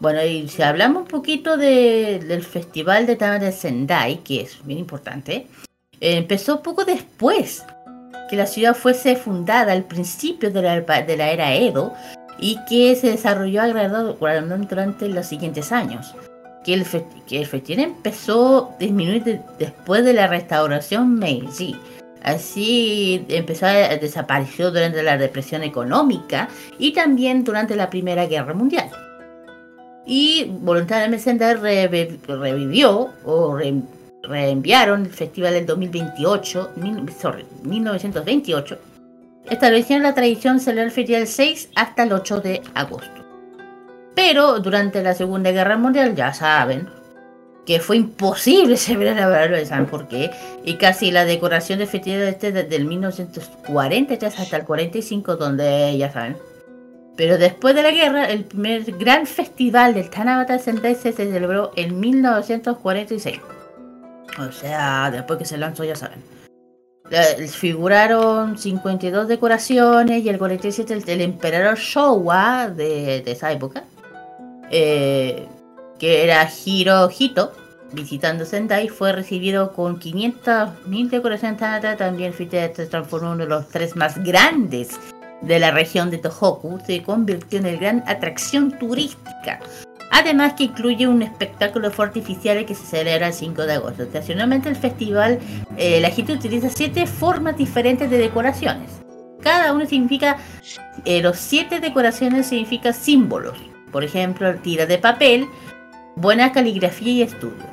[0.00, 4.78] Bueno, y si hablamos un poquito de, del festival de Tanabata Sendai, que es bien
[4.78, 5.48] importante,
[6.00, 7.64] eh, empezó poco después
[8.30, 11.94] que la ciudad fuese fundada al principio de la, de la era Edo
[12.38, 13.62] y que se desarrolló
[14.68, 16.14] durante los siguientes años.
[16.64, 16.84] Que el,
[17.26, 21.76] que el festival empezó a disminuir después de la restauración Meiji.
[22.22, 28.90] Así empezó a desaparecer durante la depresión económica y también durante la Primera Guerra Mundial.
[30.06, 33.58] Y voluntariamente Sendai revivió o
[34.22, 36.72] reenviaron el festival del 2028,
[37.20, 38.78] sorry, 1928,
[39.50, 43.24] establecieron la tradición celebrar el festival del 6 hasta el 8 de agosto.
[44.14, 46.88] Pero durante la Segunda Guerra Mundial, ya saben,
[47.68, 50.30] que fue imposible celebrar, ¿saben por qué?
[50.64, 56.10] Y casi la decoración del festival este desde el 1943 hasta el 45, donde ya
[56.10, 56.38] saben.
[57.14, 62.00] Pero después de la guerra, el primer gran festival del Tanabata Sentai se celebró en
[62.00, 63.38] 1946.
[64.38, 66.22] O sea, después que se lanzó, ya saben.
[67.50, 73.84] Figuraron 52 decoraciones y el 47 el, el emperador Showa de, esa época,
[74.70, 75.46] eh,
[75.98, 77.52] que era Hirohito,
[77.92, 81.96] visitando Sendai, fue recibido con 500.000 decoraciones.
[81.98, 84.98] También se transformó uno de los tres más grandes
[85.42, 86.80] de la región de Tohoku.
[86.86, 89.60] Se convirtió en el gran atracción turística
[90.10, 94.04] Además que incluye un espectáculo de artificiales que se celebra el 5 de agosto.
[94.04, 95.38] Ocasionalmente el festival,
[95.76, 98.90] eh, la gente utiliza siete formas diferentes de decoraciones.
[99.42, 100.38] Cada uno significa,
[101.04, 103.58] eh, los siete decoraciones significan símbolos.
[103.92, 105.46] Por ejemplo, tira de papel,
[106.20, 107.64] buena caligrafía y estudio.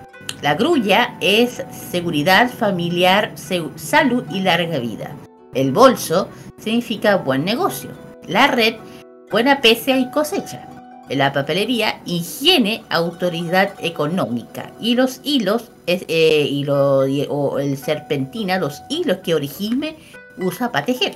[0.41, 3.33] La grulla es seguridad familiar,
[3.75, 5.15] salud y larga vida.
[5.53, 7.89] El bolso significa buen negocio.
[8.27, 8.75] La red,
[9.31, 10.67] buena pesca y cosecha
[11.09, 14.71] la papelería, higiene, autoridad económica.
[14.79, 16.65] Y los hilos, es, eh,
[17.29, 19.97] o el serpentina, los hilos que Orihime
[20.37, 21.15] usa para tejer.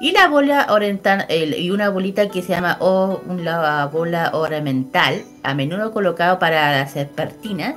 [0.00, 5.52] Y la bola oriental, y una bolita que se llama o una bola ornamental, a
[5.52, 7.74] menudo colocado para las serpentinas,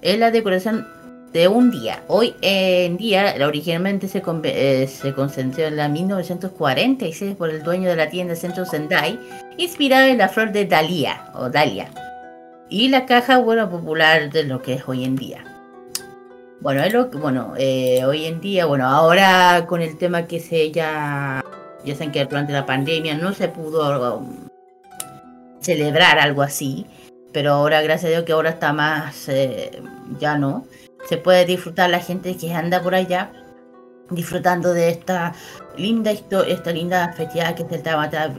[0.00, 0.86] es la decoración
[1.34, 2.02] de un día.
[2.08, 7.96] Hoy en día, originalmente se, eh, se concentró en la 1946 por el dueño de
[7.96, 9.18] la tienda Centro Sendai,
[9.58, 11.88] inspirada en la flor de Dalia o Dalia.
[12.70, 15.44] Y la caja, bueno, popular de lo que es hoy en día.
[16.60, 21.42] Bueno, lo bueno, eh, hoy en día, bueno, ahora con el tema que se ya,
[21.86, 24.46] ya saben que durante la pandemia no se pudo um,
[25.60, 26.84] celebrar algo así,
[27.32, 29.70] pero ahora gracias a Dios que ahora está más, eh,
[30.18, 30.66] ya no
[31.08, 33.32] se puede disfrutar la gente que anda por allá
[34.10, 35.32] disfrutando de esta
[35.78, 37.96] linda historia, esta linda festividad que está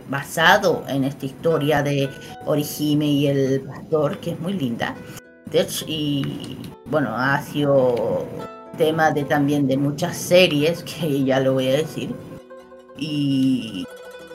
[0.10, 2.08] basado en esta historia de
[2.46, 4.96] Orihime y el pastor, que es muy linda.
[5.88, 8.26] Y bueno, ha sido
[8.78, 12.16] tema de también de muchas series, que ya lo voy a decir.
[12.98, 13.86] Y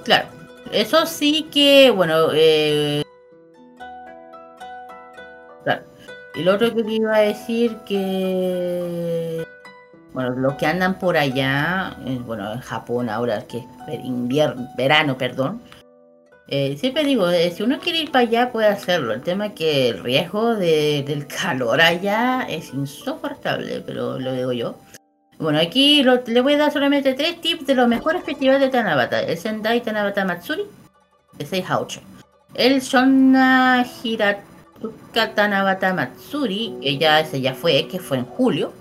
[0.04, 0.28] claro,
[0.72, 3.02] eso sí que, bueno, eh,
[6.36, 9.46] Y lo otro que iba a decir que.
[10.12, 15.16] Bueno, los que andan por allá, eh, bueno, en Japón ahora, que es invierno, verano,
[15.16, 15.62] perdón.
[16.48, 19.12] Eh, siempre digo, eh, si uno quiere ir para allá puede hacerlo.
[19.12, 24.76] El tema es que el riesgo del calor allá es insoportable, pero lo digo yo.
[25.38, 29.20] Bueno, aquí le voy a dar solamente tres tips de los mejores festivales de Tanabata.
[29.20, 30.62] El Sendai Tanabata Matsuri,
[31.36, 32.00] de 6 a 8.
[32.54, 34.38] El Shonna Hirat
[35.34, 38.72] Tanabata Matsuri, ella ese ya fue, que fue en julio.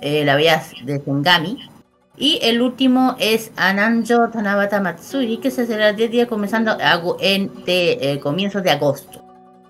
[0.00, 1.68] Eh, la veías de Sengami.
[2.16, 6.76] Y el último es Ananjo Tanabata Matsuri, que se celebra 10 días comenzando
[7.20, 9.22] en eh, comienzos de agosto.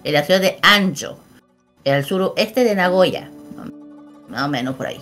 [0.05, 1.19] En la ciudad de Anjo,
[1.85, 3.31] el suroeste de Nagoya.
[4.29, 5.01] Más o menos por ahí.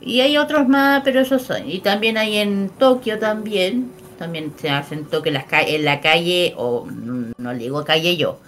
[0.00, 1.68] Y hay otros más, pero esos son.
[1.70, 3.90] Y también hay en Tokio también.
[4.18, 8.38] también se hacen toque en la, en la calle, o no le digo calle yo,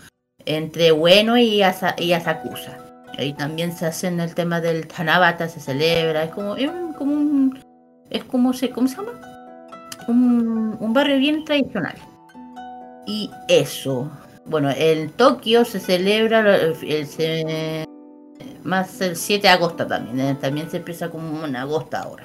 [0.45, 2.79] entre Bueno y, Asa, y Asakusa.
[3.17, 7.59] Ahí también se hacen el tema del Tanabata, se celebra, es como, es como un,
[8.11, 9.13] es como se, ¿cómo se llama?
[10.09, 11.95] Un, barrio bien tradicional.
[13.07, 14.11] Y eso,
[14.45, 17.87] bueno, en Tokio se celebra el,
[18.63, 22.25] más el 7 de agosto también, eh, también se empieza como en agosto ahora.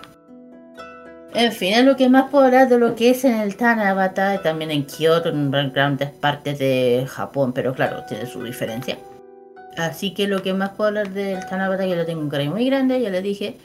[1.34, 4.42] En fin, es lo que más puedo hablar de lo que es en el Tanabata,
[4.42, 8.98] también en Kyoto, en grandes partes de Japón, pero claro, tiene su diferencia.
[9.78, 12.66] Así que lo que más puedo hablar del Tanabata, que lo tengo un cariño muy
[12.66, 13.58] grande, ya le dije.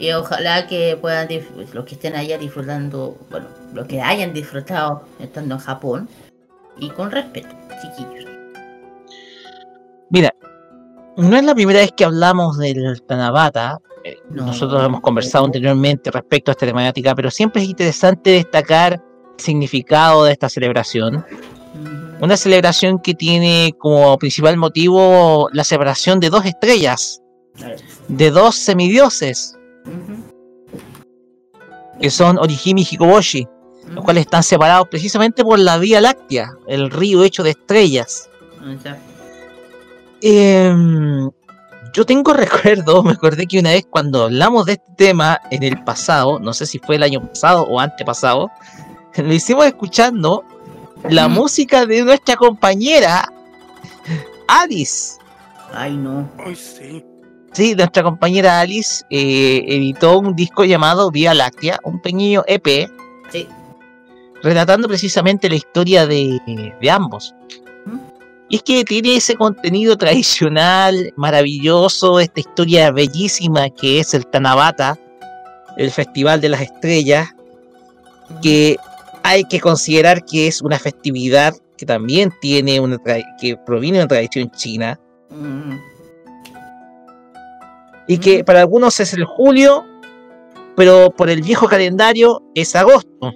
[0.00, 1.28] Y ojalá que puedan,
[1.74, 6.08] los que estén allá disfrutando, bueno, los que hayan disfrutado estando en Japón,
[6.78, 8.24] y con respeto, chiquillos.
[10.08, 10.34] Mira,
[11.18, 13.78] no es la primera vez que hablamos del Tanabata.
[14.02, 19.00] Eh, nosotros hemos conversado anteriormente respecto a esta temática, pero siempre es interesante destacar el
[19.36, 21.26] significado de esta celebración.
[22.22, 27.20] Una celebración que tiene como principal motivo la separación de dos estrellas,
[28.08, 29.58] de dos semidioses,
[32.00, 33.46] que son Orihime y Hikoboshi,
[33.88, 38.28] los cuales están separados precisamente por la Vía Láctea, el río hecho de estrellas.
[40.22, 41.30] Em,
[41.92, 45.82] yo tengo recuerdo, me acordé que una vez cuando hablamos de este tema en el
[45.84, 48.50] pasado, no sé si fue el año pasado o antepasado,
[49.16, 50.44] lo hicimos escuchando
[51.08, 53.26] la música de nuestra compañera
[54.46, 55.18] Alice.
[55.72, 56.28] Ay, no.
[56.44, 57.04] Ay, sí.
[57.52, 62.88] Sí, nuestra compañera Alice eh, editó un disco llamado Vía Láctea, un pequeño EP.
[63.30, 63.48] Sí.
[64.42, 66.40] Relatando precisamente la historia de,
[66.80, 67.34] de ambos.
[68.48, 74.98] Y es que tiene ese contenido tradicional, maravilloso, esta historia bellísima que es el Tanabata,
[75.76, 77.28] el Festival de las Estrellas,
[78.42, 78.76] que
[79.22, 82.98] hay que considerar que es una festividad que también tiene una
[83.40, 84.98] que proviene de una tradición china.
[88.10, 89.86] Y que para algunos es el julio,
[90.74, 93.32] pero por el viejo calendario es agosto.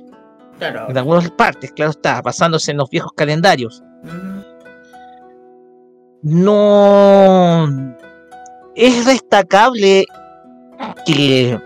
[0.59, 3.85] En algunas partes, claro está, basándose en los viejos calendarios.
[6.23, 7.69] No
[8.75, 10.07] es destacable
[11.07, 11.57] que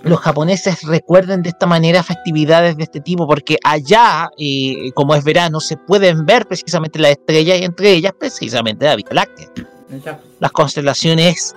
[0.00, 5.24] los japoneses recuerden de esta manera festividades de este tipo, porque allá, eh, como es
[5.24, 9.48] verano, se pueden ver precisamente las estrellas y entre ellas precisamente la Vía Láctea.
[10.38, 11.54] Las constelaciones,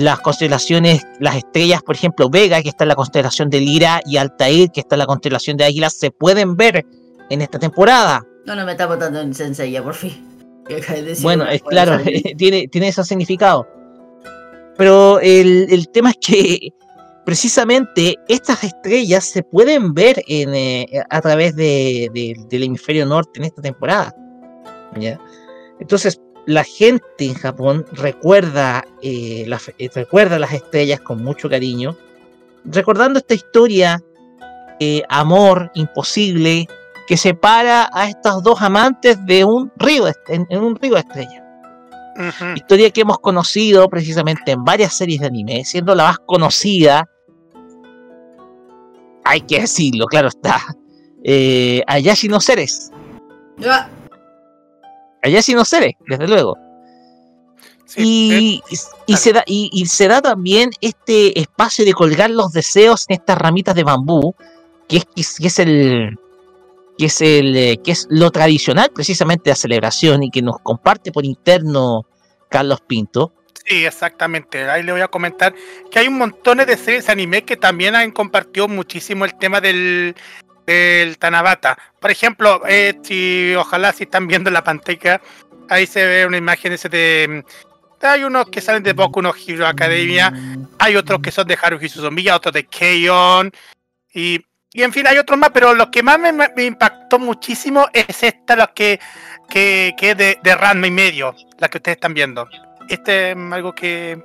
[0.00, 4.16] las constelaciones, las estrellas, por ejemplo, Vega, que está en la constelación de Lira, y
[4.16, 6.86] Altair, que está en la constelación de Águila, se pueden ver
[7.30, 8.22] en esta temporada.
[8.46, 10.28] No, no me está botando en sencilla, por fin.
[11.22, 11.98] Bueno, es claro,
[12.38, 13.66] tiene, tiene ese significado.
[14.78, 16.68] Pero el, el tema es que
[17.24, 22.10] precisamente estas estrellas se pueden ver en, eh, a través de,
[22.48, 24.14] del hemisferio norte en esta temporada.
[25.80, 29.46] Entonces, la gente en Japón recuerda, eh,
[29.78, 31.96] eh, recuerda las estrellas con mucho cariño,
[32.64, 34.02] recordando esta historia,
[35.08, 36.66] amor imposible,
[37.06, 41.42] que separa a estos dos amantes de un río, en, un río de estrellas.
[42.56, 47.08] Historia que hemos conocido precisamente en varias series de anime, siendo la más conocida
[49.24, 50.60] hay que decirlo, claro está.
[51.24, 52.40] Eh, Ayashi no
[55.22, 55.34] Seres.
[55.34, 56.58] Ayashi no Seres, desde luego.
[57.96, 58.62] y,
[59.06, 63.38] y, se da, y, se da también este espacio de colgar los deseos en estas
[63.38, 64.34] ramitas de bambú,
[64.88, 66.18] que es, que es el
[66.98, 70.58] que es el eh, que es lo tradicional precisamente de la celebración y que nos
[70.60, 72.06] comparte por interno
[72.50, 73.32] Carlos Pinto.
[73.64, 74.68] Sí, exactamente.
[74.68, 75.54] Ahí le voy a comentar
[75.90, 80.16] que hay un montón de series anime que también han compartido muchísimo el tema del,
[80.66, 81.76] del Tanabata.
[82.00, 85.20] Por ejemplo, eh, si ojalá si están viendo la pantalla,
[85.68, 87.44] ahí se ve una imagen ese de
[88.04, 90.32] hay unos que salen de Boku no Hero Academia,
[90.80, 93.52] hay otros que son de Haruhi Suzumiya, otros de Keion,
[94.12, 98.24] y, y en fin, hay otros más, pero lo que más me, impactó muchísimo es
[98.24, 98.98] esta, lo que,
[99.48, 102.48] que, que es de, de Ranma y medio, la que ustedes están viendo
[102.88, 104.22] este es algo que,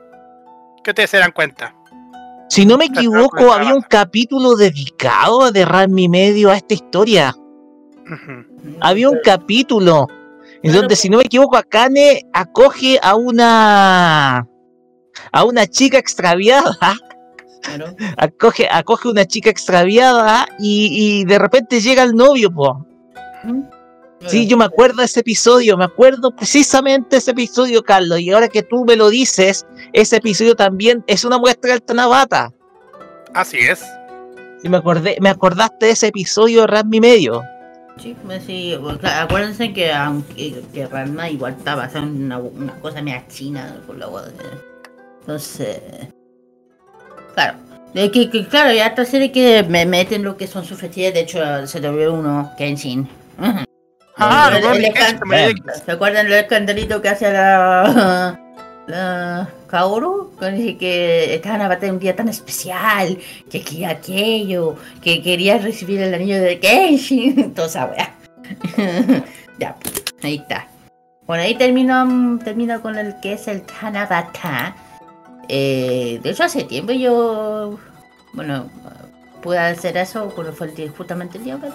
[0.84, 1.73] que ustedes se dan cuenta.
[2.49, 7.35] Si no me equivoco, había un capítulo dedicado de Rami Medio a esta historia.
[8.79, 10.07] Había un capítulo
[10.63, 14.47] en donde, si no me equivoco, Akane acoge a una
[15.31, 16.95] a una chica extraviada.
[18.17, 20.89] Acoge, acoge una chica extraviada y,
[21.21, 22.85] y, de repente llega el novio, po.
[24.26, 28.31] Sí, yo me acuerdo de ese episodio, me acuerdo precisamente de ese episodio, Carlos, y
[28.31, 32.52] ahora que tú me lo dices, ese episodio también es una muestra del Tanabata.
[33.34, 33.85] Así es.
[34.64, 37.44] Y me acordé, me acordaste de ese episodio de medio.
[38.02, 43.02] Sí, pues sí, acuérdense que aunque que Ranma igual está basado en una, una cosa
[43.02, 44.44] media china por la voz de...
[45.22, 45.80] Entonces,
[47.34, 47.57] claro.
[47.94, 51.14] De que, que, claro, ya otra serie que me meten lo que son sus fetiches,
[51.14, 53.07] de hecho se te olvidó uno, Kenshin.
[54.19, 54.94] Ah, El- el olvidé.
[55.85, 58.39] ¿Se acuerdan del escandalito que hace la,
[58.88, 60.31] la Kaoru?
[60.39, 63.18] Que dice que estaban a bater un día tan especial,
[63.49, 67.91] que quería aquello, que quería recibir el anillo de Kenshin, toda esa
[69.60, 69.76] ya,
[70.23, 70.68] ahí está.
[71.26, 74.76] Bueno, ahí termino, termino con el que es el Tanabata.
[75.49, 77.77] Eh, de hecho, hace tiempo yo,
[78.34, 78.69] bueno,
[79.41, 81.73] pude hacer eso cuando fue el día- justamente el día, pero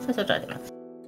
[0.00, 0.60] eso es otro tema.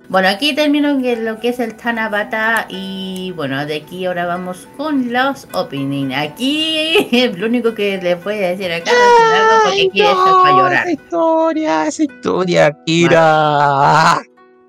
[0.08, 5.12] Bueno, aquí termino lo que es el Tanabata y bueno, de aquí ahora vamos con
[5.12, 6.12] los opening.
[6.12, 10.82] Aquí lo único que les voy a decir acá es porque aquí es para llorar.
[10.86, 14.20] Esa historia, esa historia, Kira.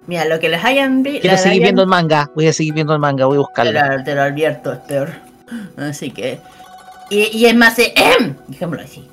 [0.07, 1.21] Mira, lo que les hayan visto...
[1.21, 3.97] Quiero seguir viendo el manga, voy a seguir viendo el manga, voy a Te buscarlo.
[3.97, 5.09] lo, te lo advierto, es peor.
[5.77, 6.39] Así que...
[7.09, 7.93] Y, y es más, eh,
[8.47, 9.07] dejémoslo así.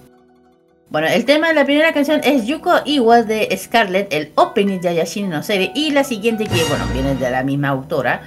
[0.92, 4.90] Bueno, el tema de la primera canción es Yuko Iwa de Scarlet, el opening de
[4.90, 5.72] Ayashini no Serie.
[5.74, 8.20] Y la siguiente, que bueno, viene de la misma autora,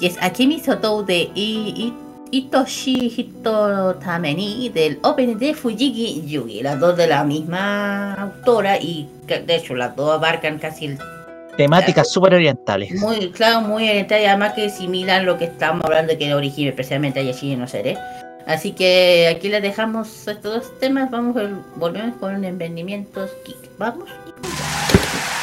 [0.00, 1.94] que es Akemi Sotou de I, I-
[2.32, 6.64] Itoshi Hito Tameni, del opening de Fujiki Yugi.
[6.64, 10.98] Las dos de la misma autora y de hecho las dos abarcan casi el
[11.56, 12.90] Temáticas súper orientales.
[13.00, 17.20] muy, claro, muy orientada y además que similar lo que estamos hablando que origen especialmente
[17.20, 17.96] a no Seré.
[18.50, 21.08] Así que aquí les dejamos estos dos temas.
[21.08, 21.36] Vamos,
[21.76, 23.78] volvemos con emprendimientos geek.
[23.78, 24.08] Vamos.
[24.40, 25.39] 「遥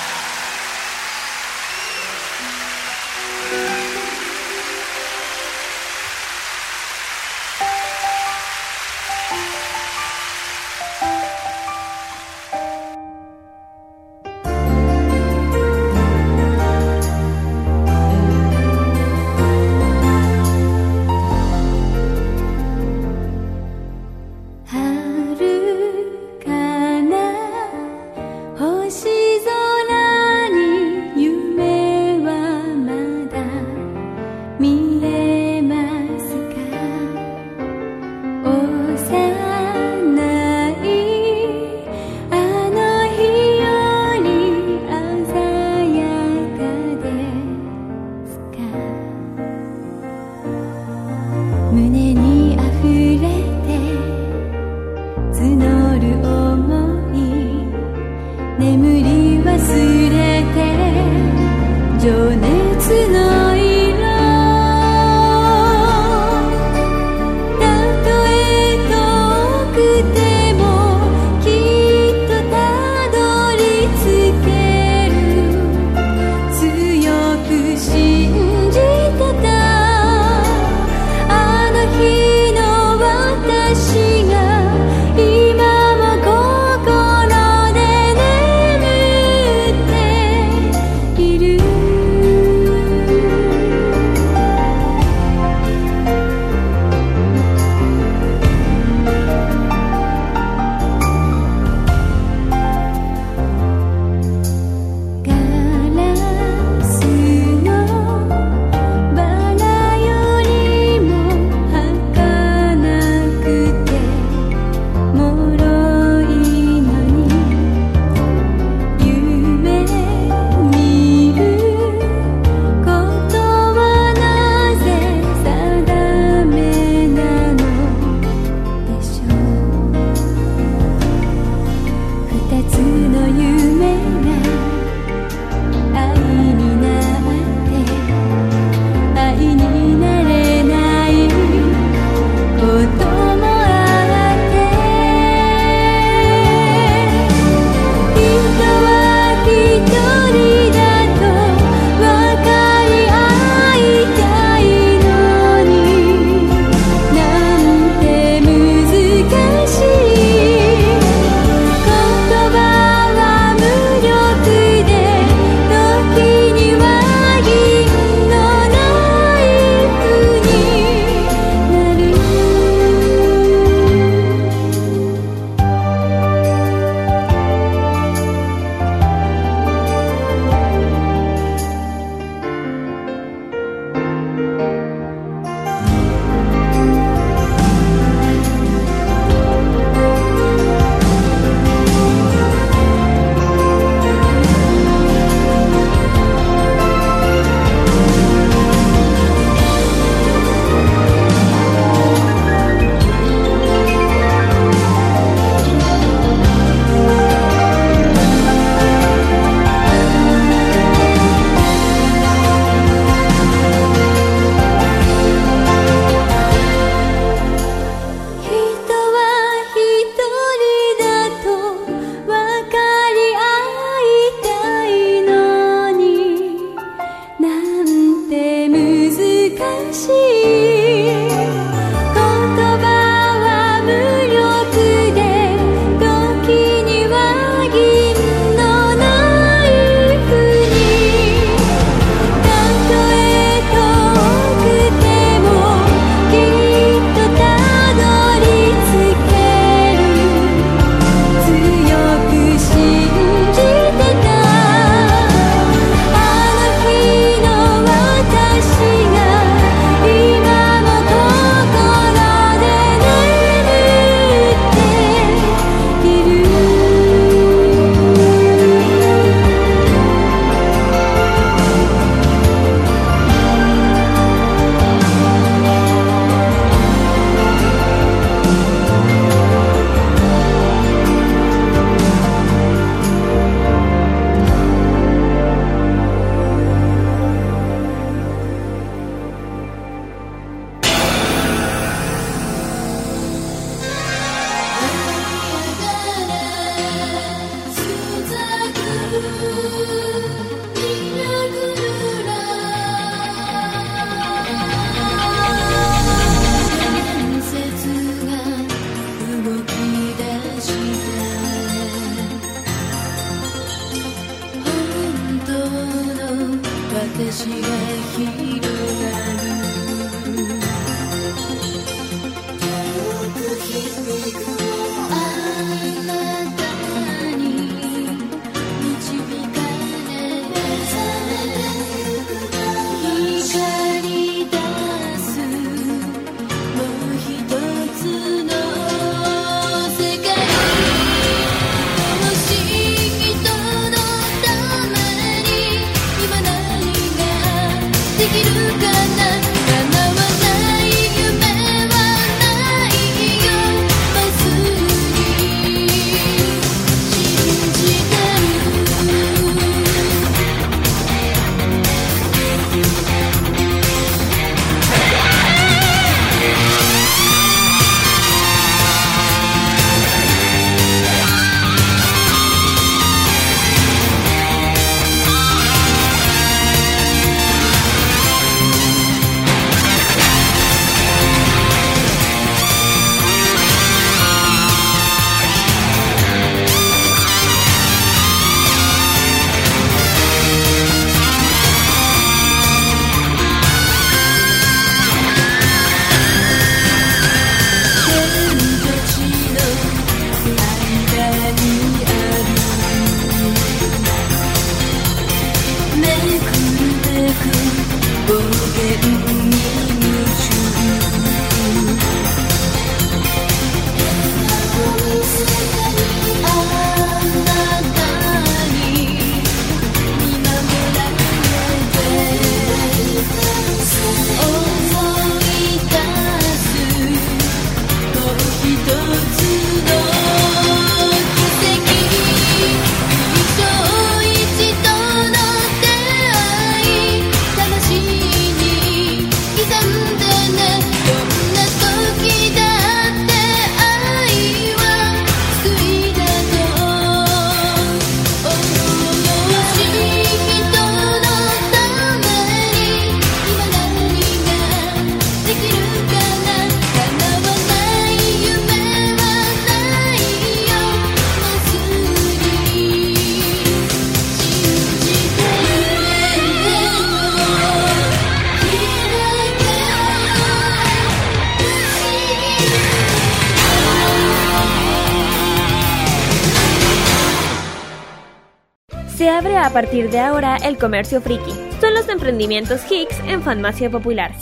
[479.77, 481.51] A partir de ahora el comercio friki.
[481.79, 484.33] Son los emprendimientos Hicks en Farmacia Popular.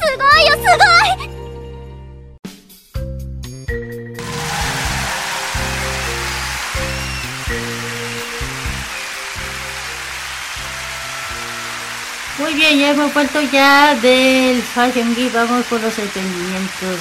[12.40, 17.00] Muy bien, ya hemos vuelto ya del Fashion Geek, vamos con los emprendimientos.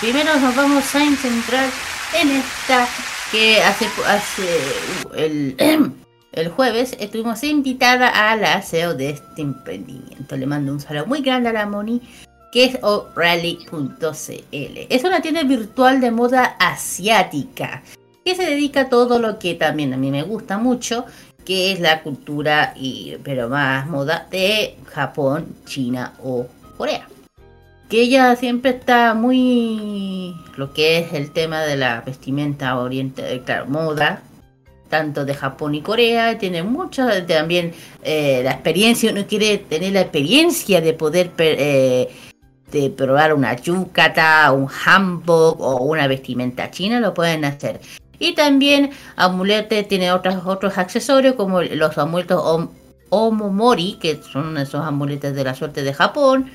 [0.00, 1.70] Primero nos vamos a centrar
[2.12, 2.88] en esta
[3.30, 4.62] que hace, hace
[5.14, 5.94] el
[6.40, 10.36] el jueves estuvimos invitada a la CEO de este emprendimiento.
[10.36, 12.00] Le mando un saludo muy grande a la Moni,
[12.52, 14.06] que es o'reilly.cl.
[14.88, 17.82] Es una tienda virtual de moda asiática
[18.24, 21.06] que se dedica a todo lo que también a mí me gusta mucho,
[21.44, 26.46] que es la cultura y pero más moda de Japón, China o
[26.76, 27.08] Corea.
[27.88, 33.42] Que ella siempre está muy lo que es el tema de la vestimenta oriental, eh,
[33.44, 34.22] claro, moda,
[34.88, 40.00] tanto de Japón y Corea, tiene mucho también eh, la experiencia, uno quiere tener la
[40.02, 42.08] experiencia de poder eh,
[42.72, 47.80] de probar una yukata, un hanbok o una vestimenta china, lo pueden hacer.
[48.18, 52.68] Y también Amulete tiene otros, otros accesorios como los amuletos om-
[53.10, 56.50] Omomori, que son esos amuletos de la suerte de Japón.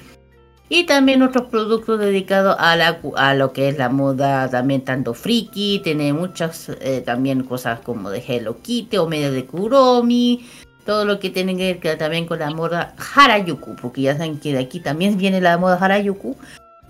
[0.70, 3.00] Y también otros productos dedicados a, la,
[3.36, 5.82] lo que es la moda también tanto friki.
[5.84, 10.48] Tiene muchas eh, también cosas como de Hello Kitty o medio de Kuromi.
[10.86, 13.76] Todo lo que tiene que ver también con la moda Harajuku.
[13.76, 16.36] Porque ya saben que de aquí también viene la moda Harajuku.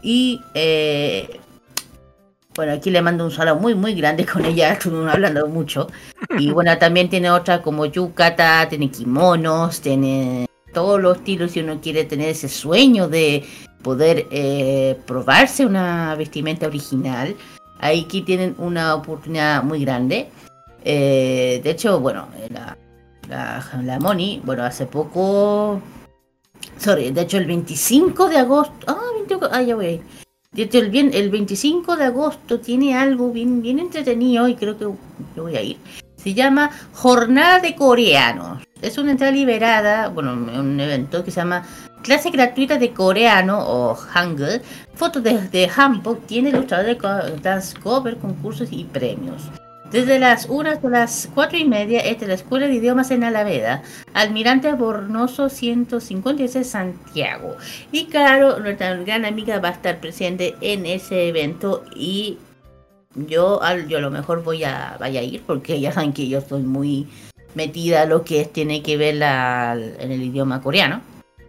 [0.01, 1.39] Y eh,
[2.55, 5.87] bueno, aquí le mando un saludo muy, muy grande con ella, estuvimos hablando mucho.
[6.37, 11.79] Y bueno, también tiene otra como yukata, tiene kimonos, tiene todos los estilos si uno
[11.79, 13.45] quiere tener ese sueño de
[13.81, 17.35] poder eh, probarse una vestimenta original.
[17.79, 20.29] Ahí aquí tienen una oportunidad muy grande.
[20.83, 22.77] Eh, de hecho, bueno, la,
[23.29, 25.81] la, la Moni, bueno, hace poco...
[26.77, 28.85] Sorry, de hecho el 25 de agosto...
[28.87, 30.01] Ah, 25, ah, ya voy.
[30.53, 34.77] De hecho, el, bien, el 25 de agosto tiene algo bien, bien entretenido y creo
[34.77, 34.87] que
[35.39, 35.77] voy a ir.
[36.15, 38.63] Se llama Jornada de Coreanos.
[38.83, 41.65] Es una entrada liberada, bueno, un evento que se llama
[42.01, 44.61] Clase gratuita de coreano o Hangul.
[44.93, 45.71] Fotos de, de
[46.27, 49.43] tiene ilustradores de dance cover, concursos y premios.
[49.89, 53.23] Desde las 1 hasta las 4 y media es de la Escuela de Idiomas en
[53.23, 53.83] Alaveda,
[54.13, 57.55] Almirante Bornoso 156 Santiago.
[57.93, 62.37] Y claro, nuestra gran amiga va a estar presente en ese evento y
[63.15, 66.39] yo, yo a lo mejor voy a, vaya a ir porque ya saben que yo
[66.39, 67.07] estoy muy
[67.55, 71.01] metida lo que tiene que ver la, en el idioma coreano.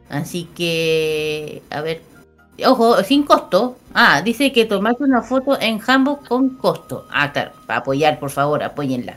[0.09, 2.03] Así que, a ver,
[2.67, 3.79] ojo, sin costo.
[3.95, 7.07] Ah, dice que tomarse una foto en Hamburg con costo.
[7.11, 9.17] Ah, claro, para apoyar, por favor, apóyenla.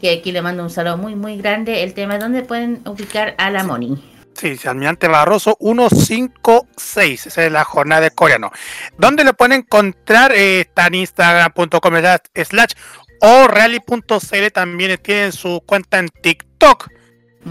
[0.00, 1.82] Que aquí le mando un saludo muy, muy grande.
[1.82, 4.02] El tema es dónde pueden ubicar a la Moni.
[4.34, 8.50] Sí, sí, Almirante Barroso 156, esa es la jornada de coreano.
[8.96, 10.32] ¿Dónde lo pueden encontrar?
[10.32, 11.94] Eh, está en instagram.com
[12.34, 12.72] slash
[13.20, 16.88] o rally.cl, también tienen su cuenta en TikTok,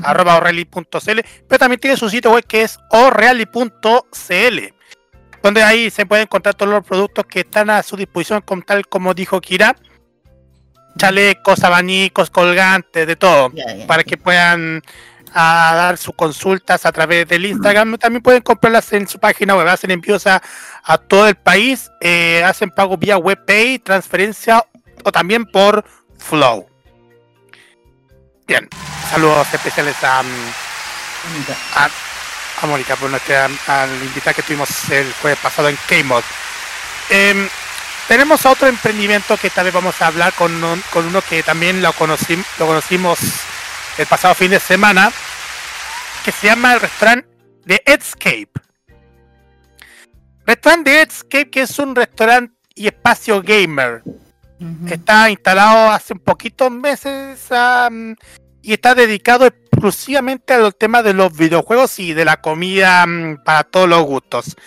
[0.04, 4.60] arroba orally.cl, pero también tiene su sitio web que es orally.cl,
[5.42, 8.88] donde ahí se pueden encontrar todos los productos que están a su disposición, con tal
[8.88, 9.76] como dijo Kira,
[10.98, 13.52] chalecos, abanicos, colgantes, de todo,
[13.88, 14.82] para que puedan
[15.34, 17.98] a dar sus consultas a través del Instagram.
[17.98, 19.68] También pueden comprarlas en su página web.
[19.68, 20.42] Hacen envíos a,
[20.84, 21.92] a todo el país.
[22.02, 24.66] eh, hacen pago vía WebPay, transferencia
[25.12, 25.84] también por
[26.18, 26.68] Flow.
[28.48, 28.68] Bien.
[29.12, 30.28] Saludos especiales a, mm,
[31.76, 31.90] a,
[32.62, 36.24] a Mónica por nuestra al invitada que tuvimos el jueves pasado en K-Mod.
[37.10, 37.48] Em,
[38.08, 41.82] tenemos otro emprendimiento que tal vez vamos a hablar con, un- con uno que también
[41.82, 43.20] lo, conocí, lo conocimos
[43.98, 45.12] el pasado fin de semana,
[46.26, 47.28] que se llama el restaurante
[47.66, 48.50] de Edscape.
[50.46, 54.02] Restaurante de Edscape, que es un restaurante y espacio gamer.
[54.90, 58.16] Está instalado hace poquitos meses am,
[58.62, 63.06] y está dedicado exclusivamente a los temas de los videojuegos y de la comida
[63.46, 64.58] para todos los gustos.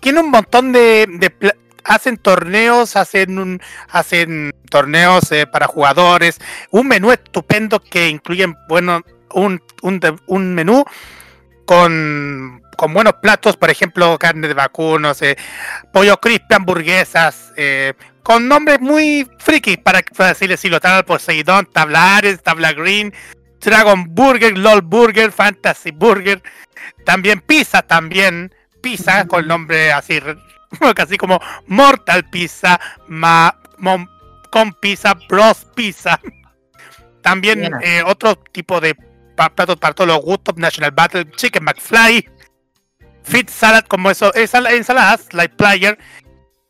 [0.00, 6.38] Tiene un montón de, de hacen torneos, hacen un, hacen torneos eh, para jugadores,
[6.70, 9.02] un menú estupendo que incluye bueno
[9.34, 10.84] un, un, un menú
[11.64, 15.36] con, con buenos platos, por ejemplo, carne de vacunos, eh,
[15.92, 22.16] pollo crispy, hamburguesas, eh, con nombres muy friki, para, para así decirlo, tabla Poseidón, tabla
[22.16, 23.12] Ares, tabla Green,
[23.60, 26.42] Dragon Burger, LOL Burger, Fantasy Burger,
[27.04, 30.20] también pizza, también pizza con nombre así,
[30.94, 33.56] casi como Mortal Pizza, ma,
[34.50, 36.20] con pizza, Bros Pizza.
[37.22, 38.96] También eh, otro tipo de
[39.50, 42.28] platos para todos los gustos, National Battle, Chicken McFly,
[43.22, 45.98] Fit Salad, como eso, ensal- ensaladas, Light Player,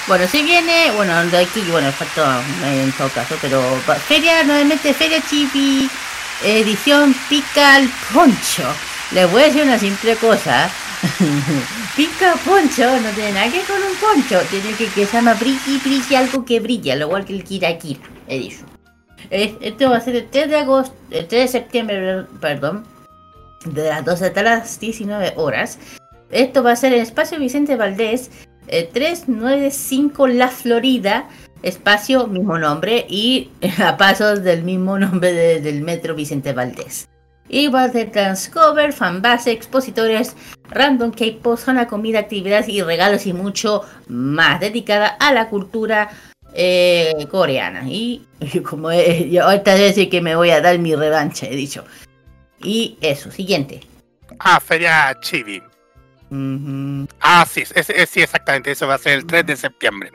[0.07, 2.25] Bueno, se viene, bueno, de aquí, bueno, faltó
[2.65, 3.63] eh, en todo caso, pero
[4.09, 5.89] Feria, nuevamente Feria Chibi,
[6.43, 8.65] edición Pica al Poncho.
[9.13, 10.69] Les voy a decir una simple cosa.
[11.97, 15.35] Pica Poncho no tiene nada que ver con un poncho, tiene que que se llama
[15.35, 18.65] Brilli Brilli, algo que brilla, lo igual que el Kira Kira, he dicho.
[19.31, 22.85] Es- Esto va a ser el 3 de agosto, el 3 de septiembre, perdón,
[23.65, 25.79] de las 12 hasta las 19 horas.
[26.31, 28.31] Esto va a ser en Espacio Vicente Valdés,
[28.69, 31.29] eh, 395 La Florida,
[31.63, 33.51] espacio mismo nombre y
[33.85, 37.09] a pasos del mismo nombre de- del Metro Vicente Valdés.
[37.53, 40.35] Y ser Transcover, fanbase, expositores,
[40.71, 46.09] random K-pop, zona comida, actividades y regalos y mucho más dedicada a la cultura
[46.55, 47.83] eh, coreana.
[47.87, 48.27] Y
[48.69, 51.85] como he, yo ahorita decir que me voy a dar mi revancha, he dicho.
[52.63, 53.81] Y eso, siguiente.
[54.39, 55.63] Ah, Feria Chibi.
[57.21, 58.71] Ah, sí, es- es- sí, exactamente.
[58.71, 60.11] Eso va a ser el 3 de septiembre.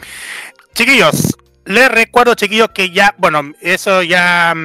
[0.74, 4.56] Chiquillos, les recuerdo, chiquillos, que ya, bueno, eso ya.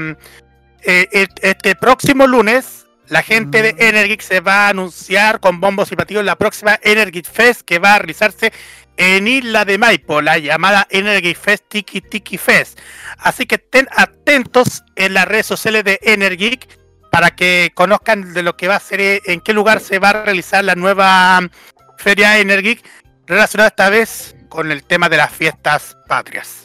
[0.85, 5.93] Mm, eh, este próximo lunes, la gente de Energic se va a anunciar con bombos
[5.93, 8.53] y platillos la próxima Energic Fest que va a realizarse
[8.97, 12.79] en Isla de Maipo, la llamada Energic Fest Tiki Tiki Fest.
[13.19, 16.69] Así que estén atentos en las redes sociales de Energic
[17.11, 20.11] para que conozcan de lo que va a ser, eh, en qué lugar se va
[20.11, 21.51] a realizar la nueva mm,
[21.99, 22.83] Feria Energic
[23.27, 26.62] relacionada esta vez con el tema de las fiestas patrias.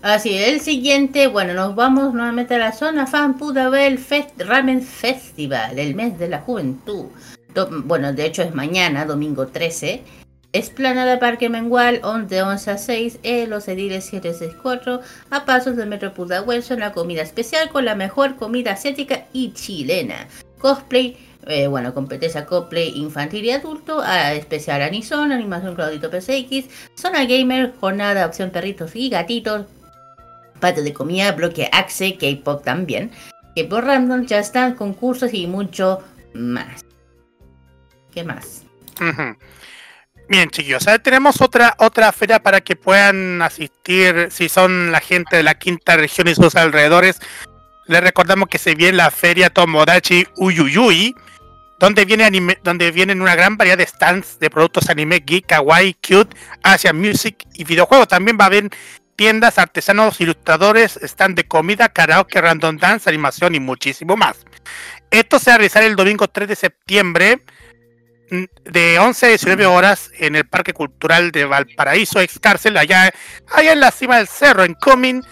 [0.00, 5.76] Así, el siguiente, bueno, nos vamos nuevamente a la zona Fan Pudabel Fest Ramen Festival,
[5.76, 7.06] el mes de la juventud.
[7.84, 10.04] Bueno, de hecho es mañana, domingo 13.
[10.52, 15.00] Esplanada Parque Mengual, de 11 a 6, en los ediles 764,
[15.30, 20.28] a pasos del Metro Pudahuel, zona comida especial con la mejor comida asiática y chilena.
[20.58, 21.16] Cosplay,
[21.48, 27.74] eh, bueno, competencia cosplay infantil y adulto, a especial Anison, animación Claudito PCX, zona gamer,
[27.80, 29.66] jornada opción perritos y gatitos,
[30.58, 33.10] patio de comida, bloque Axe, K-pop también,
[33.56, 36.02] K-pop random, ya están concursos y mucho
[36.34, 36.84] más.
[38.12, 38.62] ¿Qué más?
[40.28, 45.36] Bien, chiquillos, ahora tenemos otra otra feria para que puedan asistir si son la gente
[45.36, 47.18] de la quinta región y sus alrededores.
[47.86, 51.14] Les recordamos que se viene la feria Tomodachi Uyuyui,
[51.78, 55.94] donde viene anime, donde vienen una gran variedad de stands de productos anime, geek, kawaii,
[55.94, 58.08] cute, Asian music y videojuegos.
[58.08, 58.68] También va a haber
[59.18, 64.46] tiendas, artesanos, ilustradores, stand de comida, karaoke, random dance, animación y muchísimo más.
[65.10, 67.42] Esto se va a realizar el domingo 3 de septiembre
[68.30, 73.12] mm, de 11 a 19 horas en el Parque Cultural de Valparaíso, ex cárcel, allá,
[73.52, 75.22] allá en la cima del cerro, en Coming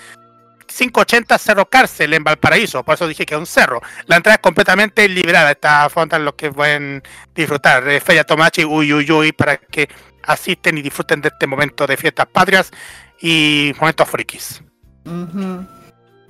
[0.66, 2.82] 580 Cerro Cárcel, en Valparaíso.
[2.82, 3.80] Por eso dije que es un cerro.
[4.06, 5.52] La entrada es completamente liberada.
[5.52, 7.04] Esta fonda los que pueden
[7.36, 9.88] disfrutar de Feria Tomachi, uy, uy, uy, para que
[10.24, 12.72] asisten y disfruten de este momento de fiestas patrias
[13.20, 14.62] y momentos frikis.
[15.04, 15.64] Ujú.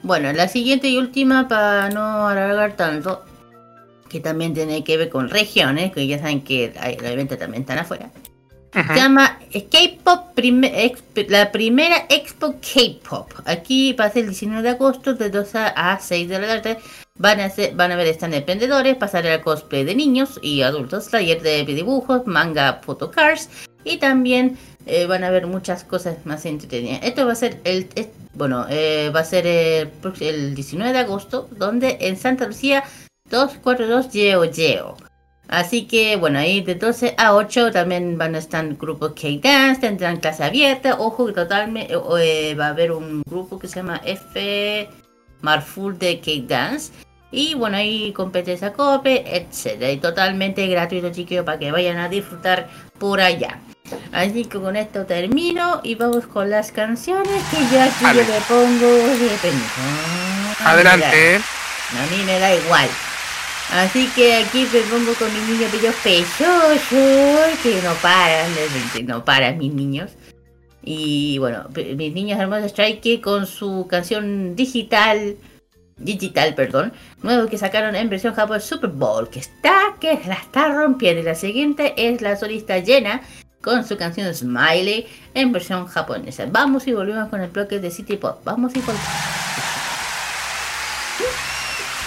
[0.02, 3.24] Bueno, la siguiente y última, para no alargar tanto,
[4.08, 7.78] que también tiene que ver con regiones, que ya saben que los eventos también están
[7.78, 8.10] afuera.
[8.72, 10.92] Se llama K-Pop, prime-
[11.28, 13.32] la primera Expo K-Pop.
[13.46, 16.46] Aquí va a ser el 19 de agosto de 2 a a 6 de la
[16.62, 16.78] tarde.
[17.18, 21.40] Van a, ser, van a ver de emprendedores, pasarela cosplay de niños y adultos, taller
[21.40, 23.48] de dibujos, manga, photocars
[23.86, 27.00] y también eh, van a ver muchas cosas más entretenidas.
[27.02, 27.88] Esto va a ser el,
[28.34, 29.90] bueno, eh, va a ser el,
[30.20, 32.84] el 19 de agosto, donde en Santa Lucía
[33.30, 34.96] 242 Yeo Yeo.
[35.48, 40.16] Así que bueno, ahí de 12 a 8 también van a estar grupos K-Dance, tendrán
[40.16, 44.88] clase abierta, ojo que totalmente eh, va a haber un grupo que se llama F
[45.42, 46.92] Marful de K-Dance.
[47.30, 49.92] Y bueno, ahí competencia cope, etcétera.
[49.92, 52.68] Y totalmente gratuito, chiquillos, para que vayan a disfrutar
[52.98, 53.60] por allá.
[54.12, 58.40] Así que con esto termino y vamos con las canciones que yo aquí yo le
[58.48, 60.64] pongo de permiso.
[60.64, 61.36] Adelante.
[61.36, 62.88] A mí me da igual.
[63.72, 68.46] Así que aquí me pongo con mis niños bellos pechosos que no paran,
[69.04, 70.12] no paran mis niños.
[70.82, 75.36] Y bueno, mis niños hermosos Strike con su canción digital
[75.96, 76.92] digital, perdón,
[77.22, 81.20] nuevo que sacaron en versión Japón Super Bowl, que está, que la está rompiendo.
[81.20, 83.22] Y la siguiente es la solista llena
[83.62, 86.46] con su canción Smiley en versión japonesa.
[86.50, 88.40] Vamos y volvemos con el bloque de City Pop.
[88.44, 89.06] Vamos y volvemos.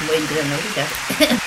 [0.08, 1.40] Voy entrando ahorita.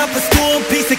[0.00, 0.92] up a storm piece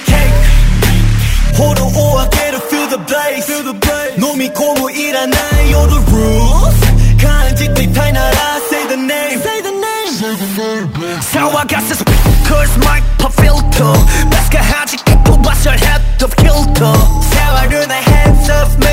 [1.62, 6.74] 炎を開ける feel the blaze, feel the blaze 飲み込むいらない夜 rules.
[7.22, 9.40] 感じていたいなら say the name.
[9.40, 11.22] Say the name.
[11.22, 13.94] 사와가스 스피커스 마이크 필터
[14.32, 18.92] 마스카 하지 깨고 봤을 헤드 오브 힐터 사와르 나 hands off me.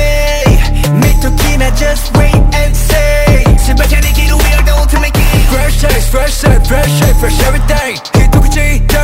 [1.01, 3.57] 미토키나 just wait and see.
[3.57, 7.39] 새벽에 내 기도 we are the ultimate king Fresh eyes, fresh eyes, fresh eyes, fresh
[7.45, 8.18] every day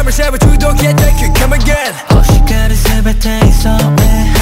[0.05, 1.93] 밤을 새워 주도 get they could come again.
[2.13, 4.33] 호시가를 스베테 있었네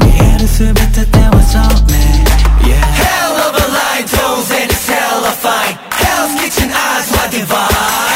[0.00, 2.24] 미래를 스베테 me
[2.64, 2.80] yeah.
[2.96, 8.15] Hell of a line, toes and it's hell of fine Hell's kitchen eyes, wide divine.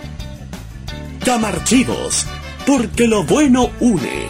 [1.31, 2.27] Camarchivos,
[2.67, 4.27] porque lo bueno une.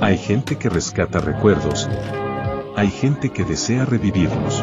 [0.00, 1.88] Hay gente que rescata recuerdos.
[2.76, 4.62] Hay gente que desea revivirlos.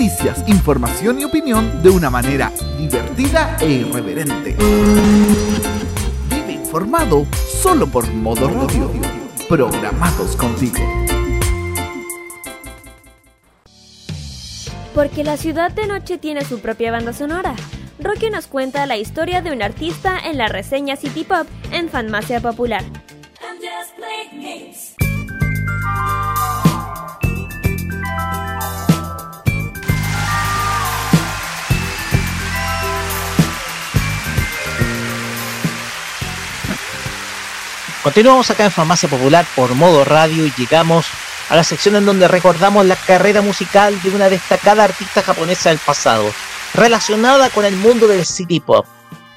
[0.00, 4.56] Noticias, información y opinión de una manera divertida e irreverente.
[6.30, 8.90] Vive informado solo por modo radio.
[9.46, 10.78] Programados contigo.
[14.94, 17.54] Porque la ciudad de noche tiene su propia banda sonora.
[17.98, 22.40] Rocky nos cuenta la historia de un artista en la reseña City Pop en Fanmacia
[22.40, 22.84] Popular.
[38.02, 41.06] Continuamos acá en Farmacia Popular por modo radio y llegamos
[41.50, 45.78] a la sección en donde recordamos la carrera musical de una destacada artista japonesa del
[45.78, 46.24] pasado,
[46.72, 48.86] relacionada con el mundo del City Pop.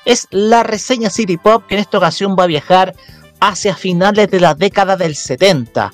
[0.06, 2.96] Es la reseña City Pop que en esta ocasión va a viajar
[3.42, 5.92] hacia finales de la década del 70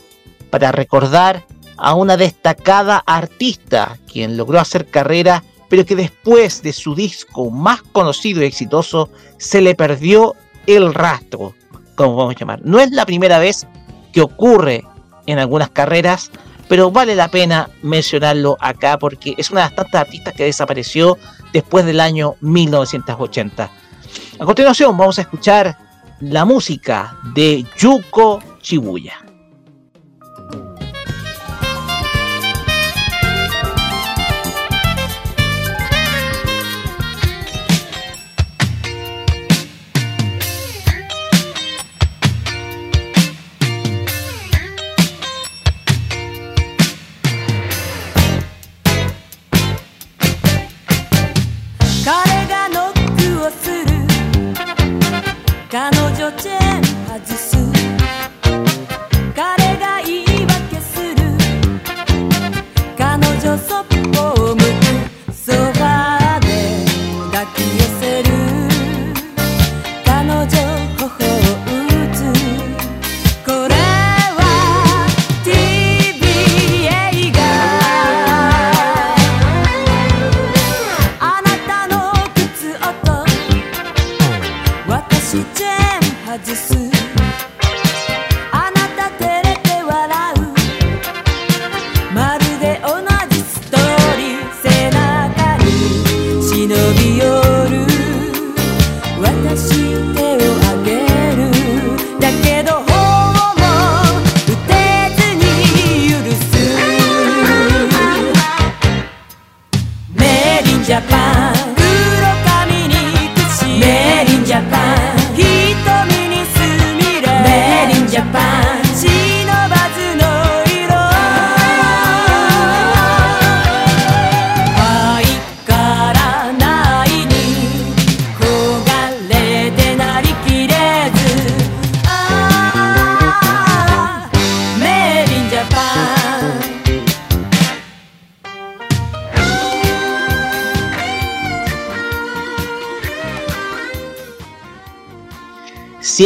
[0.52, 6.94] para recordar a una destacada artista quien logró hacer carrera pero que después de su
[6.94, 10.36] disco más conocido y exitoso se le perdió
[10.68, 11.56] el rastro,
[12.00, 12.62] como vamos a llamar.
[12.64, 13.68] No es la primera vez
[14.14, 14.86] que ocurre
[15.26, 16.32] en algunas carreras,
[16.70, 21.18] pero vale la pena mencionarlo acá porque es una de las tantas artistas que desapareció
[21.52, 23.70] después del año 1980.
[24.40, 25.78] A continuación vamos a escuchar
[26.22, 29.29] la música de Yuko Shibuya.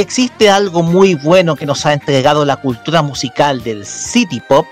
[0.04, 4.68] Existe algo muy bueno que nos ha entregado la cultura musical del City Pop,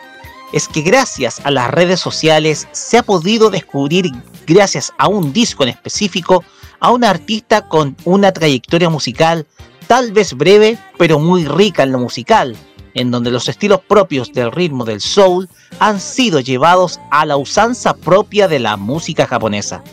[0.53, 4.11] es que gracias a las redes sociales se ha podido descubrir,
[4.45, 6.43] gracias a un disco en específico,
[6.79, 9.47] a un artista con una trayectoria musical
[9.87, 12.55] tal vez breve, pero muy rica en lo musical,
[12.93, 15.49] en donde los estilos propios del ritmo del soul
[15.79, 19.83] han sido llevados a la usanza propia de la música japonesa.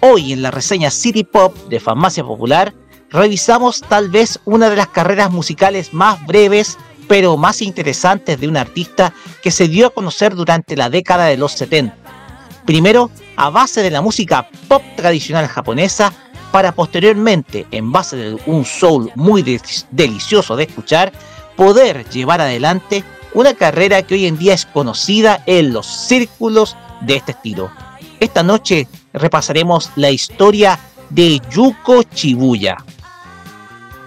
[0.00, 2.74] Hoy en la reseña City Pop de Farmacia Popular
[3.10, 6.76] revisamos tal vez una de las carreras musicales más breves
[7.08, 11.38] pero más interesantes de un artista que se dio a conocer durante la década de
[11.38, 11.96] los 70.
[12.66, 16.12] Primero, a base de la música pop tradicional japonesa,
[16.52, 19.60] para posteriormente, en base de un soul muy de-
[19.90, 21.12] delicioso de escuchar,
[21.56, 27.16] poder llevar adelante una carrera que hoy en día es conocida en los círculos de
[27.16, 27.70] este estilo.
[28.20, 30.78] Esta noche repasaremos la historia
[31.08, 32.76] de Yuko Shibuya.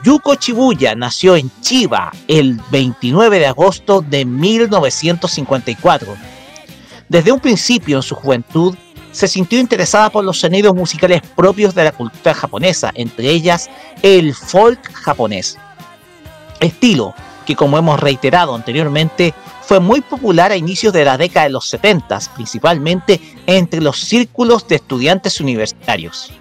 [0.03, 6.15] Yuko Shibuya nació en Chiba el 29 de agosto de 1954.
[7.07, 8.75] Desde un principio en su juventud
[9.11, 13.69] se sintió interesada por los sonidos musicales propios de la cultura japonesa, entre ellas
[14.01, 15.59] el folk japonés.
[16.59, 17.13] Estilo
[17.45, 21.67] que como hemos reiterado anteriormente fue muy popular a inicios de la década de los
[21.67, 26.31] 70, principalmente entre los círculos de estudiantes universitarios.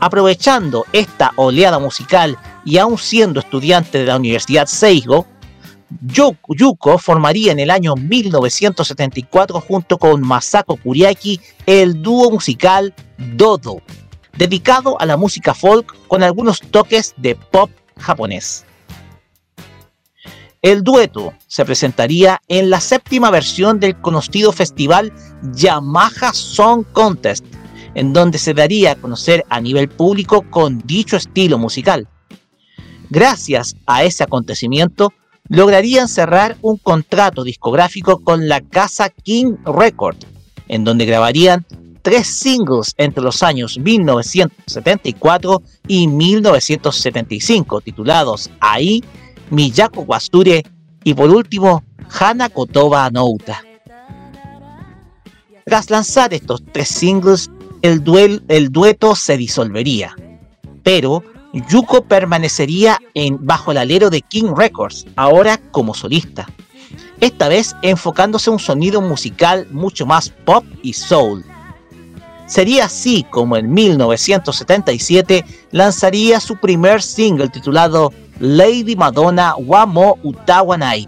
[0.00, 5.26] Aprovechando esta oleada musical y aún siendo estudiante de la Universidad Seigo,
[6.06, 12.92] Yu- Yuko formaría en el año 1974 junto con Masako Kuriaki el dúo musical
[13.36, 13.80] Dodo,
[14.36, 18.64] dedicado a la música folk con algunos toques de pop japonés.
[20.62, 25.12] El dueto se presentaría en la séptima versión del conocido festival
[25.52, 27.44] Yamaha Song Contest,
[27.94, 32.08] en donde se daría a conocer a nivel público con dicho estilo musical.
[33.10, 35.12] Gracias a ese acontecimiento,
[35.48, 40.16] lograrían cerrar un contrato discográfico con la casa King Record,
[40.68, 41.66] en donde grabarían
[42.02, 49.02] tres singles entre los años 1974 y 1975, titulados Ai,
[49.50, 50.62] Miyako Wasture
[51.02, 51.82] y por último
[52.20, 53.62] Hana Kotoba Nouta.
[55.64, 57.50] Tras lanzar estos tres singles,
[57.84, 60.16] el, dueto se disolvería,
[60.82, 61.22] pero
[61.68, 66.48] Yuko permanecería en, bajo el alero de King Records, ahora como solista.
[67.20, 71.44] Esta vez enfocándose a un sonido musical mucho más pop y soul.
[72.46, 81.06] Sería así como en 1977 lanzaría su primer single titulado Lady Madonna Wamo Utawanai,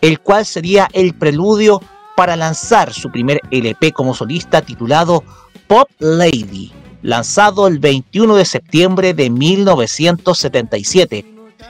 [0.00, 1.82] el cual sería el preludio
[2.16, 5.24] para lanzar su primer LP como solista titulado
[5.70, 6.72] Pop Lady,
[7.02, 11.24] lanzado el 21 de septiembre de 1977,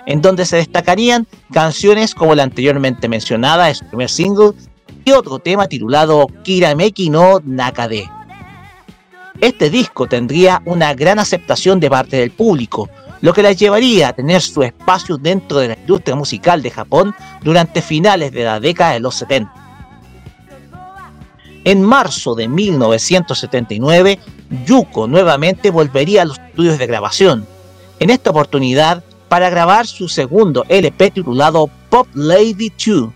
[0.06, 4.52] en donde se destacarían canciones como la anteriormente mencionada de su primer single
[5.05, 8.10] y otro tema titulado Kirameki no Nakade.
[9.39, 12.89] Este disco tendría una gran aceptación de parte del público,
[13.20, 17.14] lo que la llevaría a tener su espacio dentro de la industria musical de Japón
[17.43, 19.69] durante finales de la década de los 70.
[21.70, 24.18] En marzo de 1979,
[24.66, 27.47] Yuko nuevamente volvería a los estudios de grabación,
[28.00, 33.10] en esta oportunidad para grabar su segundo LP titulado Pop Lady 2,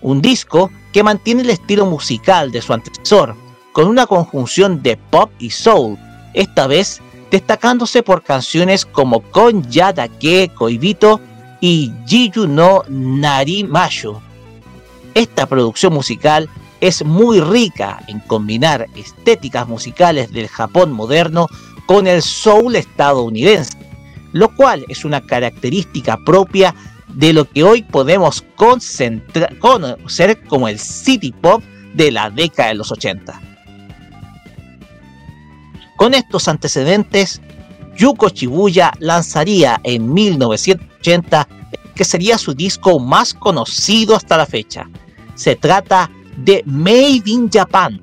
[0.00, 3.34] un disco que mantiene el estilo musical de su antecesor,
[3.72, 5.98] con una conjunción de pop y soul,
[6.32, 11.20] esta vez destacándose por canciones como Kon Ya Dake Koibito
[11.60, 14.18] y Jiyu no Narimashu.
[15.12, 16.48] Esta producción musical
[16.80, 21.46] es muy rica en combinar estéticas musicales del Japón moderno
[21.86, 23.76] con el soul estadounidense,
[24.32, 26.74] lo cual es una característica propia
[27.08, 29.22] de lo que hoy podemos conocer
[30.48, 31.62] como el city pop
[31.94, 33.40] de la década de los 80.
[35.96, 37.42] Con estos antecedentes,
[37.96, 41.48] Yuko Shibuya lanzaría en 1980
[41.94, 44.88] que sería su disco más conocido hasta la fecha.
[45.34, 46.10] Se trata
[46.44, 48.00] de Made in Japan,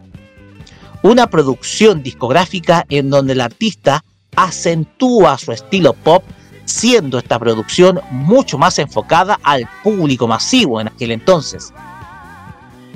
[1.04, 4.04] una producción discográfica en donde el artista
[4.36, 6.24] acentúa su estilo pop,
[6.66, 11.74] siendo esta producción mucho más enfocada al público masivo en aquel entonces.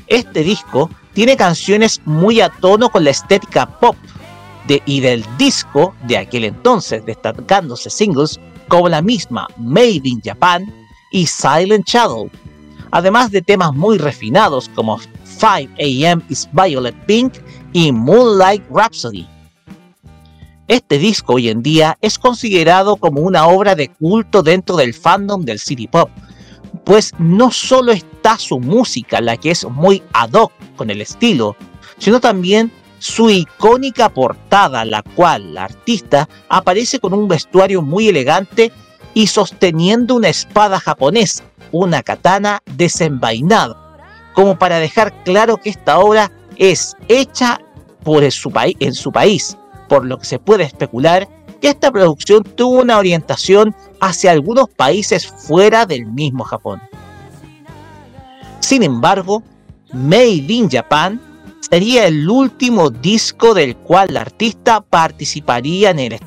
[0.08, 3.96] Este disco tiene canciones muy a tono con la estética pop
[4.68, 10.72] de- y del disco de aquel entonces, destacándose singles como la misma Made in Japan
[11.12, 12.30] y Silent Shadow,
[12.92, 15.00] además de temas muy refinados como
[15.38, 17.34] 5 AM is Violet Pink
[17.74, 19.28] y Moonlight Rhapsody.
[20.68, 25.44] Este disco hoy en día es considerado como una obra de culto dentro del fandom
[25.44, 26.10] del city pop,
[26.86, 31.56] pues no solo está su música, la que es muy ad hoc con el estilo,
[31.98, 38.72] sino también su icónica portada, la cual la artista aparece con un vestuario muy elegante
[39.14, 43.81] y sosteniendo una espada japonesa, una katana desenvainada,
[44.34, 47.62] como para dejar claro que esta obra es hecha
[48.04, 51.28] por su en su país, por lo que se puede especular
[51.62, 56.82] que esta producción tuvo una orientación hacia algunos países fuera del mismo Japón.
[58.60, 59.44] Sin embargo,
[59.94, 61.22] Made in Japan
[61.60, 66.20] sería el último disco del cual la artista participaría en el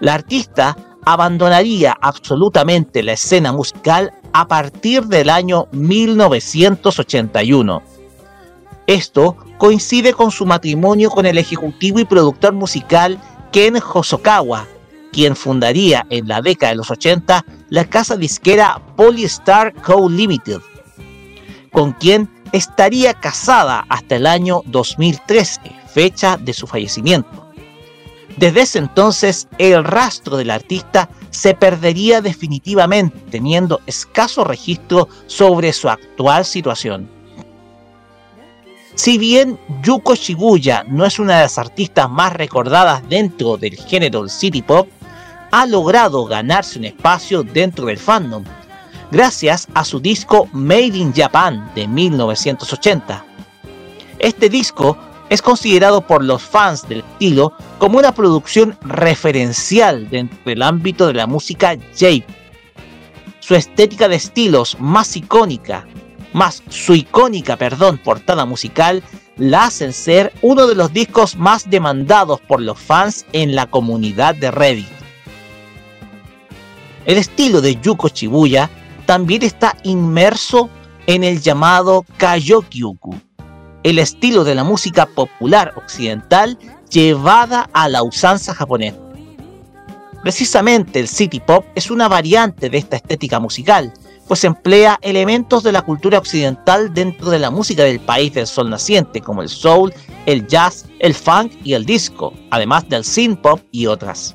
[0.00, 7.82] La artista abandonaría absolutamente la escena musical a partir del año 1981.
[8.88, 13.20] Esto coincide con su matrimonio con el ejecutivo y productor musical
[13.52, 14.66] Ken Hosokawa,
[15.12, 20.08] quien fundaría en la década de los 80 la casa disquera Polystar Co.
[20.08, 20.60] Limited,
[21.70, 27.43] con quien estaría casada hasta el año 2013, fecha de su fallecimiento.
[28.36, 35.88] Desde ese entonces, el rastro del artista se perdería definitivamente, teniendo escaso registro sobre su
[35.88, 37.08] actual situación.
[38.96, 44.20] Si bien Yuko Shibuya no es una de las artistas más recordadas dentro del género
[44.20, 44.88] del city pop,
[45.50, 48.44] ha logrado ganarse un espacio dentro del fandom,
[49.10, 53.24] gracias a su disco Made in Japan de 1980.
[54.18, 54.96] Este disco
[55.34, 61.14] es considerado por los fans del estilo como una producción referencial dentro del ámbito de
[61.14, 62.24] la música J.
[63.40, 65.86] Su estética de estilos más icónica,
[66.32, 69.02] más su icónica, perdón, portada musical,
[69.36, 74.36] la hacen ser uno de los discos más demandados por los fans en la comunidad
[74.36, 74.86] de Reddit.
[77.06, 78.70] El estilo de Yuko Shibuya
[79.04, 80.70] también está inmerso
[81.08, 83.16] en el llamado Kayokyuku,
[83.84, 86.58] el estilo de la música popular occidental
[86.90, 88.98] llevada a la usanza japonesa.
[90.22, 93.92] Precisamente el city pop es una variante de esta estética musical,
[94.26, 98.70] pues emplea elementos de la cultura occidental dentro de la música del país del sol
[98.70, 99.92] naciente, como el soul,
[100.24, 104.34] el jazz, el funk y el disco, además del synth pop y otras.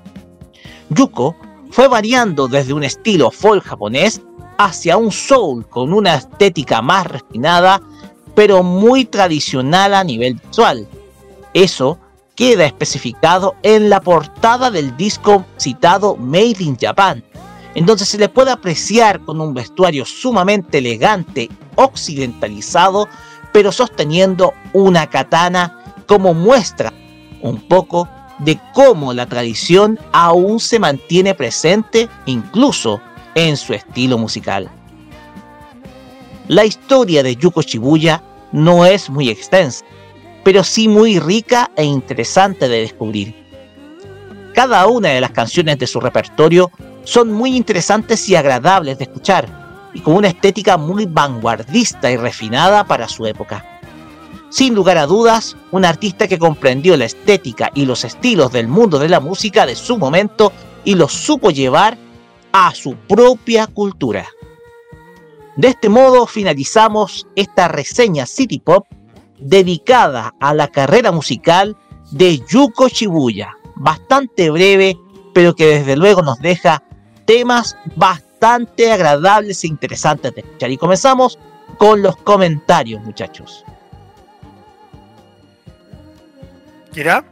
[0.91, 1.35] Yuko
[1.71, 4.21] fue variando desde un estilo folk japonés
[4.59, 7.81] hacia un soul con una estética más refinada,
[8.35, 10.87] pero muy tradicional a nivel visual.
[11.53, 11.99] Eso
[12.35, 17.23] queda especificado en la portada del disco citado Made in Japan,
[17.75, 23.07] en donde se le puede apreciar con un vestuario sumamente elegante, occidentalizado,
[23.51, 26.93] pero sosteniendo una katana como muestra
[27.41, 28.07] un poco
[28.39, 33.01] de cómo la tradición aún se mantiene presente incluso
[33.35, 34.69] en su estilo musical.
[36.49, 39.85] La historia de Yuko Shibuya no es muy extensa,
[40.43, 43.35] pero sí muy rica e interesante de descubrir.
[44.55, 46.71] Cada una de las canciones de su repertorio
[47.03, 52.83] son muy interesantes y agradables de escuchar, y con una estética muy vanguardista y refinada
[52.83, 53.63] para su época.
[54.49, 58.97] Sin lugar a dudas, un artista que comprendió la estética y los estilos del mundo
[58.97, 60.51] de la música de su momento
[60.83, 61.95] y los supo llevar
[62.51, 64.25] a su propia cultura.
[65.59, 68.87] De este modo finalizamos esta reseña City Pop
[69.39, 71.75] dedicada a la carrera musical
[72.11, 74.97] de Yuko Shibuya, bastante breve,
[75.33, 76.81] pero que desde luego nos deja
[77.25, 80.71] temas bastante agradables e interesantes de escuchar.
[80.71, 81.37] Y comenzamos
[81.77, 83.65] con los comentarios, muchachos.
[86.93, 87.25] ¿Kira?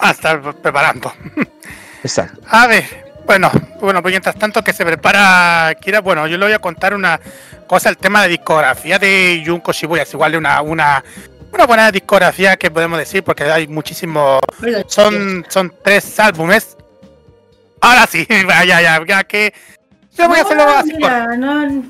[0.00, 1.12] Ah, está preparando.
[2.02, 2.40] Exacto.
[2.48, 3.50] A ver, bueno,
[3.80, 7.20] bueno, pues mientras tanto que se prepara Kira, bueno, yo le voy a contar una
[7.66, 11.04] cosa, el tema de discografía de Junko Shibuya, es igual de una, una,
[11.52, 14.40] una buena discografía que podemos decir, porque hay muchísimos,
[14.88, 16.76] son, son tres álbumes.
[17.80, 19.54] Ahora sí, ya, ya, ya que
[20.16, 20.92] yo voy a hacerlo No, así.
[20.94, 21.82] mira, no,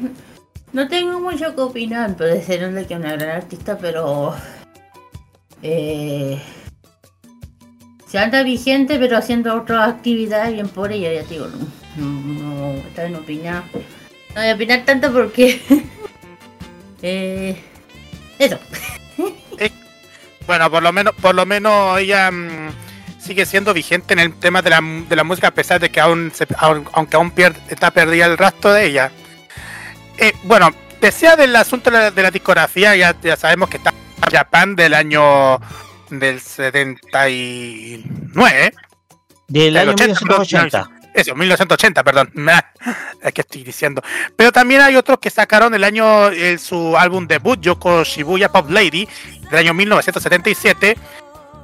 [0.73, 4.35] no tengo mucho que opinar, puede ser que una gran artista, pero
[5.63, 6.41] eh,
[8.11, 11.49] se anda vigente, pero haciendo otras actividades bien por ella, ya te digo,
[11.97, 13.63] no, no, está en opinar,
[14.35, 15.61] no voy a opinar tanto porque
[17.03, 17.57] eh,
[18.39, 18.59] eso.
[20.47, 22.71] Bueno, por lo menos, por lo menos ella mm,
[23.21, 26.01] sigue siendo vigente en el tema de la, de la música, a pesar de que
[26.01, 26.47] aún, se-
[26.93, 29.13] aunque aún pier- está perdida el rastro de ella.
[30.19, 33.95] Eh, bueno, decía del asunto de la, de la discografía, ya, ya sabemos que está
[34.29, 35.61] Japan del año
[36.11, 38.73] del 79.
[39.49, 40.91] Del año 80, 1980.
[41.13, 42.31] Eso, 1980, perdón.
[42.35, 42.61] Nah,
[43.23, 44.03] Es que estoy diciendo.
[44.37, 48.71] Pero también hay otros que sacaron el año, el- su álbum debut, Yoko Shibuya Pop
[48.71, 49.09] Lady,
[49.51, 50.97] del año 1977.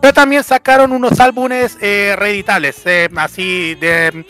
[0.01, 4.27] Pero también sacaron unos álbumes eh, reeditables, eh, así de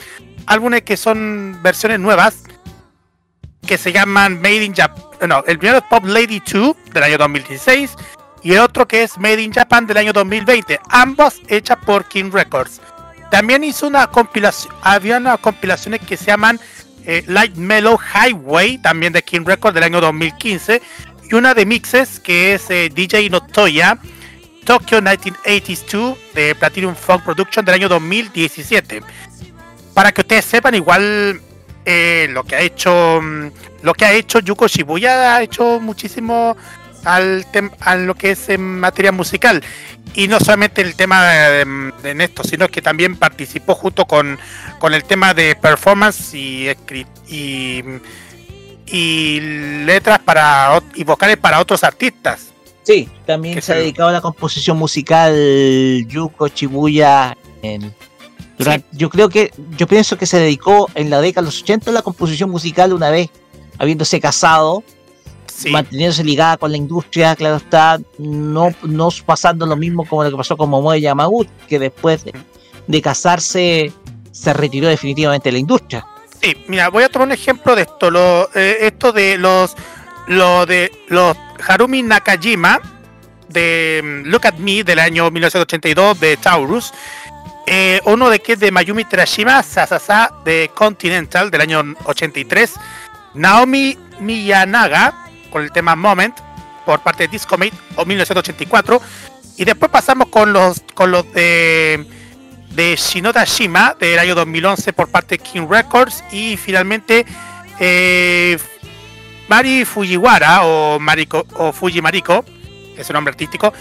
[0.47, 2.45] álbumes que son versiones nuevas,
[3.67, 5.29] que se llaman Made in Japan.
[5.29, 7.97] No, el primero es Pop Lady 2 del año 2016
[8.43, 12.31] y el otro que es Made in Japan del año 2020, ambas hechas por King
[12.33, 12.81] Records.
[13.31, 16.61] También hizo una compilación, había unas compilaciones que se llaman
[17.05, 20.81] eh, Light Mellow Highway, también de King Records del año 2015,
[21.31, 23.99] y una de mixes que es eh, DJ Notoya,
[24.65, 29.03] Tokyo 1982 de Platinum Funk Production del año 2017.
[29.95, 31.41] Para que ustedes sepan, igual
[31.85, 33.47] eh, lo que ha hecho mm,
[33.83, 36.57] lo que ha hecho Yuko Shibuya ha hecho muchísimo
[37.07, 37.47] al
[37.81, 39.63] a lo que es en materia musical
[40.15, 44.39] y no solamente el tema de, de esto sino que también participó junto con,
[44.79, 46.69] con el tema de performance y
[47.29, 47.83] y,
[48.87, 49.41] y
[49.85, 52.53] letras para y vocales para otros artistas
[52.83, 55.35] Sí, también se ha dedicado a la composición musical
[56.07, 57.37] Yuko Shibuya.
[57.61, 57.93] En,
[58.57, 61.91] durante- Yo creo que, yo pienso que se dedicó en la década de los 80
[61.91, 63.29] a la composición musical una vez
[63.79, 64.85] habiéndose casado,
[65.71, 70.37] manteniéndose ligada con la industria, claro está, no, no pasando lo mismo como lo que
[70.37, 72.35] pasó con Momoe Yamaguchi, que después de,
[72.87, 73.93] de casarse
[74.31, 76.07] se retiró definitivamente de la industria.
[76.43, 78.11] Sí, mira, voy a tomar un ejemplo de esto.
[78.11, 79.75] Lo, eh, esto de los,
[80.29, 81.37] lo de los
[81.67, 82.81] Harumi Nakajima
[83.49, 86.93] de mm, Look at Me del año 1982 de Taurus.
[87.67, 92.75] Eh, uno de que es de Mayumi Terashima, Sasasa de Continental del año 83.
[93.35, 95.26] Naomi Miyanaga
[95.57, 96.37] con el tema Moment
[96.85, 99.01] por parte de Discomate o 1984.
[99.57, 102.05] Y después pasamos con los con los de
[102.75, 107.25] de Shinoda Shima del año 2011 por parte de King Records y finalmente
[107.81, 108.59] eh,
[109.49, 112.45] Mari Fujiwara o, Mariko, o Fuji Mariko,
[112.95, 113.73] es su nombre artístico,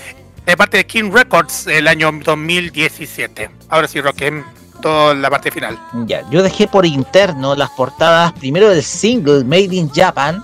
[0.45, 3.49] de parte de King Records el año 2017.
[3.67, 4.43] Ahora sí, Roque,
[4.81, 5.77] toda la parte final.
[6.05, 10.41] Ya, yo dejé por interno las portadas primero del single Made in Japan,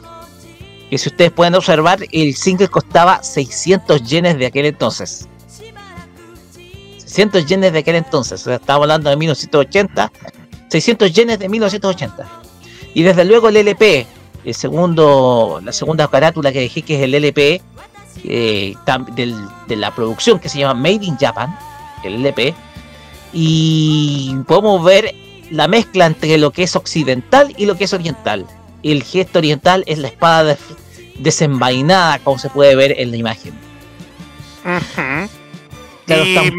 [0.91, 5.27] que si ustedes pueden observar, el single costaba 600 yenes de aquel entonces.
[6.97, 10.11] 600 yenes de aquel entonces, o sea, estamos hablando de 1980,
[10.69, 12.27] 600 yenes de 1980.
[12.93, 14.05] Y desde luego el LP,
[14.43, 17.61] el segundo, la segunda carátula que dejé, que es el LP
[18.25, 18.75] eh,
[19.67, 21.57] de la producción que se llama Made in Japan,
[22.03, 22.53] el LP,
[23.31, 25.15] y podemos ver
[25.51, 28.45] la mezcla entre lo que es occidental y lo que es oriental.
[28.83, 30.57] El gesto oriental es la espada de-
[31.21, 33.53] desenvainada, como se puede ver en la imagen.
[34.63, 36.51] Claro, Y- estamos-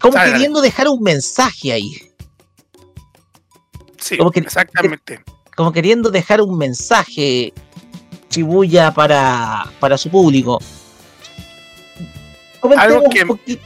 [0.00, 0.32] como Dale, dale.
[0.32, 1.92] queriendo dejar un mensaje ahí.
[3.98, 5.20] Sí, Como que- exactamente.
[5.56, 7.52] como queriendo dejar un mensaje
[8.30, 10.60] Shibuya para, para su público.
[12.76, 13.62] Algo que- un poquito,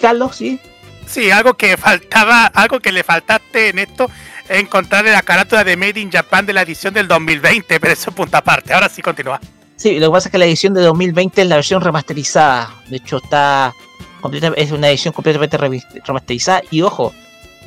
[0.00, 0.58] Carlos, sí.
[1.06, 4.10] Sí, algo que faltaba, algo que le faltaste en esto,
[4.48, 8.10] es encontrarle la carátula de Made in Japan de la edición del 2020, pero eso
[8.10, 8.72] es punta aparte.
[8.74, 9.40] Ahora sí continúa.
[9.78, 12.74] Sí, lo que pasa es que la edición de 2020 es la versión remasterizada.
[12.88, 13.72] De hecho, está
[14.20, 15.56] completa- es una edición completamente
[16.04, 16.62] remasterizada.
[16.70, 17.14] Y ojo,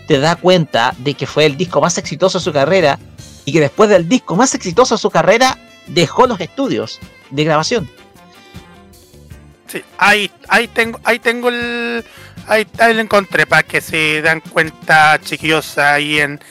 [0.08, 3.00] te da cuenta de que fue el disco más exitoso de su carrera
[3.46, 5.58] y que después del disco más exitoso de su carrera
[5.88, 7.00] dejó los estudios
[7.30, 7.90] de grabación.
[9.68, 12.04] Sí, ahí, ahí tengo, ahí tengo el,
[12.46, 16.42] ahí, ahí lo encontré para que se dan cuenta, chiquillos, ahí en,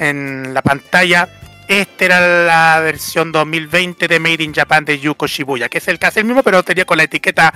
[0.00, 1.28] en la pantalla.
[1.68, 5.98] Esta era la versión 2020 de Made in Japan de Yuko Shibuya, que es el
[5.98, 7.52] casi el mismo, pero tenía con la etiqueta,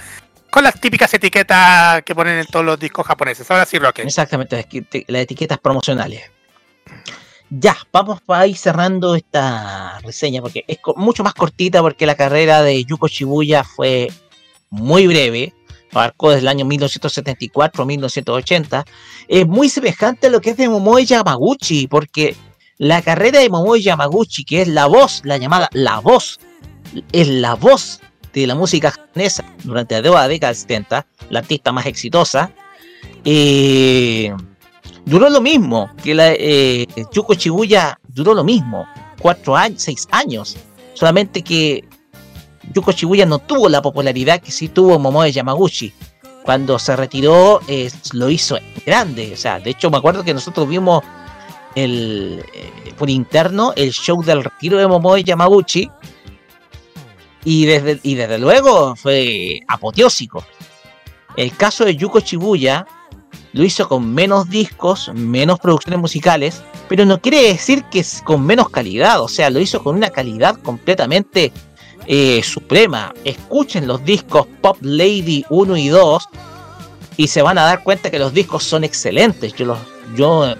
[0.50, 3.48] con las típicas etiquetas que ponen en todos los discos japoneses.
[3.50, 4.02] Ahora sí, Roque.
[4.02, 4.66] Exactamente,
[5.06, 6.22] las etiquetas promocionales.
[7.50, 12.62] Ya, vamos a ir cerrando esta reseña porque es mucho más cortita porque la carrera
[12.62, 14.08] de Yuko Shibuya fue
[14.70, 15.54] muy breve,
[15.92, 18.84] abarcó desde el año 1974 a 1980.
[19.28, 22.36] Es muy semejante a lo que es de Momoe Yamaguchi porque
[22.80, 26.40] la carrera de Momoe Yamaguchi, que es la voz, la llamada la voz,
[27.12, 28.00] es la voz
[28.32, 32.50] de la música japonesa durante la década del 70, la artista más exitosa,
[33.22, 34.34] eh,
[35.04, 38.86] duró lo mismo que la eh, Yuko Shibuya duró lo mismo,
[39.20, 40.56] cuatro años, seis años,
[40.94, 41.84] solamente que
[42.72, 45.92] Yuko Shibuya no tuvo la popularidad que sí tuvo Momoe Yamaguchi.
[46.44, 47.60] Cuando se retiró,
[48.14, 49.34] lo hizo grande.
[49.34, 51.04] O sea, de hecho, me acuerdo que nosotros vimos
[51.74, 55.90] el, eh, por interno el show del retiro de Momoe Yamaguchi.
[57.44, 60.44] Y desde, y desde luego fue apoteósico.
[61.36, 62.86] El caso de Yuko Shibuya
[63.52, 68.44] lo hizo con menos discos, menos producciones musicales, pero no quiere decir que es con
[68.44, 71.52] menos calidad, o sea, lo hizo con una calidad completamente
[72.06, 73.12] eh, suprema.
[73.24, 76.28] Escuchen los discos Pop Lady 1 y 2
[77.16, 79.52] y se van a dar cuenta que los discos son excelentes.
[79.54, 79.78] Yo, los,
[80.16, 80.54] yo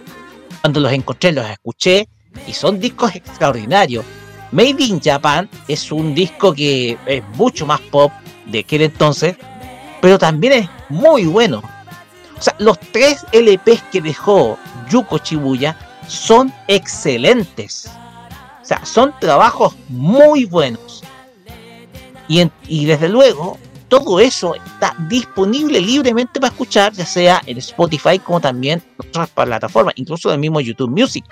[0.61, 2.09] cuando los encontré los escuché
[2.47, 4.05] y son discos extraordinarios.
[4.53, 8.13] Made in Japan es un disco que es mucho más pop
[8.47, 9.37] de aquel entonces,
[10.01, 11.63] pero también es muy bueno.
[12.37, 14.59] O sea, los tres LPs que dejó
[14.91, 15.77] Yuko Shibuya
[16.09, 17.91] son excelentes.
[18.61, 21.03] O sea, son trabajos muy buenos.
[22.29, 23.59] Y, y desde luego,
[23.91, 29.29] todo eso está disponible libremente para escuchar, ya sea en Spotify como también en otras
[29.31, 31.25] plataformas, incluso en el mismo YouTube Music.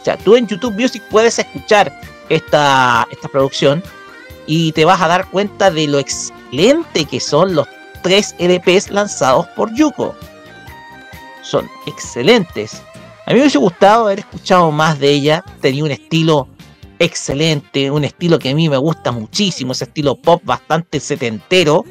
[0.00, 1.98] O sea, tú en YouTube Music puedes escuchar
[2.28, 3.82] esta, esta producción
[4.46, 7.68] y te vas a dar cuenta de lo excelente que son los
[8.02, 10.14] tres LPs lanzados por Yuko.
[11.42, 12.82] Son excelentes.
[13.26, 15.44] A mí me hubiese gustado haber escuchado más de ella.
[15.60, 16.48] Tenía un estilo
[17.00, 21.84] excelente, un estilo que a mí me gusta muchísimo, ese estilo pop bastante setentero.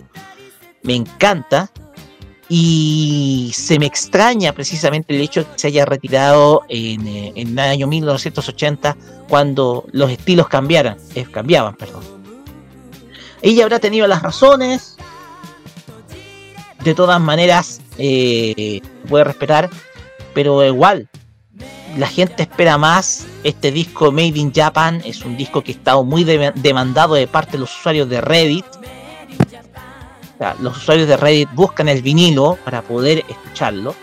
[0.84, 1.70] Me encanta.
[2.52, 7.60] Y se me extraña precisamente el hecho de que se haya retirado en, eh, el
[7.60, 8.98] año 1980
[9.28, 11.76] cuando los estilos cambiaran, eh, cambiaban.
[11.76, 12.04] Perdón.
[13.44, 14.98] Ella habrá tenido las razones.
[16.84, 19.70] De todas maneras, eh, puede respetar.
[20.34, 21.08] Pero igual,
[21.98, 23.26] la gente espera más.
[23.44, 27.28] Este disco Made in Japan es un disco que ha estado muy de- demandado de
[27.28, 28.66] parte de los usuarios de Reddit.
[30.62, 33.94] Los usuarios de Reddit buscan el vinilo para poder escucharlo.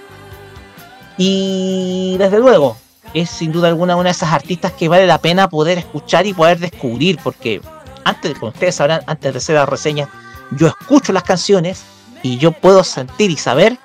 [1.17, 2.77] Y desde luego,
[3.15, 6.35] es sin duda alguna una de esas artistas que vale la pena poder escuchar y
[6.35, 7.19] poder descubrir.
[7.23, 7.63] Porque
[8.05, 10.09] antes, como ustedes sabrán, antes de hacer la reseña,
[10.51, 11.83] yo escucho las canciones
[12.23, 13.79] y yo puedo sentir y saber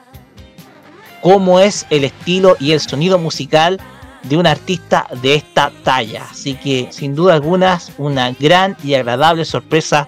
[1.22, 3.80] cómo es el estilo y el sonido musical
[4.24, 6.26] de un artista de esta talla.
[6.30, 10.08] Así que sin duda alguna una gran y agradable sorpresa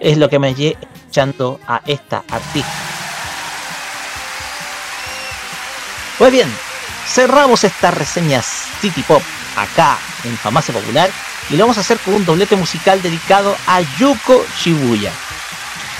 [0.00, 2.72] es lo que me llevé escuchando a esta artista.
[6.18, 6.48] Pues bien,
[7.06, 8.46] cerramos estas reseñas
[8.80, 9.22] City Pop
[9.56, 11.10] acá en Farmacia Popular
[11.50, 15.12] y lo vamos a hacer con un doblete musical dedicado a Yuko Shibuya.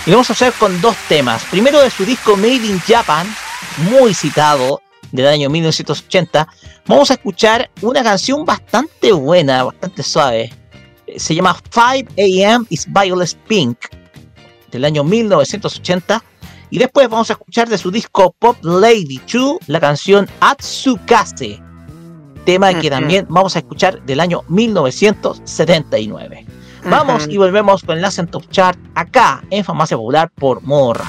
[0.06, 1.44] Y lo vamos a hacer con dos temas.
[1.44, 3.26] Primero de su disco Made in Japan,
[3.90, 4.80] muy citado,
[5.12, 6.48] del año 1980.
[6.86, 10.52] Vamos a escuchar una canción bastante buena, bastante suave.
[11.06, 13.78] Eh, Se llama 5 AM is Violet Pink,
[14.70, 16.24] del año 1980.
[16.70, 21.60] Y después vamos a escuchar de su disco Pop Lady 2 la canción Atsukase,
[22.46, 26.46] tema que también vamos a escuchar del año 1979.
[26.84, 31.04] Vamos y volvemos con Enlace en Top Chart acá en Farmacia Popular por Modo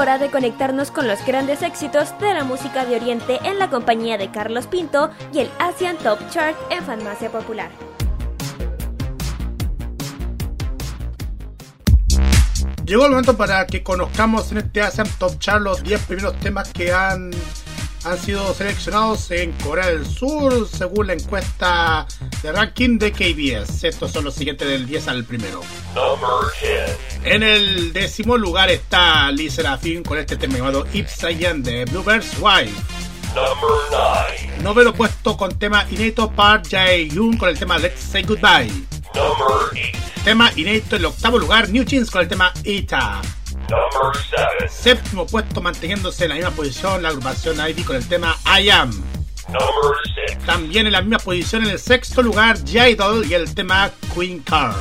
[0.00, 4.16] hora de conectarnos con los grandes éxitos de la música de Oriente en la compañía
[4.16, 7.68] de Carlos Pinto y el Asian Top Chart en Farmacia Popular.
[12.86, 16.72] Llegó el momento para que conozcamos en este Asian Top Chart los 10 primeros temas
[16.72, 17.30] que han,
[18.04, 22.06] han sido seleccionados en Corea del Sur según la encuesta
[22.42, 23.84] de ranking de KBS.
[23.84, 25.60] Estos son los siguientes del 10 al primero.
[27.24, 32.74] En el décimo lugar está Lee Serafin con este tema llamado Ipsayan de Bluebird's Wife.
[34.62, 38.70] Noveno puesto con tema inédito Park Jae-yoon con el tema Let's Say Goodbye.
[40.24, 43.20] Tema inédito en el octavo lugar New Jeans con el tema Ita.
[44.68, 48.90] Séptimo puesto manteniéndose en la misma posición la agrupación ID con el tema I Am.
[50.46, 54.76] También en la misma posición en el sexto lugar J-Idol y el tema Queen Card.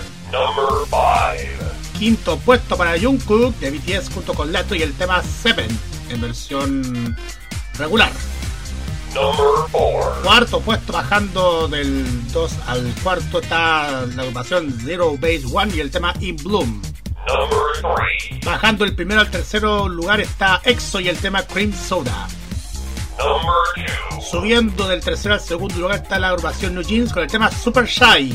[1.97, 5.67] Quinto puesto para Jungkook de BTS junto con Leto y el tema Seven
[6.09, 7.17] en versión
[7.77, 8.11] regular.
[10.23, 15.91] Cuarto puesto bajando del 2 al cuarto está la agrupación Zero Base One y el
[15.91, 16.81] tema In Bloom.
[18.43, 22.27] Bajando el primero al tercero lugar está EXO y el tema Cream Soda.
[24.21, 27.85] Subiendo del tercero al segundo lugar está la agrupación New Jeans con el tema Super
[27.85, 28.33] Shy.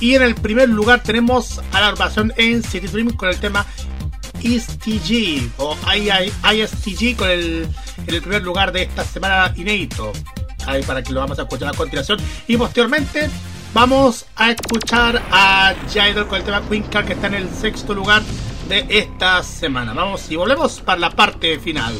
[0.00, 3.66] Y en el primer lugar tenemos a la agrupación NCT Dream con el tema
[4.42, 7.68] ISTG o II ISTG con el,
[8.06, 10.12] en el primer lugar de esta semana inédito.
[10.66, 12.18] Ahí para que lo vamos a escuchar a continuación.
[12.46, 13.30] Y posteriormente
[13.75, 17.93] vamos a escuchar a Jidol con el tema Queen Card que está en el sexto
[17.93, 18.21] lugar
[18.67, 19.93] de esta semana.
[19.93, 21.93] Vamos y volvemos para la parte final.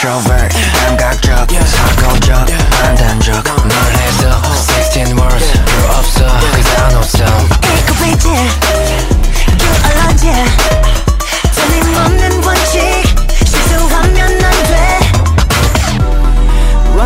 [0.00, 0.54] Introvert
[0.86, 7.24] 감각적 사고적 판단적 놀래서 16 words 필요 없어 그단 없어
[7.60, 8.28] 깨끗해지
[9.58, 10.81] You alone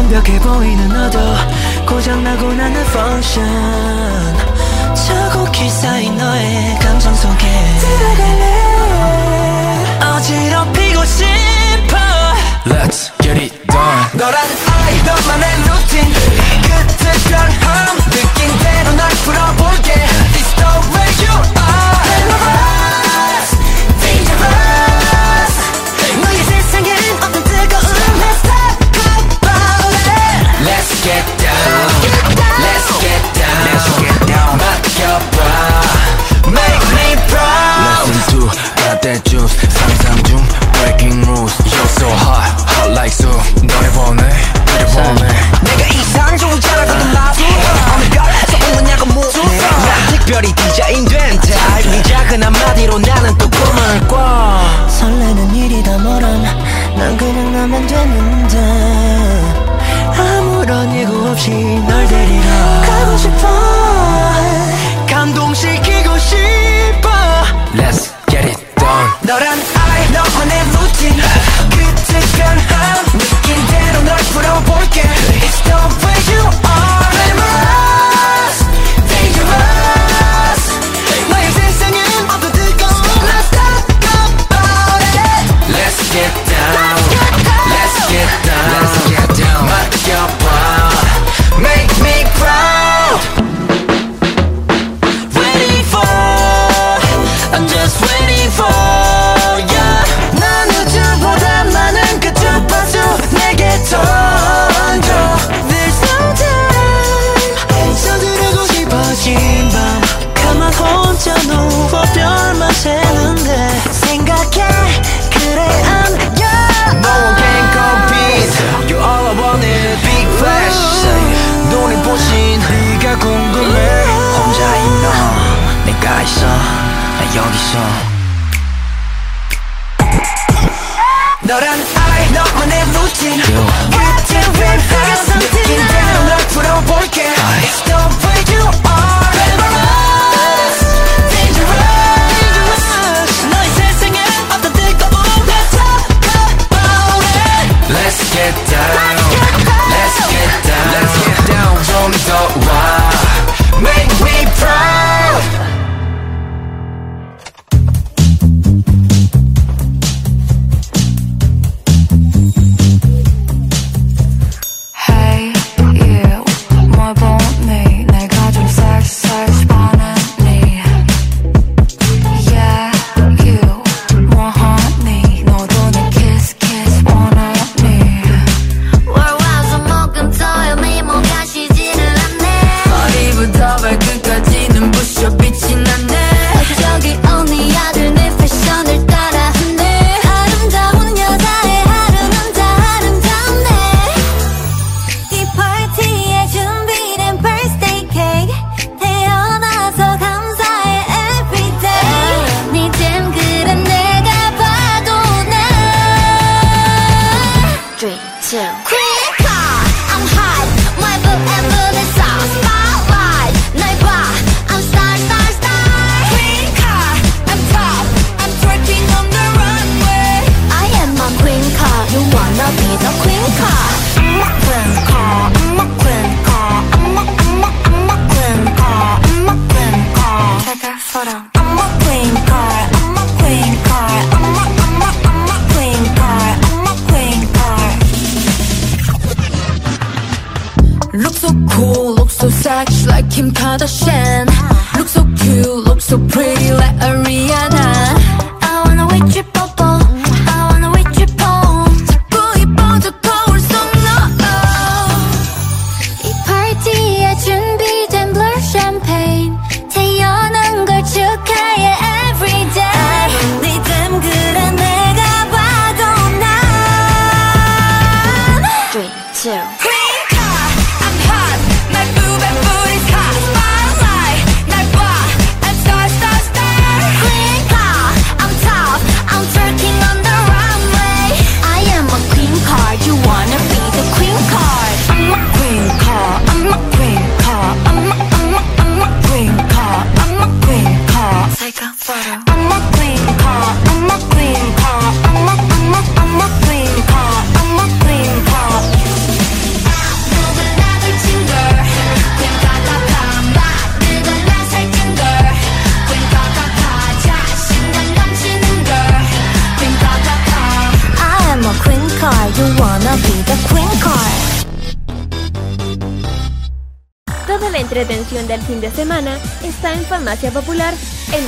[0.08, 1.20] 완벽해 보이는 너도
[1.86, 4.38] 고장나고 나는 function.
[4.96, 7.46] 저곡히 쌓인 너의 감정 속에
[7.80, 8.46] 들어갈래.
[10.00, 11.98] 어지럽히고 싶어.
[12.66, 14.08] Let's get it done.
[14.14, 14.38] 너란
[15.06, 16.14] 너만의 루틴.
[16.62, 19.92] 끝을 변함 느낀 대로 날 풀어볼게.
[20.36, 21.27] It's the way you
[54.08, 56.44] 꿔 설레는 일이 다 뭐람
[56.96, 58.58] 난 그냥 나면 되는데
[60.18, 61.52] 아무런 예고 없이
[61.88, 62.47] 널 데리러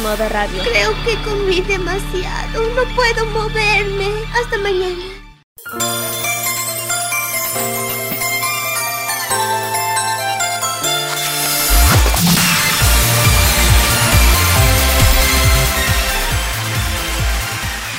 [0.10, 0.64] modo radio.
[0.64, 2.64] Creo que comí demasiado.
[2.74, 4.10] No puedo moverme.
[4.34, 5.06] Hasta mañana.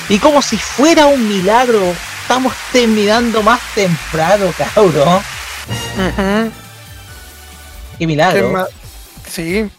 [0.08, 5.22] Y como si fuera un milagro, estamos terminando más temprano, cabrón.
[7.96, 8.66] Qué milagro.
[9.28, 9.70] Sí.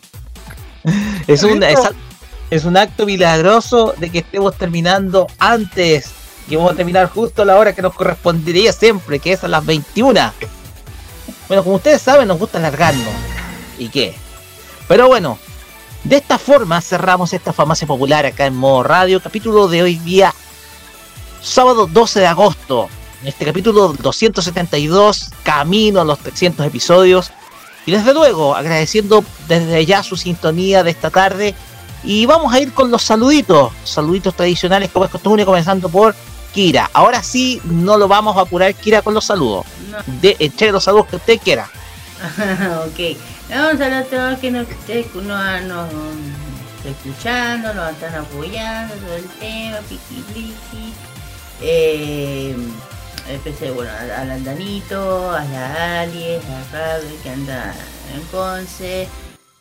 [1.27, 1.77] Es un, es.
[2.52, 6.12] Es un acto milagroso de que estemos terminando antes.
[6.50, 9.48] Que vamos a terminar justo a la hora que nos correspondería siempre, que es a
[9.48, 10.34] las 21.
[11.48, 13.14] Bueno, como ustedes saben, nos gusta alargarnos.
[13.80, 14.14] ¿Y qué?
[14.90, 15.40] Pero bueno,
[16.04, 19.22] de esta forma cerramos esta farmacia popular acá en modo radio.
[19.22, 20.36] Capítulo de hoy día,
[21.42, 22.90] sábado 12 de agosto.
[23.22, 27.32] En este capítulo 272, camino a los 300 episodios.
[27.86, 31.56] Y desde luego, agradeciendo desde ya su sintonía de esta tarde.
[32.04, 36.16] Y vamos a ir con los saluditos, saluditos tradicionales como es costumbre, comenzando por
[36.54, 36.90] Kira.
[36.94, 39.66] Ahora sí, no lo vamos a apurar, Kira, con los saludos.
[40.22, 41.70] De eche los saludos que usted quiera.
[42.88, 43.18] ok.
[43.50, 45.26] No, un saludo a todos que nos, que nos,
[45.64, 50.94] nos están escuchando, nos están apoyando, todo el tema, piqui pliqui.
[51.62, 52.56] Eh,
[53.30, 57.74] empecé, bueno, al, Andanito, a la Alies, a Rabe, que anda
[58.16, 59.08] en Conce.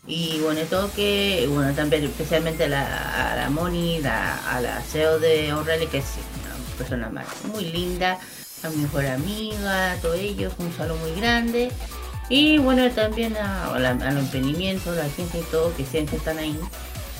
[0.06, 5.52] Y bueno, toque, bueno, también especialmente a la, a Moni, la- a la CEO de
[5.52, 6.04] O'Reilly, que es
[6.42, 8.18] una persona más, muy linda,
[8.62, 11.70] a mi mejor amiga, a todos ellos, un saludo muy grande.
[12.28, 16.38] Y bueno, también a, a la- al emprendimiento, la gente y todo, que siempre están
[16.38, 16.58] ahí.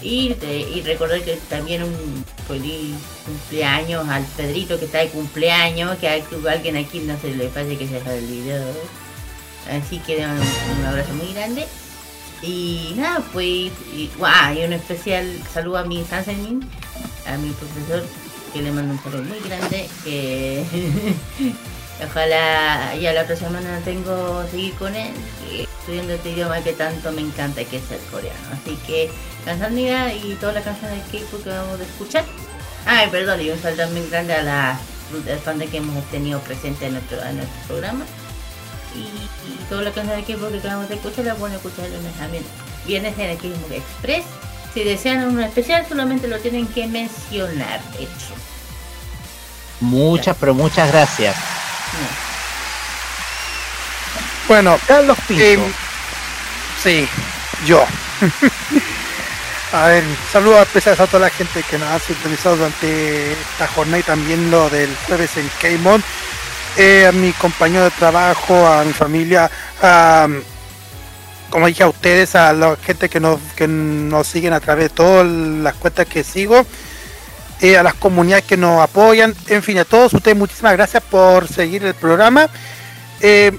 [0.03, 2.95] Y, de- y recordar que también un feliz
[3.27, 7.49] cumpleaños al Pedrito que está de cumpleaños, que hay que alguien aquí no se le
[7.49, 8.65] pase que se el video.
[9.71, 11.67] Así que un, un abrazo muy grande.
[12.43, 16.67] Y nada, pues, y, guau, y un especial saludo a mi Sansenin,
[17.27, 18.03] a mi profesor,
[18.53, 20.65] que le mando un saludo muy grande, que
[22.05, 25.13] ojalá ya la otra semana tengo seguir con él,
[25.81, 28.39] estudiando este idioma que tanto me encanta, que es el coreano.
[28.53, 29.11] Así que,
[29.45, 32.25] Cansanidad y todas las canciones de K-pop que vamos a escuchar.
[32.87, 34.79] Ay, perdón, y un saludo también grande a las
[35.45, 38.07] fans que hemos tenido presente en nuestro, en nuestro programa.
[38.95, 42.13] Y, y todas las canciones de que acabamos de escuchar las pueden escuchar el lunes
[42.15, 42.45] también.
[42.87, 44.25] Viernes en el K-pop Express.
[44.75, 47.81] Si desean un especial, solamente lo tienen que mencionar.
[47.99, 48.35] Hecho.
[49.81, 51.35] Muchas, pero muchas gracias.
[54.47, 55.45] Bueno, Carlos Pinto.
[55.45, 55.61] em,
[56.83, 57.09] sí,
[57.67, 57.85] yo.
[59.73, 63.99] a ver, saludos especiales a toda la gente que nos ha sintonizado durante esta jornada
[64.01, 66.03] y también lo del jueves en Keimon.
[66.77, 69.51] Eh, a mi compañero de trabajo, a mi familia,
[69.83, 70.29] a,
[71.51, 74.95] como dije a ustedes, a la gente que nos, que nos siguen a través de
[74.95, 76.65] todas las cuentas que sigo,
[77.61, 81.49] eh, a las comunidades que nos apoyan, en fin, a todos ustedes muchísimas gracias por
[81.49, 82.49] seguir el programa.
[83.21, 83.53] Eh,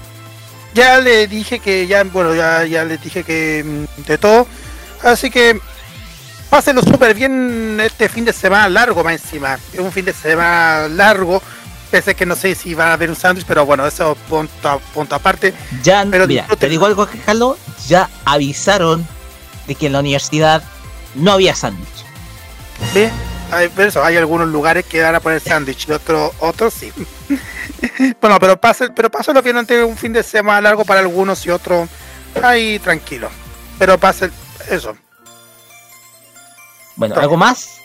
[0.74, 4.46] ya le dije que ya, bueno, ya, ya les dije que mm, de todo.
[5.02, 5.60] Así que
[6.48, 9.58] pásenlo súper bien este fin de semana largo más encima.
[9.72, 11.42] Es un fin de semana largo.
[11.92, 15.14] Pese que no sé si va a haber un sándwich, pero bueno, eso punto, punto
[15.14, 15.52] aparte.
[15.82, 19.06] Ya, Pero mira, te digo algo, Carlos, ya avisaron
[19.66, 20.62] de que en la universidad
[21.14, 21.86] no había sándwich.
[22.94, 23.10] ¿Ve?
[23.52, 26.90] hay, pero eso, hay algunos lugares que van a poner sándwich y otros otros sí.
[28.20, 31.44] bueno, pero pasa, pero pasa lo que no un fin de semana largo para algunos
[31.44, 31.88] y otros
[32.42, 33.28] ahí tranquilo.
[33.78, 34.30] Pero pasa
[34.70, 34.96] eso.
[36.96, 37.81] Bueno, ¿algo más?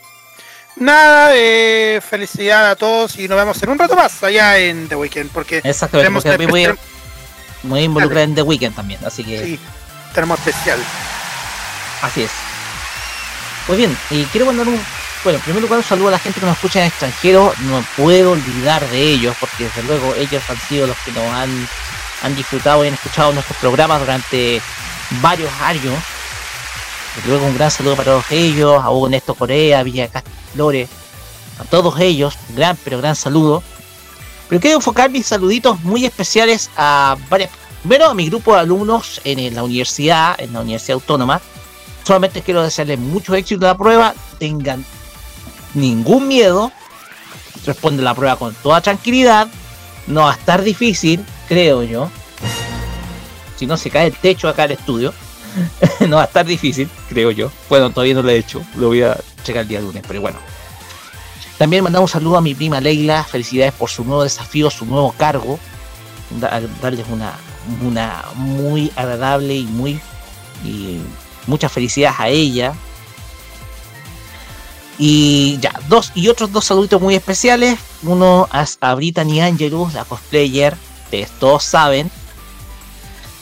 [0.79, 4.95] Nada, eh, felicidad a todos y nos vemos en un rato más allá en The
[4.95, 6.83] Weekend porque Exactamente, tenemos, porque también voy a, tenemos-
[7.63, 9.59] me voy a involucrar en The Weeknd también, así que sí,
[10.13, 10.79] tenemos especial.
[12.03, 12.31] así es.
[13.65, 14.79] Pues bien, y quiero mandar un.
[15.23, 17.51] Bueno, en primer lugar, un saludo a la gente que nos escucha en extranjero.
[17.61, 21.67] No puedo olvidar de ellos, porque desde luego ellos han sido los que nos han,
[22.21, 24.61] han disfrutado y han escuchado nuestros programas durante
[25.21, 25.95] varios años.
[27.15, 30.07] Desde luego, un gran saludo para todos ellos, a Hugo Néstor Corea, Villa
[30.57, 33.63] A todos ellos, gran, pero gran saludo.
[34.49, 37.49] Pero quiero enfocar mis saluditos muy especiales a varias.
[37.81, 41.41] Primero a mi grupo de alumnos en la universidad, en la Universidad Autónoma.
[42.03, 44.13] Solamente quiero desearles mucho éxito en la prueba.
[44.39, 44.83] Tengan
[45.73, 46.71] ningún miedo.
[47.65, 49.47] Responden la prueba con toda tranquilidad.
[50.07, 52.09] No va a estar difícil, creo yo.
[53.57, 55.13] Si no se cae el techo acá del estudio.
[56.07, 57.51] no va a estar difícil, creo yo.
[57.69, 58.61] Bueno, todavía no lo he hecho.
[58.75, 60.37] Lo voy a checar el día lunes, pero bueno.
[61.57, 63.23] También mandamos un saludo a mi prima Leila.
[63.23, 65.59] Felicidades por su nuevo desafío, su nuevo cargo.
[66.39, 67.33] Da- darles una,
[67.83, 69.99] una muy agradable y muy
[70.63, 70.99] y
[71.47, 72.73] muchas felicidades a ella.
[74.99, 77.79] Y ya, dos y otros dos saluditos muy especiales.
[78.03, 82.09] Uno a, a Brittany Angelus, la cosplayer, ustedes todos saben.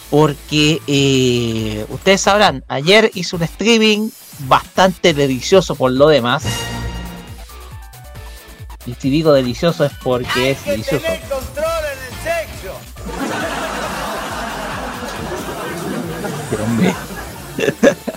[0.10, 4.10] Porque eh, ustedes sabrán, ayer hizo un streaming
[4.48, 6.44] bastante delicioso por lo demás.
[8.86, 11.06] Y si digo delicioso es porque es delicioso.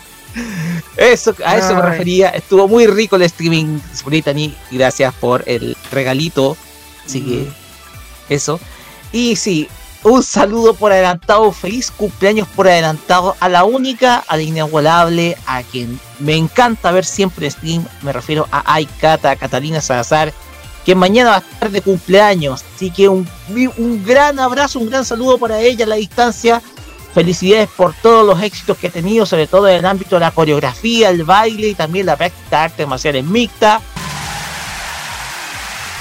[0.96, 2.30] Eso, a eso me refería.
[2.30, 4.54] Estuvo muy rico el streaming, Brittany.
[4.70, 6.56] Gracias por el regalito.
[7.06, 7.48] Así que,
[8.28, 8.60] eso.
[9.12, 9.68] Y sí,
[10.02, 11.52] un saludo por adelantado.
[11.52, 17.04] Feliz cumpleaños por adelantado a la única, a la inigualable, a quien me encanta ver
[17.04, 17.86] siempre en stream.
[18.02, 20.32] Me refiero a Aikata, Catalina Salazar,
[20.88, 22.64] que mañana va a estar de cumpleaños.
[22.74, 23.28] Así que un,
[23.76, 26.62] un gran abrazo, un gran saludo para ella a la distancia.
[27.12, 30.30] Felicidades por todos los éxitos que ha tenido, sobre todo en el ámbito de la
[30.30, 33.82] coreografía, el baile y también la práctica de artes marciales mixta.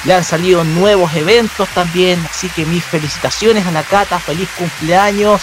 [0.06, 5.42] Le han salido nuevos eventos también, así que mis felicitaciones a la Cata, feliz cumpleaños.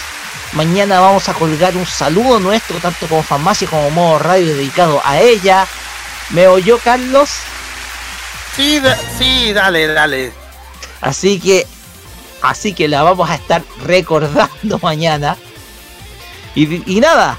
[0.53, 5.19] Mañana vamos a colgar un saludo nuestro, tanto como farmacia como modo radio dedicado a
[5.19, 5.67] ella.
[6.31, 7.29] ¿Me oyó Carlos?
[8.55, 8.81] Sí,
[9.17, 10.31] sí, dale, dale.
[11.01, 11.67] Así que,
[12.41, 15.37] así que la vamos a estar recordando mañana.
[16.55, 17.37] Y, y nada,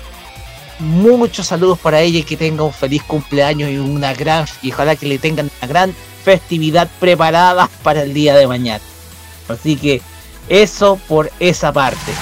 [0.78, 4.94] muchos saludos para ella y que tenga un feliz cumpleaños y una gran, y ojalá
[4.94, 8.84] que le tengan una gran festividad preparada para el día de mañana.
[9.48, 10.02] Así que
[10.48, 12.12] eso por esa parte.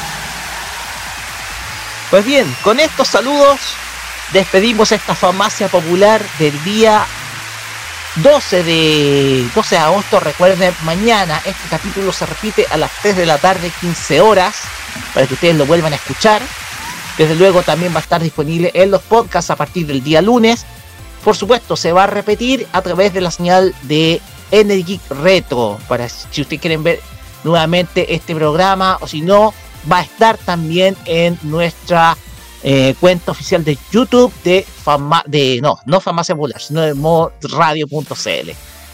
[2.10, 3.58] Pues bien, con estos saludos
[4.32, 7.04] despedimos esta farmacia popular del día
[8.16, 13.26] 12 de 12 de agosto, recuerden, mañana este capítulo se repite a las 3 de
[13.26, 14.54] la tarde, 15 horas,
[15.12, 16.40] para que ustedes lo vuelvan a escuchar.
[17.18, 20.64] Desde luego también va a estar disponible en los podcasts a partir del día lunes.
[21.24, 24.20] Por supuesto, se va a repetir a través de la señal de
[24.52, 27.00] Energy Retro, para si ustedes quieren ver
[27.42, 29.52] nuevamente este programa, o si no,
[29.90, 32.16] va a estar también en nuestra
[32.66, 38.50] eh, cuenta oficial de YouTube de Fama de no, no Farmacia Popular, sino de modradio.cl.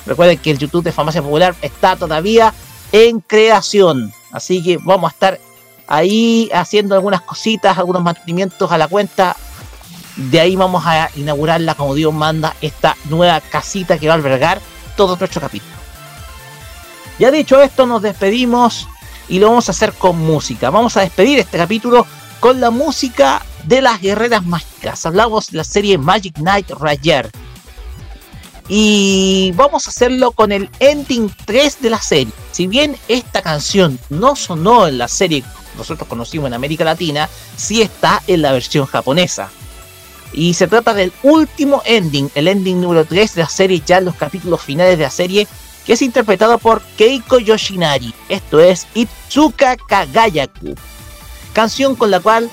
[0.06, 2.52] Recuerden que el YouTube de Farmacia Popular está todavía
[2.90, 5.40] en creación, así que vamos a estar
[5.86, 9.36] ahí haciendo algunas cositas, algunos mantenimientos a la cuenta.
[10.16, 14.60] De ahí vamos a inaugurarla como Dios manda, esta nueva casita que va a albergar
[14.96, 15.72] todo nuestro capítulo.
[17.20, 18.88] Ya dicho esto, nos despedimos
[19.28, 20.70] y lo vamos a hacer con música.
[20.70, 22.04] Vamos a despedir este capítulo
[22.40, 25.04] con la música de las guerreras mágicas.
[25.06, 27.30] Hablamos de la serie Magic Knight Rayer.
[28.68, 32.32] Y vamos a hacerlo con el ending 3 de la serie.
[32.52, 37.28] Si bien esta canción no sonó en la serie que nosotros conocimos en América Latina,
[37.56, 39.50] sí está en la versión japonesa.
[40.32, 44.04] Y se trata del último ending, el ending número 3 de la serie, ya en
[44.04, 45.48] los capítulos finales de la serie,
[45.84, 48.14] que es interpretado por Keiko Yoshinari.
[48.28, 50.76] Esto es Itsuka Kagayaku.
[51.52, 52.48] Canción con la cual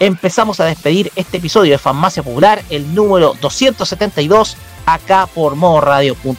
[0.00, 4.56] empezamos a despedir este episodio de Farmacia Popular, el número 272,
[4.86, 6.36] acá por modoradio.cl.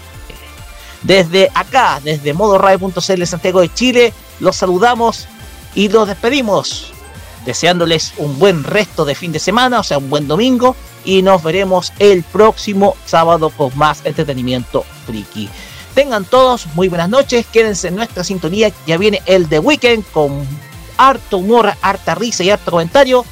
[1.04, 5.28] Desde acá, desde modoradio.cl Santiago de Chile, los saludamos
[5.76, 6.92] y los despedimos,
[7.46, 10.76] deseándoles un buen resto de fin de semana, o sea, un buen domingo,
[11.06, 15.50] y nos veremos el próximo sábado con más entretenimiento friki.
[15.94, 20.48] Tengan todos muy buenas noches, quédense en nuestra sintonía, ya viene el The Weekend con
[20.98, 23.26] harto humor, harta risa y harto comentario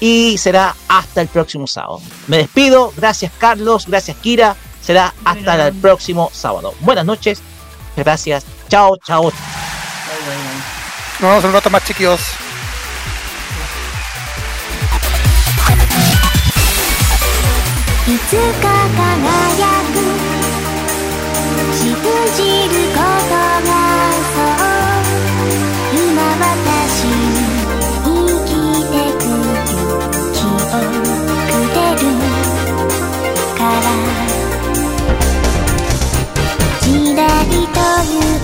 [0.00, 2.00] y será hasta el próximo sábado.
[2.26, 6.74] Me despido, gracias Carlos, gracias Kira, será hasta el próximo sábado.
[6.80, 7.40] Buenas noches,
[7.96, 9.32] gracias, chao, chao.
[11.20, 12.20] Nos vemos un rato más chiquillos.
[38.04, 38.43] you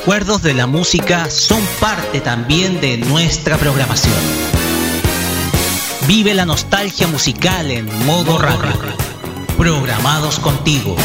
[0.00, 4.14] recuerdos de la música son parte también de nuestra programación.
[6.06, 8.72] Vive la nostalgia musical en modo radio.
[9.58, 10.96] Programados contigo.